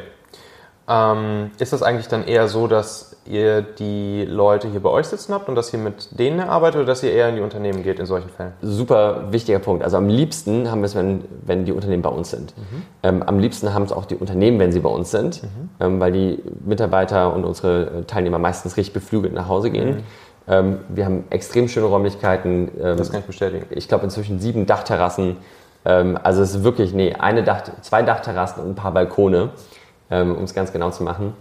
Ähm, 0.88 1.52
ist 1.60 1.74
das 1.74 1.84
eigentlich 1.84 2.08
dann 2.08 2.24
eher 2.26 2.48
so, 2.48 2.68
dass 2.68 3.17
ihr 3.30 3.62
die 3.62 4.26
Leute 4.26 4.68
hier 4.68 4.80
bei 4.80 4.90
euch 4.90 5.08
sitzen 5.08 5.34
habt 5.34 5.50
und 5.50 5.56
dass 5.56 5.74
ihr 5.74 5.80
mit 5.80 6.20
denen 6.20 6.40
arbeitet 6.40 6.78
oder 6.78 6.88
dass 6.88 7.04
ihr 7.04 7.12
eher 7.12 7.30
in 7.30 7.36
die 7.36 7.42
Unternehmen 7.42 7.84
geht 7.84 8.00
in 8.00 8.06
solchen 8.06 8.30
Fällen? 8.30 8.54
Super 8.62 9.32
wichtiger 9.32 9.60
Punkt. 9.60 9.84
Also 9.84 9.98
am 9.98 10.08
liebsten 10.08 10.70
haben 10.72 10.82
wir 10.82 10.86
es, 10.86 10.96
wenn, 10.96 11.24
wenn 11.46 11.66
die 11.66 11.72
Unternehmen 11.72 12.02
bei 12.02 12.10
uns 12.10 12.32
sind. 12.32 12.56
Mhm. 12.58 12.82
Ähm, 13.04 13.24
am 13.24 13.40
liebsten 13.40 13.74
haben 13.74 13.84
es 13.84 13.92
auch 13.92 14.06
die 14.06 14.16
Unternehmen, 14.16 14.60
wenn 14.60 14.72
sie 14.72 14.80
bei 14.80 14.90
uns 14.90 15.12
sind, 15.12 15.44
mhm. 15.44 15.70
ähm, 15.80 16.00
weil 16.00 16.12
die 16.12 16.44
Mitarbeiter 16.66 17.34
und 17.34 17.46
unsere 17.46 18.06
Teilnehmer 18.08 18.40
meistens 18.40 18.78
richtig 18.78 18.94
beflügelt 18.94 19.34
nach 19.34 19.48
Hause 19.48 19.70
gehen. 19.70 19.90
Mhm. 19.90 20.04
Ähm, 20.48 20.78
wir 20.90 21.06
haben 21.06 21.24
extrem 21.30 21.68
schöne 21.68 21.88
Räumlichkeiten. 21.88 22.72
Ähm, 22.82 22.98
das 22.98 23.12
kann 23.12 23.22
ich 23.22 23.26
bestätigen. 23.26 23.66
Ich 23.70 23.88
glaube 23.88 24.06
inzwischen 24.06 24.40
sieben 24.40 24.66
Dachterrassen. 24.66 25.38
Ähm, 25.86 26.18
also 26.22 26.42
es 26.42 26.56
ist 26.56 26.64
wirklich, 26.64 26.94
nee, 26.94 27.14
eine 27.14 27.44
Dach, 27.44 27.64
zwei 27.82 28.02
Dachterrassen 28.02 28.62
und 28.64 28.70
ein 28.70 28.76
paar 28.76 28.92
Balkone 28.92 29.50
ähm, 30.10 30.36
um 30.36 30.44
es 30.44 30.54
ganz 30.54 30.72
genau 30.72 30.90
zu 30.92 31.04
machen. 31.04 31.34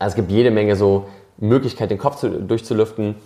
Also 0.00 0.12
es 0.12 0.16
gibt 0.16 0.30
jede 0.30 0.50
Menge 0.50 0.76
so 0.76 1.06
Möglichkeiten, 1.38 1.90
den 1.90 1.98
Kopf 1.98 2.16
zu, 2.16 2.28
durchzulüften. 2.30 3.16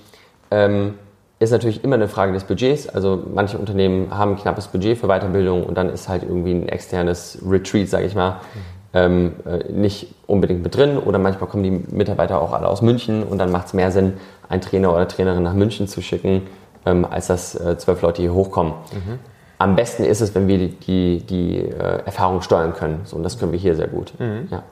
Ähm, 0.50 0.94
ist 1.40 1.52
natürlich 1.52 1.85
immer 1.85 1.94
eine 1.94 2.09
Frage 2.09 2.33
des 2.33 2.44
Budgets. 2.44 2.88
Also 2.88 3.22
manche 3.33 3.59
Unternehmen 3.59 4.16
haben 4.16 4.33
ein 4.33 4.37
knappes 4.38 4.68
Budget 4.68 4.98
für 4.98 5.07
Weiterbildung 5.07 5.64
und 5.64 5.76
dann 5.76 5.88
ist 5.88 6.09
halt 6.09 6.24
irgendwie 6.24 6.52
ein 6.52 6.68
externes 6.68 7.38
Retreat, 7.46 7.88
sage 7.88 8.07
ich 8.07 8.14
mal, 8.14 8.40
ähm, 8.92 9.35
äh, 9.46 9.70
nicht 9.70 10.14
unbedingt 10.26 10.62
mit 10.62 10.76
drin. 10.76 10.98
Oder 10.98 11.18
manchmal 11.18 11.48
kommen 11.48 11.62
die 11.62 11.70
Mitarbeiter 11.70 12.42
auch 12.42 12.52
alle 12.52 12.66
aus 12.66 12.83
München 12.83 13.22
und 13.22 13.38
dann 13.38 13.52
macht 13.52 13.68
es 13.68 13.74
mehr 13.74 13.92
Sinn, 13.92 14.14
einen 14.48 14.62
Trainer 14.62 14.92
oder 14.92 15.07
Trainerin 15.07 15.42
nach 15.44 15.54
München 15.54 15.87
zu 15.87 16.02
schicken, 16.02 16.42
ähm, 16.87 17.04
als 17.04 17.28
dass 17.28 17.54
äh, 17.54 17.78
zwölf 17.78 18.02
Leute 18.02 18.22
hier 18.22 18.35
hochkommen. 18.35 18.72
Mhm. 18.92 19.18
Am 19.59 19.76
besten 19.76 20.04
ist 20.04 20.20
es, 20.20 20.35
wenn 20.35 20.48
wir 20.48 20.59
die, 20.59 20.68
die, 20.70 21.18
die 21.20 21.57
äh, 21.59 22.02
Erfahrung 22.04 22.42
steuern 22.42 22.74
können. 22.74 23.00
So, 23.04 23.16
und 23.16 23.22
das 23.22 23.38
können 23.38 23.52
wir 23.52 23.59
hier 23.59 23.76
sehr 23.76 23.88
gut. 23.88 24.12
Mhm. 24.18 24.48
Ja. 24.50 24.62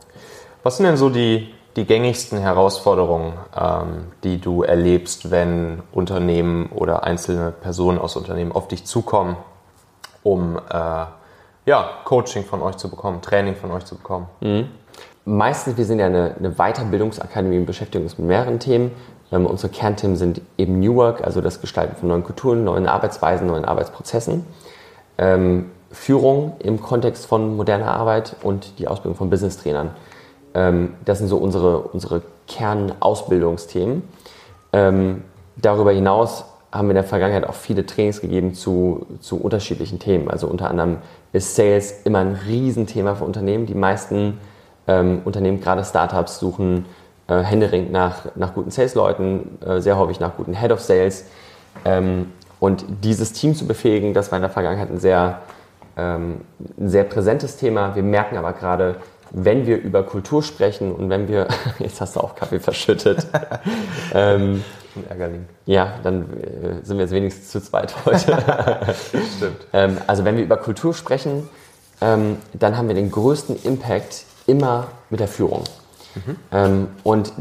Was 0.63 0.79
sind 0.79 0.87
denn 0.87 0.97
so 0.97 1.11
die 1.11 1.49
die 1.77 1.85
gängigsten 1.85 2.39
Herausforderungen, 2.39 3.35
ähm, 3.55 4.07
die 4.25 4.41
du 4.41 4.63
erlebst, 4.63 5.31
wenn 5.31 5.83
Unternehmen 5.93 6.71
oder 6.75 7.05
einzelne 7.05 7.53
Personen 7.53 7.99
aus 7.99 8.17
Unternehmen 8.17 8.53
auf 8.53 8.67
dich 8.67 8.85
zukommen, 8.85 9.37
um 10.23 10.57
äh, 10.57 11.05
ja, 11.67 11.91
Coaching 12.05 12.45
von 12.45 12.63
euch 12.63 12.77
zu 12.77 12.89
bekommen, 12.89 13.21
Training 13.21 13.55
von 13.57 13.71
euch 13.71 13.85
zu 13.85 13.97
bekommen? 13.97 14.27
Mhm. 14.41 14.69
Meistens, 15.27 15.77
wir 15.77 15.85
sind 15.85 15.99
ja 15.99 16.07
eine, 16.07 16.35
eine 16.39 16.53
Weiterbildungsakademie 16.53 17.59
und 17.59 17.67
beschäftigen 17.67 18.05
uns 18.05 18.17
mit 18.17 18.29
mehreren 18.29 18.59
Themen. 18.59 18.93
Ähm, 19.31 19.45
unsere 19.45 19.71
Kernthemen 19.71 20.17
sind 20.17 20.41
eben 20.57 20.81
New 20.81 20.95
Work, 20.95 21.25
also 21.25 21.41
das 21.41 21.61
Gestalten 21.61 21.97
von 21.97 22.09
neuen 22.09 22.25
Kulturen, 22.25 22.65
neuen 22.65 22.87
Arbeitsweisen, 22.87 23.47
neuen 23.47 23.65
Arbeitsprozessen. 23.65 24.47
Ähm, 25.19 25.71
Führung 25.91 26.57
im 26.61 26.81
Kontext 26.81 27.27
von 27.27 27.57
moderner 27.57 27.93
Arbeit 27.93 28.37
und 28.43 28.79
die 28.79 28.89
Ausbildung 28.89 29.17
von 29.17 29.31
Business-Trainern. 29.31 29.91
Ähm, 30.57 30.95
das 31.05 31.19
sind 31.19 31.29
so 31.29 31.37
unsere, 31.37 31.81
unsere 31.81 32.23
Kernausbildungsthemen. 32.49 34.03
Ähm, 34.73 35.23
darüber 35.57 35.93
hinaus 35.93 36.47
haben 36.73 36.89
wir 36.89 36.93
in 36.93 36.97
der 36.97 37.05
Vergangenheit 37.05 37.47
auch 37.47 37.55
viele 37.55 37.85
Trainings 37.85 38.21
gegeben 38.21 38.55
zu, 38.55 39.07
zu 39.21 39.41
unterschiedlichen 39.41 39.99
Themen. 39.99 40.31
Also 40.31 40.47
unter 40.47 40.71
anderem 40.71 40.99
ist 41.33 41.55
Sales 41.55 42.03
immer 42.05 42.21
ein 42.21 42.39
Riesenthema 42.47 43.15
für 43.15 43.25
Unternehmen. 43.25 43.67
Die 43.67 43.75
meisten 43.75 44.39
ähm, 44.89 45.21
Unternehmen, 45.25 45.61
gerade 45.61 45.85
Startups, 45.85 46.39
suchen 46.39 46.87
äh, 47.29 47.43
händeringend 47.43 47.93
nach, 47.93 48.25
nach 48.35 48.55
guten 48.55 48.71
Sales-Leuten, 48.71 49.59
äh, 49.65 49.81
sehr 49.81 49.99
häufig 49.99 50.21
nach 50.21 50.37
guten 50.37 50.55
Head 50.55 50.73
of 50.73 50.81
Sales. 50.81 51.27
Ähm, 51.85 52.33
und 52.61 52.85
dieses 53.05 53.33
Team 53.33 53.55
zu 53.55 53.67
befähigen, 53.67 54.15
das 54.15 54.33
war 54.33 54.39
in 54.39 54.43
der 54.43 54.51
Vergangenheit 54.51 54.91
ein 54.91 54.99
sehr, 54.99 55.43
ähm, 55.99 56.41
ein 56.79 56.89
sehr 56.89 57.05
präsentes 57.05 57.59
Thema. 57.59 57.95
Wir 57.95 58.03
merken 58.03 58.39
aber 58.39 58.55
gerade, 58.55 58.97
wenn 59.39 59.67
wir 59.67 59.77
über 59.77 60.03
Kultur 60.03 60.43
sprechen 60.43 60.93
und 60.93 61.11
wenn 61.11 61.29
wir, 61.29 61.47
jetzt 61.79 62.01
hast 62.01 62.17
du 62.17 62.21
auch 62.21 62.35
Kaffee 62.35 62.59
verschüttet, 62.59 63.27
ähm, 64.15 64.65
Ärgerling. 65.11 65.45
Ja, 65.67 65.99
dann 66.03 66.23
äh, 66.23 66.83
sind 66.83 66.97
wir 66.97 67.05
jetzt 67.05 67.13
wenigstens 67.13 67.51
zu 67.51 67.61
zweit 67.61 67.95
heute. 68.07 68.19
Stimmt. 69.37 69.67
Ähm, 69.75 69.99
also 70.07 70.25
wenn 70.25 70.39
wir 70.39 70.45
über 70.45 70.57
Kultur 70.57 70.95
sprechen, 70.95 71.51
ähm, 72.01 72.39
dann 72.55 72.79
haben 72.79 72.89
wir 72.89 72.95
den 72.95 73.11
größten 73.11 73.63
Impact 73.63 74.25
immer 74.47 74.87
mit 75.11 75.21
der 75.21 75.29
Führung. 75.29 75.65
Mhm. 76.15 76.37
Ähm, 76.51 76.89
und 77.03 77.33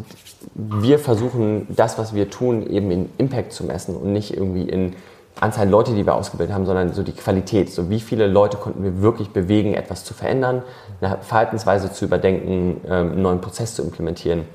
wir 0.53 0.99
versuchen 0.99 1.67
das, 1.69 1.97
was 1.97 2.13
wir 2.13 2.29
tun, 2.29 2.69
eben 2.69 2.91
in 2.91 3.09
Impact 3.17 3.53
zu 3.53 3.63
messen 3.63 3.95
und 3.95 4.11
nicht 4.11 4.33
irgendwie 4.33 4.67
in 4.67 4.97
Anzahl 5.39 5.67
Leute, 5.69 5.93
die 5.93 6.05
wir 6.05 6.15
ausgebildet 6.15 6.55
haben, 6.55 6.65
sondern 6.65 6.93
so 6.93 7.03
die 7.03 7.11
Qualität. 7.11 7.71
So 7.71 7.89
wie 7.89 7.99
viele 7.99 8.27
Leute 8.27 8.57
konnten 8.57 8.83
wir 8.83 9.01
wirklich 9.01 9.31
bewegen, 9.31 9.73
etwas 9.73 10.05
zu 10.05 10.13
verändern, 10.13 10.63
eine 11.01 11.17
Verhaltensweise 11.21 11.91
zu 11.91 12.05
überdenken, 12.05 12.81
ähm, 12.85 13.11
einen 13.11 13.21
neuen 13.21 13.41
Prozess 13.41 13.75
zu 13.75 13.83
implementieren. 13.83 14.45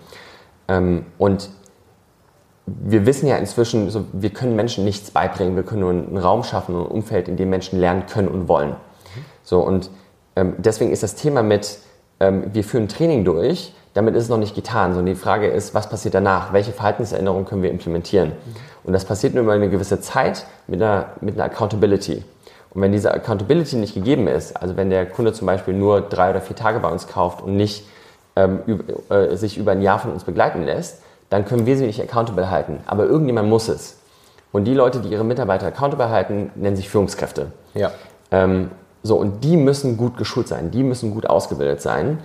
Ähm, 0.68 1.04
und 1.18 1.50
wir 2.66 3.04
wissen 3.04 3.26
ja 3.26 3.36
inzwischen, 3.36 3.90
so, 3.90 4.04
wir 4.12 4.30
können 4.30 4.56
Menschen 4.56 4.84
nichts 4.84 5.10
beibringen, 5.10 5.56
wir 5.56 5.64
können 5.64 5.80
nur 5.80 5.90
einen 5.90 6.18
Raum 6.18 6.44
schaffen 6.44 6.74
und 6.74 6.86
ein 6.86 6.90
Umfeld, 6.90 7.28
in 7.28 7.36
dem 7.36 7.50
Menschen 7.50 7.78
lernen 7.80 8.06
können 8.06 8.28
und 8.28 8.48
wollen. 8.48 8.76
So, 9.42 9.60
und 9.60 9.90
ähm, 10.36 10.54
deswegen 10.58 10.92
ist 10.92 11.02
das 11.02 11.14
Thema 11.14 11.42
mit, 11.42 11.78
wir 12.22 12.64
führen 12.64 12.86
Training 12.86 13.24
durch, 13.24 13.72
damit 13.94 14.14
ist 14.14 14.24
es 14.24 14.29
noch 14.29 14.38
nicht 14.38 14.55
getan, 14.55 14.94
sondern 14.94 15.14
die 15.14 15.20
Frage 15.20 15.48
ist, 15.48 15.74
was 15.74 15.88
passiert 15.88 16.14
danach? 16.14 16.53
Welche 16.53 16.72
Verhaltensänderungen 16.72 17.44
können 17.44 17.62
wir 17.62 17.70
implementieren? 17.70 18.33
Und 18.85 18.92
das 18.92 19.05
passiert 19.05 19.35
nur 19.35 19.44
über 19.44 19.53
eine 19.53 19.68
gewisse 19.68 20.00
Zeit 20.00 20.46
mit 20.66 20.81
einer, 20.81 21.07
mit 21.20 21.35
einer 21.35 21.44
Accountability. 21.44 22.24
Und 22.72 22.83
wenn 22.83 22.92
diese 22.92 23.12
Accountability 23.12 23.76
nicht 23.76 23.94
gegeben 23.94 24.29
ist, 24.29 24.57
also 24.57 24.76
wenn 24.76 24.90
der 24.90 25.07
Kunde 25.07 25.33
zum 25.33 25.46
Beispiel 25.46 25.74
nur 25.74 26.03
drei 26.03 26.31
oder 26.31 26.40
vier 26.40 26.55
Tage 26.55 26.79
bei 26.79 26.88
uns 26.88 27.09
kauft 27.09 27.42
und 27.42 27.57
nicht 27.57 27.85
ähm, 28.37 28.61
über, 28.66 29.11
äh, 29.11 29.37
sich 29.37 29.59
über 29.59 29.72
ein 29.72 29.83
Jahr 29.83 29.98
von 29.98 30.12
uns 30.12 30.22
begleiten 30.22 30.64
lässt, 30.64 31.03
dann 31.29 31.44
können 31.44 31.66
wir 31.66 31.76
sie 31.76 31.87
nicht 31.87 32.00
accountable 32.00 32.48
halten. 32.48 32.79
Aber 32.87 33.07
irgendjemand 33.07 33.48
muss 33.48 33.68
es. 33.68 33.96
Und 34.53 34.64
die 34.64 34.74
Leute, 34.74 35.00
die 35.00 35.09
ihre 35.09 35.24
Mitarbeiter 35.24 35.66
accountable 35.66 36.11
halten, 36.11 36.50
nennen 36.55 36.76
sich 36.76 36.88
Führungskräfte. 36.88 37.53
Ja. 37.74 37.90
Ähm, 38.31 38.70
so, 39.03 39.16
und 39.16 39.42
die 39.44 39.57
müssen 39.57 39.96
gut 39.96 40.16
geschult 40.16 40.48
sein, 40.48 40.70
die 40.70 40.83
müssen 40.83 41.12
gut 41.12 41.26
ausgebildet 41.26 41.81
sein 41.81 42.18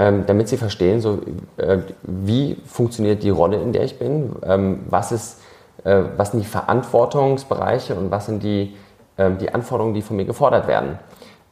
ähm, 0.00 0.24
damit 0.26 0.48
sie 0.48 0.56
verstehen, 0.56 1.02
so, 1.02 1.18
äh, 1.58 1.80
wie 2.02 2.56
funktioniert 2.64 3.22
die 3.22 3.28
Rolle, 3.28 3.58
in 3.60 3.72
der 3.74 3.84
ich 3.84 3.98
bin, 3.98 4.32
ähm, 4.42 4.80
was, 4.88 5.12
ist, 5.12 5.42
äh, 5.84 6.04
was 6.16 6.30
sind 6.30 6.40
die 6.40 6.48
Verantwortungsbereiche 6.48 7.94
und 7.94 8.10
was 8.10 8.24
sind 8.24 8.42
die, 8.42 8.74
ähm, 9.18 9.36
die 9.36 9.52
Anforderungen, 9.52 9.92
die 9.92 10.00
von 10.00 10.16
mir 10.16 10.24
gefordert 10.24 10.66
werden. 10.66 10.98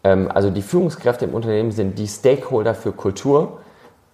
Ähm, 0.03 0.31
also 0.33 0.49
die 0.49 0.63
Führungskräfte 0.63 1.27
im 1.27 1.35
Unternehmen 1.35 1.73
sind 1.73 1.99
die 1.99 2.09
Stakeholder 2.09 2.75
für 2.75 2.93
Kultur 2.93 3.59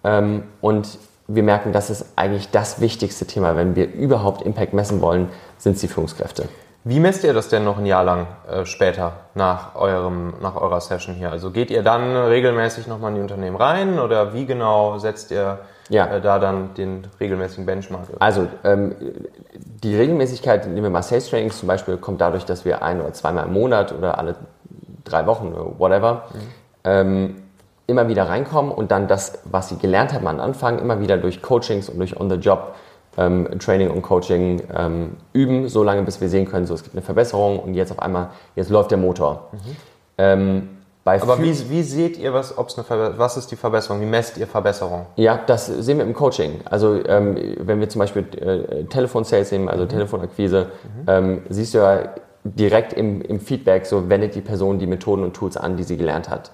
ähm, 0.03 0.43
und 0.59 0.99
wir 1.29 1.43
merken, 1.43 1.71
das 1.71 1.89
ist 1.89 2.05
eigentlich 2.17 2.51
das 2.51 2.81
wichtigste 2.81 3.25
Thema. 3.25 3.55
Wenn 3.55 3.77
wir 3.77 3.93
überhaupt 3.93 4.41
Impact 4.41 4.73
messen 4.73 4.99
wollen, 4.99 5.29
sind 5.57 5.75
es 5.75 5.81
die 5.81 5.87
Führungskräfte. 5.87 6.49
Wie 6.87 6.99
messt 6.99 7.23
ihr 7.23 7.33
das 7.33 7.49
denn 7.49 7.63
noch 7.63 7.79
ein 7.79 7.87
Jahr 7.87 8.03
lang 8.03 8.27
äh, 8.47 8.63
später 8.63 9.13
nach, 9.33 9.73
eurem, 9.73 10.35
nach 10.39 10.55
eurer 10.55 10.79
Session 10.79 11.15
hier? 11.15 11.31
Also 11.31 11.49
geht 11.49 11.71
ihr 11.71 11.81
dann 11.81 12.15
regelmäßig 12.15 12.85
nochmal 12.85 13.09
in 13.09 13.15
die 13.15 13.21
Unternehmen 13.21 13.55
rein 13.55 13.97
oder 13.97 14.35
wie 14.35 14.45
genau 14.45 14.99
setzt 14.99 15.31
ihr 15.31 15.57
ja. 15.89 16.05
äh, 16.05 16.21
da 16.21 16.37
dann 16.37 16.75
den 16.75 17.07
regelmäßigen 17.19 17.65
Benchmark? 17.65 18.03
Also 18.19 18.47
ähm, 18.63 18.93
die 19.55 19.95
Regelmäßigkeit, 19.95 20.67
nehmen 20.67 20.83
wir 20.83 20.89
mal 20.91 21.01
Sales 21.01 21.27
Trainings 21.27 21.57
zum 21.57 21.67
Beispiel, 21.67 21.97
kommt 21.97 22.21
dadurch, 22.21 22.45
dass 22.45 22.65
wir 22.65 22.83
ein 22.83 23.01
oder 23.01 23.13
zweimal 23.13 23.47
im 23.47 23.53
Monat 23.53 23.91
oder 23.91 24.19
alle 24.19 24.35
drei 25.03 25.25
Wochen 25.25 25.53
oder 25.53 25.79
whatever 25.79 26.25
mhm. 26.33 26.39
ähm, 26.83 27.43
immer 27.87 28.07
wieder 28.07 28.29
reinkommen 28.29 28.71
und 28.71 28.91
dann 28.91 29.07
das, 29.07 29.39
was 29.45 29.69
sie 29.69 29.79
gelernt 29.79 30.13
haben 30.13 30.27
am 30.27 30.39
Anfang, 30.39 30.77
immer 30.77 30.99
wieder 30.99 31.17
durch 31.17 31.41
Coachings 31.41 31.89
und 31.89 31.97
durch 31.97 32.19
On-the-Job 32.19 32.75
ähm, 33.17 33.59
Training 33.59 33.89
und 33.89 34.01
Coaching 34.01 34.61
ähm, 34.75 35.17
üben, 35.33 35.69
so 35.69 35.83
lange 35.83 36.03
bis 36.03 36.21
wir 36.21 36.29
sehen 36.29 36.45
können, 36.49 36.65
so 36.65 36.73
es 36.73 36.83
gibt 36.83 36.95
eine 36.95 37.01
Verbesserung 37.01 37.59
und 37.59 37.73
jetzt 37.73 37.91
auf 37.91 37.99
einmal, 37.99 38.29
jetzt 38.55 38.69
läuft 38.69 38.91
der 38.91 38.97
Motor. 38.97 39.49
Mhm. 39.51 39.75
Ähm, 40.17 40.69
Aber 41.05 41.41
wie, 41.41 41.69
wie 41.69 41.83
seht 41.83 42.17
ihr, 42.17 42.33
was, 42.33 42.57
ob's 42.57 42.77
eine 42.77 43.17
was 43.17 43.37
ist 43.37 43.51
die 43.51 43.55
Verbesserung? 43.55 44.01
Wie 44.01 44.05
messt 44.05 44.37
ihr 44.37 44.47
Verbesserung? 44.47 45.05
Ja, 45.15 45.39
das 45.45 45.67
sehen 45.67 45.97
wir 45.97 46.05
im 46.05 46.13
Coaching. 46.13 46.61
Also 46.65 47.03
ähm, 47.05 47.37
wenn 47.59 47.79
wir 47.79 47.89
zum 47.89 47.99
Beispiel 47.99 48.25
äh, 48.37 48.85
Telefon-Sales 48.85 49.51
nehmen, 49.51 49.69
also 49.69 49.83
mhm. 49.83 49.89
Telefonakquise, 49.89 50.65
mhm. 50.65 51.03
Ähm, 51.07 51.41
siehst 51.49 51.73
du 51.73 51.79
ja 51.79 52.09
direkt 52.45 52.93
im, 52.93 53.21
im 53.21 53.39
Feedback, 53.39 53.87
so 53.87 54.07
wendet 54.07 54.35
die 54.35 54.41
Person 54.41 54.77
die 54.77 54.85
Methoden 54.85 55.23
und 55.23 55.33
Tools 55.33 55.57
an, 55.57 55.77
die 55.77 55.83
sie 55.83 55.97
gelernt 55.97 56.29
hat. 56.29 56.51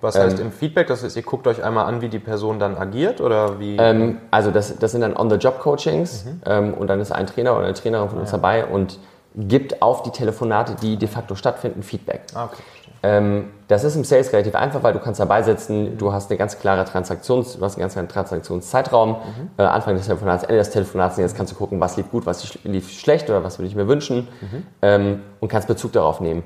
Was 0.00 0.16
heißt 0.16 0.38
ähm, 0.38 0.46
im 0.46 0.52
Feedback? 0.52 0.86
Das 0.86 1.02
heißt, 1.02 1.16
ihr 1.16 1.22
guckt 1.22 1.48
euch 1.48 1.64
einmal 1.64 1.86
an, 1.86 2.00
wie 2.00 2.08
die 2.08 2.20
Person 2.20 2.60
dann 2.60 2.76
agiert 2.76 3.20
oder 3.20 3.58
wie? 3.58 3.76
Ähm, 3.76 4.18
also 4.30 4.52
das, 4.52 4.78
das 4.78 4.92
sind 4.92 5.00
dann 5.00 5.16
On-the-Job-Coachings 5.16 6.24
mhm. 6.24 6.42
ähm, 6.46 6.74
und 6.74 6.86
dann 6.86 7.00
ist 7.00 7.10
ein 7.10 7.26
Trainer 7.26 7.56
oder 7.56 7.64
eine 7.64 7.74
Trainerin 7.74 8.08
von 8.08 8.20
uns 8.20 8.30
ja. 8.30 8.38
dabei 8.38 8.66
und 8.66 8.98
gibt 9.34 9.82
auf 9.82 10.02
die 10.02 10.10
Telefonate, 10.10 10.76
die 10.80 10.96
de 10.96 11.08
facto 11.08 11.34
stattfinden, 11.34 11.82
Feedback. 11.82 12.22
Ah, 12.34 12.44
okay. 12.44 12.62
Ähm, 13.02 13.50
das 13.66 13.84
ist 13.84 13.96
im 13.96 14.04
Sales 14.04 14.32
relativ 14.32 14.54
einfach, 14.54 14.82
weil 14.82 14.92
du 14.92 15.00
kannst 15.00 15.18
dabei 15.18 15.42
sitzen, 15.42 15.98
du 15.98 16.12
hast 16.12 16.30
eine 16.30 16.38
ganz 16.38 16.58
klare 16.58 16.84
Transaktions, 16.84 17.56
du 17.56 17.64
hast 17.64 17.74
einen 17.74 17.80
ganz 17.80 17.94
klaren 17.94 18.08
Transaktionszeitraum, 18.08 19.10
mhm. 19.10 19.50
äh, 19.56 19.62
Anfang 19.62 19.96
des 19.96 20.06
Telefonats, 20.06 20.44
Ende 20.44 20.58
des 20.58 20.70
Telefonats, 20.70 21.16
und 21.16 21.22
jetzt 21.24 21.36
kannst 21.36 21.52
du 21.52 21.56
gucken, 21.56 21.80
was 21.80 21.96
lief 21.96 22.10
gut, 22.10 22.26
was 22.26 22.58
lief 22.64 22.90
schlecht 22.92 23.28
oder 23.28 23.42
was 23.42 23.58
würde 23.58 23.68
ich 23.68 23.74
mir 23.74 23.88
wünschen 23.88 24.28
mhm. 24.40 24.66
ähm, 24.82 25.22
und 25.40 25.48
kannst 25.48 25.66
Bezug 25.66 25.92
darauf 25.92 26.20
nehmen. 26.20 26.44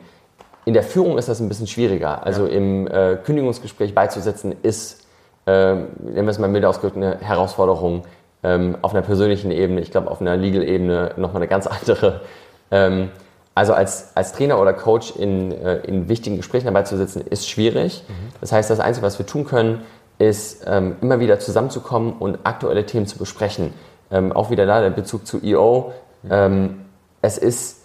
In 0.64 0.72
der 0.74 0.82
Führung 0.82 1.18
ist 1.18 1.28
das 1.28 1.40
ein 1.40 1.48
bisschen 1.48 1.66
schwieriger. 1.66 2.24
Also 2.24 2.46
ja. 2.46 2.52
im 2.52 2.86
äh, 2.86 3.16
Kündigungsgespräch 3.16 3.94
beizusetzen 3.94 4.54
ist, 4.62 5.06
äh, 5.46 5.74
nennen 5.74 5.88
wir 5.98 6.28
es 6.28 6.38
mal 6.38 6.48
mild 6.48 6.64
ausgedrückt, 6.64 6.96
eine 6.96 7.18
Herausforderung 7.20 8.02
ähm, 8.42 8.78
auf 8.82 8.92
einer 8.92 9.02
persönlichen 9.02 9.50
Ebene. 9.50 9.80
Ich 9.80 9.90
glaube, 9.90 10.10
auf 10.10 10.20
einer 10.20 10.36
Legal-Ebene 10.36 11.12
nochmal 11.16 11.42
eine 11.42 11.48
ganz 11.48 11.66
andere. 11.66 12.22
Ähm, 12.70 13.10
also 13.56 13.72
als, 13.72 14.10
als 14.14 14.34
Trainer 14.34 14.60
oder 14.60 14.74
Coach 14.74 15.16
in, 15.16 15.50
äh, 15.50 15.78
in 15.78 16.10
wichtigen 16.10 16.36
Gesprächen 16.36 16.66
dabei 16.66 16.82
zu 16.82 16.98
sitzen, 16.98 17.22
ist 17.22 17.48
schwierig. 17.48 18.04
Mhm. 18.06 18.12
Das 18.42 18.52
heißt, 18.52 18.68
das 18.68 18.80
Einzige, 18.80 19.06
was 19.06 19.18
wir 19.18 19.24
tun 19.24 19.46
können, 19.46 19.80
ist 20.18 20.64
ähm, 20.66 20.96
immer 21.00 21.20
wieder 21.20 21.38
zusammenzukommen 21.38 22.12
und 22.18 22.40
aktuelle 22.44 22.84
Themen 22.84 23.06
zu 23.06 23.16
besprechen. 23.16 23.72
Ähm, 24.10 24.30
auch 24.32 24.50
wieder 24.50 24.66
da 24.66 24.82
der 24.82 24.90
Bezug 24.90 25.26
zu 25.26 25.42
EO. 25.42 25.92
Mhm. 26.22 26.28
Ähm, 26.30 26.80
es 27.22 27.38
ist, 27.38 27.78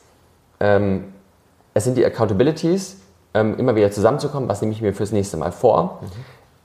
ähm, 0.60 1.06
es 1.74 1.86
sind 1.86 1.96
die 1.96 2.06
Accountabilities, 2.06 2.98
ähm, 3.34 3.58
immer 3.58 3.74
wieder 3.74 3.92
zusammenzukommen, 3.92 4.50
was 4.50 4.62
nehme 4.62 4.74
ich 4.74 4.82
mir 4.82 4.94
fürs 4.94 5.14
nächste 5.14 5.38
Mal 5.38 5.54
vor. 5.54 6.02
Mhm. 6.02 6.08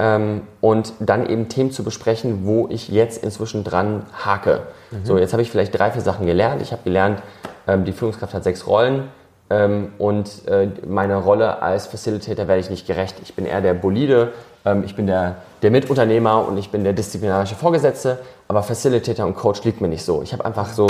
Ähm, 0.00 0.40
und 0.60 0.94
dann 0.98 1.30
eben 1.30 1.48
Themen 1.48 1.70
zu 1.70 1.84
besprechen, 1.84 2.44
wo 2.44 2.66
ich 2.70 2.88
jetzt 2.88 3.22
inzwischen 3.22 3.62
dran 3.62 4.04
hake. 4.24 4.62
Mhm. 4.90 5.04
So, 5.04 5.18
jetzt 5.18 5.32
habe 5.32 5.42
ich 5.42 5.50
vielleicht 5.50 5.76
drei, 5.78 5.90
vier 5.90 6.02
Sachen 6.02 6.26
gelernt. 6.26 6.62
Ich 6.62 6.72
habe 6.72 6.82
gelernt, 6.82 7.22
ähm, 7.66 7.84
die 7.84 7.92
Führungskraft 7.92 8.34
hat 8.34 8.44
sechs 8.44 8.66
Rollen 8.66 9.08
ähm, 9.50 9.92
und 9.98 10.46
äh, 10.48 10.68
meiner 10.86 11.16
Rolle 11.16 11.62
als 11.62 11.86
Facilitator 11.86 12.48
werde 12.48 12.60
ich 12.60 12.70
nicht 12.70 12.86
gerecht. 12.86 13.16
Ich 13.22 13.34
bin 13.34 13.46
eher 13.46 13.60
der 13.60 13.74
Bolide, 13.74 14.32
ähm, 14.64 14.82
ich 14.84 14.96
bin 14.96 15.06
der, 15.06 15.36
der 15.62 15.70
Mitunternehmer 15.70 16.46
und 16.46 16.58
ich 16.58 16.70
bin 16.70 16.84
der 16.84 16.92
disziplinarische 16.92 17.54
Vorgesetzte, 17.54 18.18
aber 18.48 18.62
Facilitator 18.62 19.26
und 19.26 19.34
Coach 19.34 19.62
liegt 19.64 19.80
mir 19.80 19.88
nicht 19.88 20.04
so. 20.04 20.22
Ich 20.22 20.32
habe 20.32 20.44
einfach 20.44 20.68
so, 20.68 20.88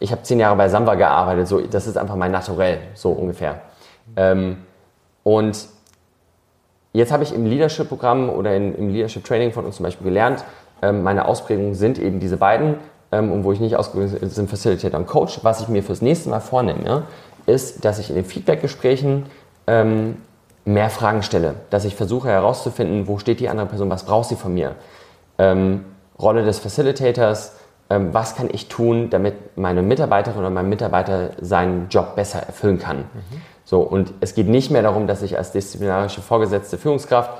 ich 0.00 0.10
habe 0.10 0.22
zehn 0.22 0.40
Jahre 0.40 0.56
bei 0.56 0.68
Samba 0.68 0.94
gearbeitet, 0.96 1.46
so, 1.46 1.60
das 1.60 1.86
ist 1.86 1.96
einfach 1.96 2.16
mein 2.16 2.32
Naturell, 2.32 2.78
so 2.94 3.10
ungefähr. 3.10 3.60
Ähm, 4.16 4.58
und 5.22 5.66
jetzt 6.92 7.12
habe 7.12 7.22
ich 7.22 7.32
im 7.32 7.46
Leadership-Programm 7.46 8.30
oder 8.30 8.56
in, 8.56 8.74
im 8.74 8.88
Leadership-Training 8.88 9.52
von 9.52 9.64
uns 9.64 9.76
zum 9.76 9.84
Beispiel 9.84 10.06
gelernt, 10.06 10.44
ähm, 10.82 11.02
meine 11.04 11.26
Ausprägungen 11.26 11.74
sind 11.74 11.98
eben 11.98 12.18
diese 12.18 12.36
beiden 12.36 12.76
ähm, 13.12 13.32
und 13.32 13.44
wo 13.44 13.52
ich 13.52 13.60
nicht 13.60 13.76
ausgebildet 13.76 14.20
bin, 14.20 14.30
sind 14.30 14.50
Facilitator 14.50 14.98
und 14.98 15.06
Coach. 15.06 15.40
Was 15.42 15.60
ich 15.60 15.68
mir 15.68 15.82
fürs 15.82 16.02
nächste 16.02 16.28
Mal 16.28 16.40
vornehme, 16.40 17.04
ist, 17.46 17.84
dass 17.84 17.98
ich 17.98 18.10
in 18.10 18.16
den 18.16 18.24
Feedback-Gesprächen 18.24 19.26
ähm, 19.66 20.16
mehr 20.64 20.90
Fragen 20.90 21.22
stelle, 21.22 21.54
dass 21.70 21.84
ich 21.84 21.96
versuche 21.96 22.28
herauszufinden, 22.28 23.08
wo 23.08 23.18
steht 23.18 23.40
die 23.40 23.48
andere 23.48 23.66
Person, 23.66 23.90
was 23.90 24.04
braucht 24.04 24.28
sie 24.28 24.36
von 24.36 24.54
mir. 24.54 24.74
Ähm, 25.38 25.84
Rolle 26.18 26.44
des 26.44 26.58
Facilitators, 26.58 27.52
ähm, 27.88 28.12
was 28.12 28.36
kann 28.36 28.48
ich 28.52 28.68
tun, 28.68 29.10
damit 29.10 29.56
meine 29.56 29.82
Mitarbeiterin 29.82 30.38
oder 30.38 30.50
mein 30.50 30.68
Mitarbeiter 30.68 31.30
seinen 31.40 31.88
Job 31.88 32.14
besser 32.14 32.40
erfüllen 32.40 32.78
kann. 32.78 32.98
Mhm. 32.98 33.42
So, 33.64 33.80
und 33.80 34.12
es 34.20 34.34
geht 34.34 34.48
nicht 34.48 34.70
mehr 34.70 34.82
darum, 34.82 35.06
dass 35.06 35.22
ich 35.22 35.38
als 35.38 35.52
disziplinarische 35.52 36.20
Vorgesetzte 36.20 36.76
Führungskraft 36.76 37.30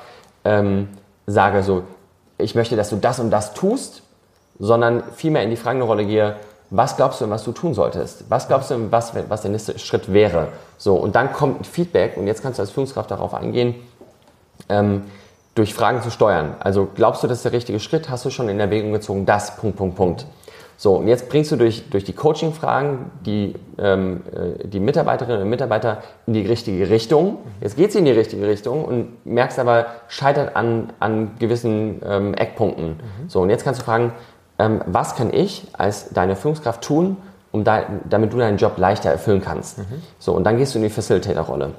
ähm, 0.44 0.88
sage, 1.26 1.62
so, 1.62 1.82
ich 2.38 2.54
möchte, 2.54 2.76
dass 2.76 2.88
du 2.90 2.96
das 2.96 3.20
und 3.20 3.30
das 3.30 3.52
tust, 3.52 4.02
sondern 4.60 5.02
vielmehr 5.16 5.42
in 5.42 5.50
die 5.50 5.56
fragende 5.56 5.86
Rolle 5.86 6.04
gehe, 6.04 6.36
was 6.70 6.96
glaubst 6.96 7.20
du, 7.20 7.28
was 7.28 7.42
du 7.42 7.50
tun 7.50 7.74
solltest? 7.74 8.26
Was 8.28 8.46
glaubst 8.46 8.70
du, 8.70 8.92
was, 8.92 9.12
was 9.28 9.42
der 9.42 9.50
nächste 9.50 9.76
Schritt 9.78 10.12
wäre? 10.12 10.48
So, 10.78 10.94
und 10.94 11.16
dann 11.16 11.32
kommt 11.32 11.60
ein 11.60 11.64
Feedback 11.64 12.16
und 12.16 12.28
jetzt 12.28 12.42
kannst 12.42 12.58
du 12.58 12.62
als 12.62 12.70
Führungskraft 12.70 13.10
darauf 13.10 13.34
eingehen, 13.34 13.74
ähm, 14.68 15.02
durch 15.56 15.74
Fragen 15.74 16.00
zu 16.02 16.10
steuern. 16.10 16.54
Also 16.60 16.88
glaubst 16.94 17.24
du, 17.24 17.26
das 17.26 17.38
ist 17.38 17.44
der 17.44 17.52
richtige 17.52 17.80
Schritt? 17.80 18.08
Hast 18.08 18.24
du 18.24 18.30
schon 18.30 18.48
in 18.48 18.60
Erwägung 18.60 18.92
gezogen, 18.92 19.26
das, 19.26 19.56
Punkt, 19.56 19.76
Punkt, 19.76 19.96
Punkt. 19.96 20.26
So, 20.76 20.94
und 20.94 21.08
jetzt 21.08 21.28
bringst 21.28 21.52
du 21.52 21.56
durch, 21.56 21.90
durch 21.90 22.04
die 22.04 22.14
Coaching-Fragen 22.14 23.10
die, 23.26 23.54
ähm, 23.78 24.22
äh, 24.32 24.66
die 24.66 24.80
Mitarbeiterinnen 24.80 25.42
und 25.42 25.50
Mitarbeiter 25.50 26.02
in 26.26 26.32
die 26.32 26.46
richtige 26.46 26.88
Richtung. 26.88 27.36
Jetzt 27.60 27.76
geht 27.76 27.92
sie 27.92 27.98
in 27.98 28.06
die 28.06 28.12
richtige 28.12 28.48
Richtung 28.48 28.86
und 28.86 29.26
merkst 29.26 29.58
aber, 29.58 29.88
scheitert 30.08 30.56
an, 30.56 30.90
an 30.98 31.32
gewissen 31.38 32.00
ähm, 32.06 32.32
Eckpunkten. 32.32 32.92
Mhm. 32.92 33.28
So, 33.28 33.42
und 33.42 33.50
jetzt 33.50 33.62
kannst 33.62 33.82
du 33.82 33.84
fragen, 33.84 34.12
ähm, 34.60 34.82
was 34.84 35.16
kann 35.16 35.32
ich 35.32 35.66
als 35.72 36.10
deine 36.10 36.36
Führungskraft 36.36 36.82
tun, 36.82 37.16
um 37.50 37.64
da, 37.64 37.82
damit 38.08 38.34
du 38.34 38.36
deinen 38.36 38.58
Job 38.58 38.76
leichter 38.76 39.10
erfüllen 39.10 39.40
kannst. 39.40 39.78
Mhm. 39.78 40.02
So, 40.18 40.34
und 40.34 40.44
dann 40.44 40.58
gehst 40.58 40.74
du 40.74 40.78
in 40.78 40.84
die 40.84 40.90
Facilitator-Rolle. 40.90 41.68
Mhm. 41.68 41.72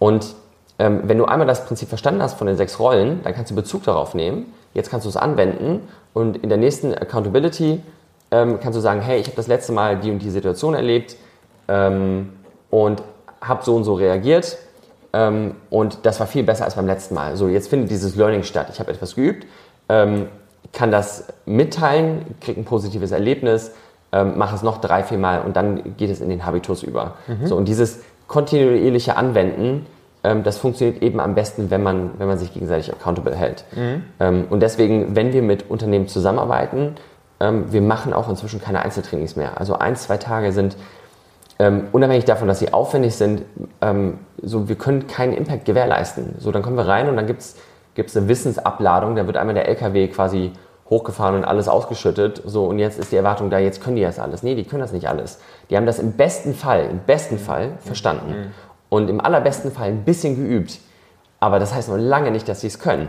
Und 0.00 0.34
ähm, 0.80 1.02
wenn 1.04 1.18
du 1.18 1.24
einmal 1.24 1.46
das 1.46 1.64
Prinzip 1.64 1.88
verstanden 1.88 2.20
hast 2.20 2.36
von 2.36 2.48
den 2.48 2.56
sechs 2.56 2.80
Rollen, 2.80 3.22
dann 3.22 3.32
kannst 3.32 3.52
du 3.52 3.54
Bezug 3.54 3.84
darauf 3.84 4.14
nehmen. 4.14 4.52
Jetzt 4.74 4.90
kannst 4.90 5.06
du 5.06 5.08
es 5.08 5.16
anwenden 5.16 5.88
und 6.14 6.36
in 6.38 6.48
der 6.48 6.58
nächsten 6.58 6.92
Accountability 6.92 7.80
ähm, 8.32 8.58
kannst 8.60 8.76
du 8.76 8.80
sagen, 8.80 9.00
hey, 9.00 9.20
ich 9.20 9.26
habe 9.26 9.36
das 9.36 9.46
letzte 9.46 9.72
Mal 9.72 9.96
die 10.00 10.10
und 10.10 10.18
die 10.18 10.30
Situation 10.30 10.74
erlebt 10.74 11.16
ähm, 11.68 12.32
und 12.70 13.02
habe 13.40 13.64
so 13.64 13.76
und 13.76 13.84
so 13.84 13.94
reagiert 13.94 14.58
ähm, 15.12 15.54
und 15.70 16.00
das 16.02 16.18
war 16.18 16.26
viel 16.26 16.42
besser 16.42 16.64
als 16.64 16.74
beim 16.74 16.86
letzten 16.86 17.14
Mal. 17.14 17.36
So, 17.36 17.48
jetzt 17.48 17.68
findet 17.68 17.90
dieses 17.90 18.16
Learning 18.16 18.42
statt. 18.42 18.66
Ich 18.72 18.80
habe 18.80 18.90
etwas 18.90 19.14
geübt, 19.14 19.46
ähm, 19.88 20.26
kann 20.72 20.90
das 20.90 21.26
mitteilen, 21.44 22.34
kriege 22.40 22.60
ein 22.60 22.64
positives 22.64 23.12
Erlebnis, 23.12 23.72
ähm, 24.12 24.38
mache 24.38 24.54
es 24.54 24.62
noch 24.62 24.80
drei, 24.80 25.02
vier 25.02 25.18
Mal 25.18 25.42
und 25.42 25.56
dann 25.56 25.96
geht 25.96 26.10
es 26.10 26.20
in 26.20 26.28
den 26.28 26.46
Habitus 26.46 26.82
über. 26.82 27.14
Mhm. 27.26 27.46
So, 27.46 27.56
und 27.56 27.66
dieses 27.66 28.00
kontinuierliche 28.28 29.16
Anwenden, 29.16 29.86
ähm, 30.24 30.42
das 30.42 30.58
funktioniert 30.58 31.02
eben 31.02 31.20
am 31.20 31.34
besten, 31.34 31.70
wenn 31.70 31.82
man, 31.82 32.10
wenn 32.18 32.26
man 32.26 32.38
sich 32.38 32.52
gegenseitig 32.52 32.92
accountable 32.92 33.34
hält. 33.34 33.64
Mhm. 33.74 34.02
Ähm, 34.20 34.44
und 34.50 34.60
deswegen, 34.60 35.14
wenn 35.14 35.32
wir 35.32 35.42
mit 35.42 35.70
Unternehmen 35.70 36.08
zusammenarbeiten, 36.08 36.96
ähm, 37.40 37.72
wir 37.72 37.82
machen 37.82 38.12
auch 38.12 38.28
inzwischen 38.28 38.60
keine 38.60 38.80
Einzeltrainings 38.80 39.36
mehr. 39.36 39.58
Also 39.58 39.78
ein, 39.78 39.96
zwei 39.96 40.16
Tage 40.16 40.52
sind 40.52 40.76
ähm, 41.58 41.88
unabhängig 41.92 42.24
davon, 42.24 42.48
dass 42.48 42.58
sie 42.58 42.72
aufwendig 42.72 43.14
sind, 43.14 43.42
ähm, 43.80 44.18
so 44.42 44.68
wir 44.68 44.76
können 44.76 45.06
keinen 45.06 45.32
Impact 45.32 45.64
gewährleisten. 45.64 46.34
So, 46.38 46.52
dann 46.52 46.62
kommen 46.62 46.76
wir 46.76 46.86
rein 46.86 47.08
und 47.08 47.16
dann 47.16 47.26
gibt 47.26 47.40
es 47.40 47.56
eine 47.98 48.28
Wissensabladung, 48.28 49.16
da 49.16 49.26
wird 49.26 49.36
einmal 49.36 49.54
der 49.54 49.68
LKW 49.68 50.08
quasi 50.08 50.52
hochgefahren 50.88 51.36
und 51.36 51.44
alles 51.44 51.68
ausgeschüttet. 51.68 52.42
So, 52.44 52.66
und 52.66 52.78
jetzt 52.78 52.98
ist 52.98 53.12
die 53.12 53.16
Erwartung 53.16 53.50
da, 53.50 53.58
jetzt 53.58 53.82
können 53.82 53.96
die 53.96 54.02
das 54.02 54.18
alles. 54.18 54.42
Nee, 54.42 54.54
die 54.54 54.64
können 54.64 54.80
das 54.80 54.92
nicht 54.92 55.08
alles. 55.08 55.40
Die 55.68 55.76
haben 55.76 55.86
das 55.86 55.98
im 55.98 56.12
besten 56.12 56.54
Fall, 56.54 56.86
im 56.90 57.00
besten 57.00 57.38
Fall 57.38 57.72
verstanden. 57.80 58.30
Mhm. 58.30 58.52
Und 58.88 59.10
im 59.10 59.20
allerbesten 59.20 59.72
Fall 59.72 59.88
ein 59.88 60.04
bisschen 60.04 60.36
geübt. 60.36 60.78
Aber 61.40 61.58
das 61.58 61.74
heißt 61.74 61.88
noch 61.88 61.96
lange 61.96 62.30
nicht, 62.30 62.48
dass 62.48 62.60
sie 62.60 62.68
es 62.68 62.78
können. 62.78 63.08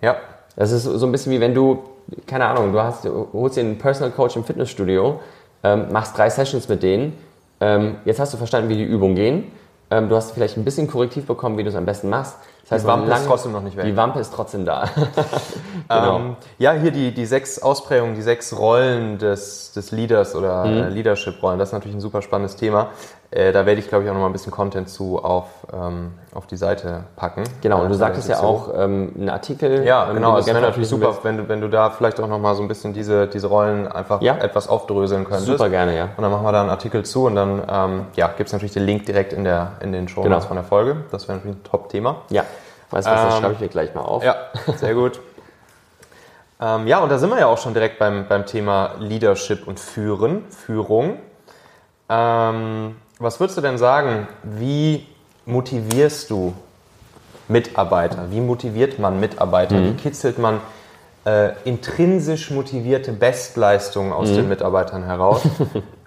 Ja. 0.00 0.16
Das 0.56 0.72
ist 0.72 0.82
so 0.82 1.06
ein 1.06 1.12
bisschen 1.12 1.32
wie 1.32 1.40
wenn 1.40 1.54
du, 1.54 1.82
keine 2.26 2.46
Ahnung, 2.46 2.72
du, 2.72 2.82
hast, 2.82 3.04
du 3.04 3.28
holst 3.32 3.56
dir 3.56 3.62
einen 3.62 3.78
Personal 3.78 4.10
Coach 4.10 4.36
im 4.36 4.44
Fitnessstudio, 4.44 5.20
ähm, 5.62 5.86
machst 5.90 6.18
drei 6.18 6.28
Sessions 6.28 6.68
mit 6.68 6.82
denen. 6.82 7.16
Ähm, 7.60 7.96
jetzt 8.04 8.20
hast 8.20 8.34
du 8.34 8.36
verstanden, 8.36 8.68
wie 8.68 8.76
die 8.76 8.84
Übungen 8.84 9.14
gehen. 9.14 9.52
Ähm, 9.90 10.08
du 10.08 10.16
hast 10.16 10.32
vielleicht 10.32 10.56
ein 10.56 10.64
bisschen 10.64 10.88
Korrektiv 10.88 11.26
bekommen, 11.26 11.56
wie 11.56 11.62
du 11.62 11.68
es 11.68 11.76
am 11.76 11.86
besten 11.86 12.10
machst. 12.10 12.36
Heißt, 12.72 12.84
die 12.84 12.88
Wampe 12.88 13.12
ist 13.12 13.26
trotzdem 13.26 13.52
noch 13.52 13.62
nicht 13.62 13.76
weg. 13.76 13.84
Die 13.84 13.96
Wampe 13.96 14.18
ist 14.20 14.32
trotzdem 14.32 14.64
da. 14.64 14.84
genau. 15.88 16.16
ähm, 16.16 16.36
ja, 16.58 16.72
hier 16.72 16.90
die, 16.90 17.12
die 17.12 17.26
sechs 17.26 17.60
Ausprägungen, 17.60 18.14
die 18.14 18.22
sechs 18.22 18.56
Rollen 18.58 19.18
des, 19.18 19.72
des 19.72 19.90
Leaders 19.92 20.34
oder 20.34 20.64
mhm. 20.64 20.94
Leadership-Rollen. 20.94 21.58
Das 21.58 21.68
ist 21.68 21.72
natürlich 21.72 21.96
ein 21.96 22.00
super 22.00 22.22
spannendes 22.22 22.56
Thema. 22.56 22.88
Äh, 23.32 23.52
da 23.52 23.64
werde 23.64 23.80
ich, 23.80 23.88
glaube 23.88 24.04
ich, 24.04 24.10
auch 24.10 24.14
noch 24.14 24.20
mal 24.20 24.26
ein 24.26 24.32
bisschen 24.32 24.52
Content 24.52 24.90
zu 24.90 25.18
auf, 25.18 25.46
ähm, 25.72 26.12
auf 26.34 26.46
die 26.46 26.58
Seite 26.58 27.04
packen. 27.16 27.44
Genau, 27.62 27.80
und 27.80 27.88
du 27.88 27.94
sagtest 27.94 28.28
ja 28.28 28.40
auch 28.40 28.68
ähm, 28.76 29.12
einen 29.16 29.30
Artikel. 29.30 29.84
Ja, 29.84 30.08
ähm, 30.08 30.16
genau. 30.16 30.36
Es 30.36 30.46
wäre 30.46 30.60
natürlich 30.60 30.90
super, 30.90 31.16
wenn 31.22 31.38
du, 31.38 31.48
wenn 31.48 31.62
du 31.62 31.68
da 31.68 31.88
vielleicht 31.88 32.20
auch 32.20 32.28
noch 32.28 32.38
mal 32.38 32.54
so 32.54 32.60
ein 32.60 32.68
bisschen 32.68 32.92
diese, 32.92 33.26
diese 33.26 33.46
Rollen 33.46 33.90
einfach 33.90 34.20
ja? 34.20 34.36
etwas 34.36 34.68
aufdröseln 34.68 35.24
könntest. 35.24 35.46
Super 35.46 35.70
gerne, 35.70 35.96
ja. 35.96 36.10
Und 36.14 36.22
dann 36.22 36.30
machen 36.30 36.44
wir 36.44 36.52
da 36.52 36.60
einen 36.60 36.68
Artikel 36.68 37.06
zu 37.06 37.24
und 37.24 37.34
dann 37.34 37.62
ähm, 37.66 38.06
ja, 38.16 38.28
gibt 38.28 38.48
es 38.48 38.52
natürlich 38.52 38.74
den 38.74 38.84
Link 38.84 39.06
direkt 39.06 39.32
in, 39.32 39.44
der, 39.44 39.72
in 39.80 39.92
den 39.92 40.08
Show 40.08 40.20
genau. 40.20 40.40
von 40.40 40.56
der 40.56 40.64
Folge. 40.64 40.96
Das 41.10 41.26
wäre 41.26 41.38
natürlich 41.38 41.56
ein 41.56 41.64
Top-Thema. 41.64 42.16
Ja. 42.28 42.44
Weißt 42.92 43.08
du 43.08 43.10
was, 43.10 43.22
das 43.22 43.34
ähm, 43.34 43.40
schreibe 43.40 43.54
ich 43.54 43.60
mir 43.60 43.68
gleich 43.68 43.94
mal 43.94 44.02
auf. 44.02 44.22
Ja, 44.22 44.36
sehr 44.76 44.94
gut. 44.94 45.20
ähm, 46.60 46.86
ja, 46.86 47.00
und 47.00 47.08
da 47.08 47.18
sind 47.18 47.30
wir 47.30 47.38
ja 47.38 47.46
auch 47.46 47.58
schon 47.58 47.72
direkt 47.72 47.98
beim, 47.98 48.28
beim 48.28 48.46
Thema 48.46 48.94
Leadership 48.98 49.66
und 49.66 49.80
Führen, 49.80 50.44
Führung. 50.50 51.18
Ähm, 52.08 52.96
was 53.18 53.40
würdest 53.40 53.56
du 53.56 53.62
denn 53.62 53.78
sagen, 53.78 54.28
wie 54.42 55.06
motivierst 55.46 56.30
du 56.30 56.52
Mitarbeiter? 57.48 58.30
Wie 58.30 58.40
motiviert 58.40 58.98
man 58.98 59.18
Mitarbeiter? 59.18 59.76
Mhm. 59.76 59.86
Wie 59.86 59.94
kitzelt 59.94 60.38
man 60.38 60.60
äh, 61.24 61.50
intrinsisch 61.64 62.50
motivierte 62.50 63.12
Bestleistungen 63.12 64.12
aus 64.12 64.30
mhm. 64.30 64.36
den 64.36 64.48
Mitarbeitern 64.50 65.04
heraus? 65.04 65.42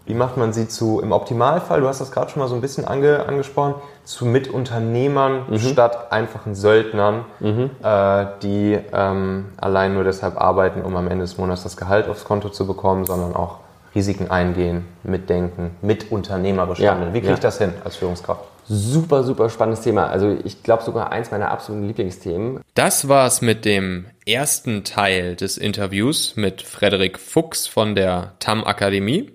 Wie 0.05 0.13
macht 0.13 0.37
man 0.37 0.53
sie 0.53 0.67
zu, 0.67 0.99
im 0.99 1.11
Optimalfall, 1.11 1.81
du 1.81 1.87
hast 1.87 1.99
das 1.99 2.11
gerade 2.11 2.29
schon 2.29 2.39
mal 2.39 2.47
so 2.47 2.55
ein 2.55 2.61
bisschen 2.61 2.85
ange, 2.85 3.25
angesprochen, 3.27 3.75
zu 4.03 4.25
Mitunternehmern 4.25 5.45
mhm. 5.49 5.59
statt 5.59 6.11
einfachen 6.11 6.53
Söldnern, 6.53 7.25
mhm. 7.39 7.71
äh, 7.83 8.25
die 8.43 8.77
ähm, 8.93 9.45
allein 9.57 9.95
nur 9.95 10.03
deshalb 10.03 10.39
arbeiten, 10.39 10.81
um 10.81 10.95
am 10.95 11.07
Ende 11.07 11.23
des 11.23 11.37
Monats 11.37 11.63
das 11.63 11.75
Gehalt 11.75 12.07
aufs 12.07 12.23
Konto 12.23 12.49
zu 12.49 12.67
bekommen, 12.67 13.05
sondern 13.05 13.35
auch 13.35 13.57
Risiken 13.95 14.29
eingehen, 14.29 14.85
mitdenken, 15.03 15.71
mitunternehmerisch 15.81 16.79
ja, 16.79 16.91
handeln. 16.91 17.13
Wie 17.13 17.21
kriege 17.21 17.33
ich 17.33 17.39
das 17.39 17.57
hin 17.57 17.73
als 17.83 17.95
Führungskraft? 17.95 18.41
Super, 18.67 19.23
super 19.23 19.49
spannendes 19.49 19.83
Thema. 19.83 20.07
Also 20.07 20.35
ich 20.43 20.63
glaube 20.63 20.83
sogar 20.83 21.11
eins 21.11 21.31
meiner 21.31 21.51
absoluten 21.51 21.87
Lieblingsthemen. 21.87 22.61
Das 22.73 23.07
war's 23.07 23.41
mit 23.41 23.63
dem 23.63 24.05
ersten 24.25 24.83
Teil 24.83 25.35
des 25.35 25.57
Interviews 25.57 26.35
mit 26.35 26.63
Frederik 26.63 27.19
Fuchs 27.19 27.67
von 27.67 27.95
der 27.95 28.33
TAM 28.39 28.63
Akademie. 28.63 29.31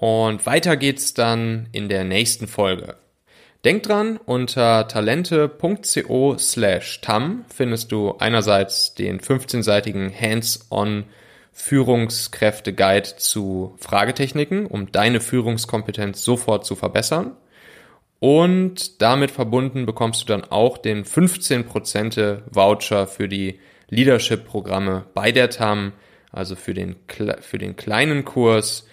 Und 0.00 0.46
weiter 0.46 0.78
geht's 0.78 1.12
dann 1.12 1.68
in 1.72 1.90
der 1.90 2.04
nächsten 2.04 2.48
Folge. 2.48 2.96
Denk 3.66 3.82
dran, 3.82 4.16
unter 4.16 4.88
talente.co 4.88 6.38
slash 6.38 7.02
tam 7.02 7.44
findest 7.54 7.92
du 7.92 8.16
einerseits 8.18 8.94
den 8.94 9.20
15-seitigen 9.20 10.10
Hands-on 10.10 11.04
Führungskräfte-Guide 11.52 13.16
zu 13.18 13.74
Fragetechniken, 13.78 14.64
um 14.64 14.90
deine 14.90 15.20
Führungskompetenz 15.20 16.24
sofort 16.24 16.64
zu 16.64 16.76
verbessern. 16.76 17.36
Und 18.20 19.02
damit 19.02 19.30
verbunden 19.30 19.84
bekommst 19.84 20.22
du 20.22 20.26
dann 20.26 20.44
auch 20.44 20.78
den 20.78 21.04
15% 21.04 22.40
Voucher 22.50 23.06
für 23.06 23.28
die 23.28 23.60
Leadership-Programme 23.90 25.04
bei 25.12 25.30
der 25.30 25.50
TAM, 25.50 25.92
also 26.32 26.56
für 26.56 26.72
den, 26.72 26.96
für 27.40 27.58
den 27.58 27.76
kleinen 27.76 28.24
Kurs 28.24 28.86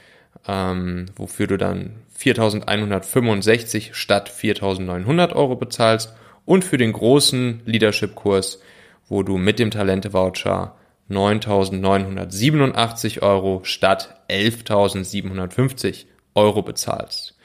ähm, 0.48 1.08
wofür 1.16 1.48
du 1.48 1.58
dann 1.58 1.96
4.165 2.20 3.94
statt 3.94 4.30
4.900 4.30 5.34
Euro 5.34 5.56
bezahlst 5.56 6.14
und 6.46 6.64
für 6.64 6.78
den 6.78 6.94
großen 6.94 7.64
Leadership-Kurs, 7.66 8.60
wo 9.08 9.24
du 9.24 9.38
mit 9.38 9.58
dem 9.60 9.72
Talente-Voucher 9.72 10.76
9.987 11.10 13.22
Euro 13.22 13.62
statt 13.64 14.22
11.750 14.30 16.06
Euro 16.36 16.62
bezahlst. 16.62 17.36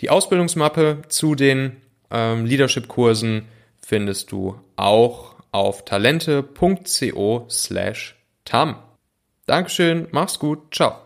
Die 0.00 0.10
Ausbildungsmappe 0.10 1.02
zu 1.08 1.34
den 1.34 1.78
ähm, 2.10 2.44
Leadership-Kursen 2.44 3.46
findest 3.80 4.32
du 4.32 4.60
auch 4.76 5.36
auf 5.52 5.84
talente.co 5.84 7.46
slash 7.48 8.16
tam. 8.44 8.76
Dankeschön, 9.46 10.08
mach's 10.10 10.38
gut, 10.38 10.74
ciao. 10.74 11.01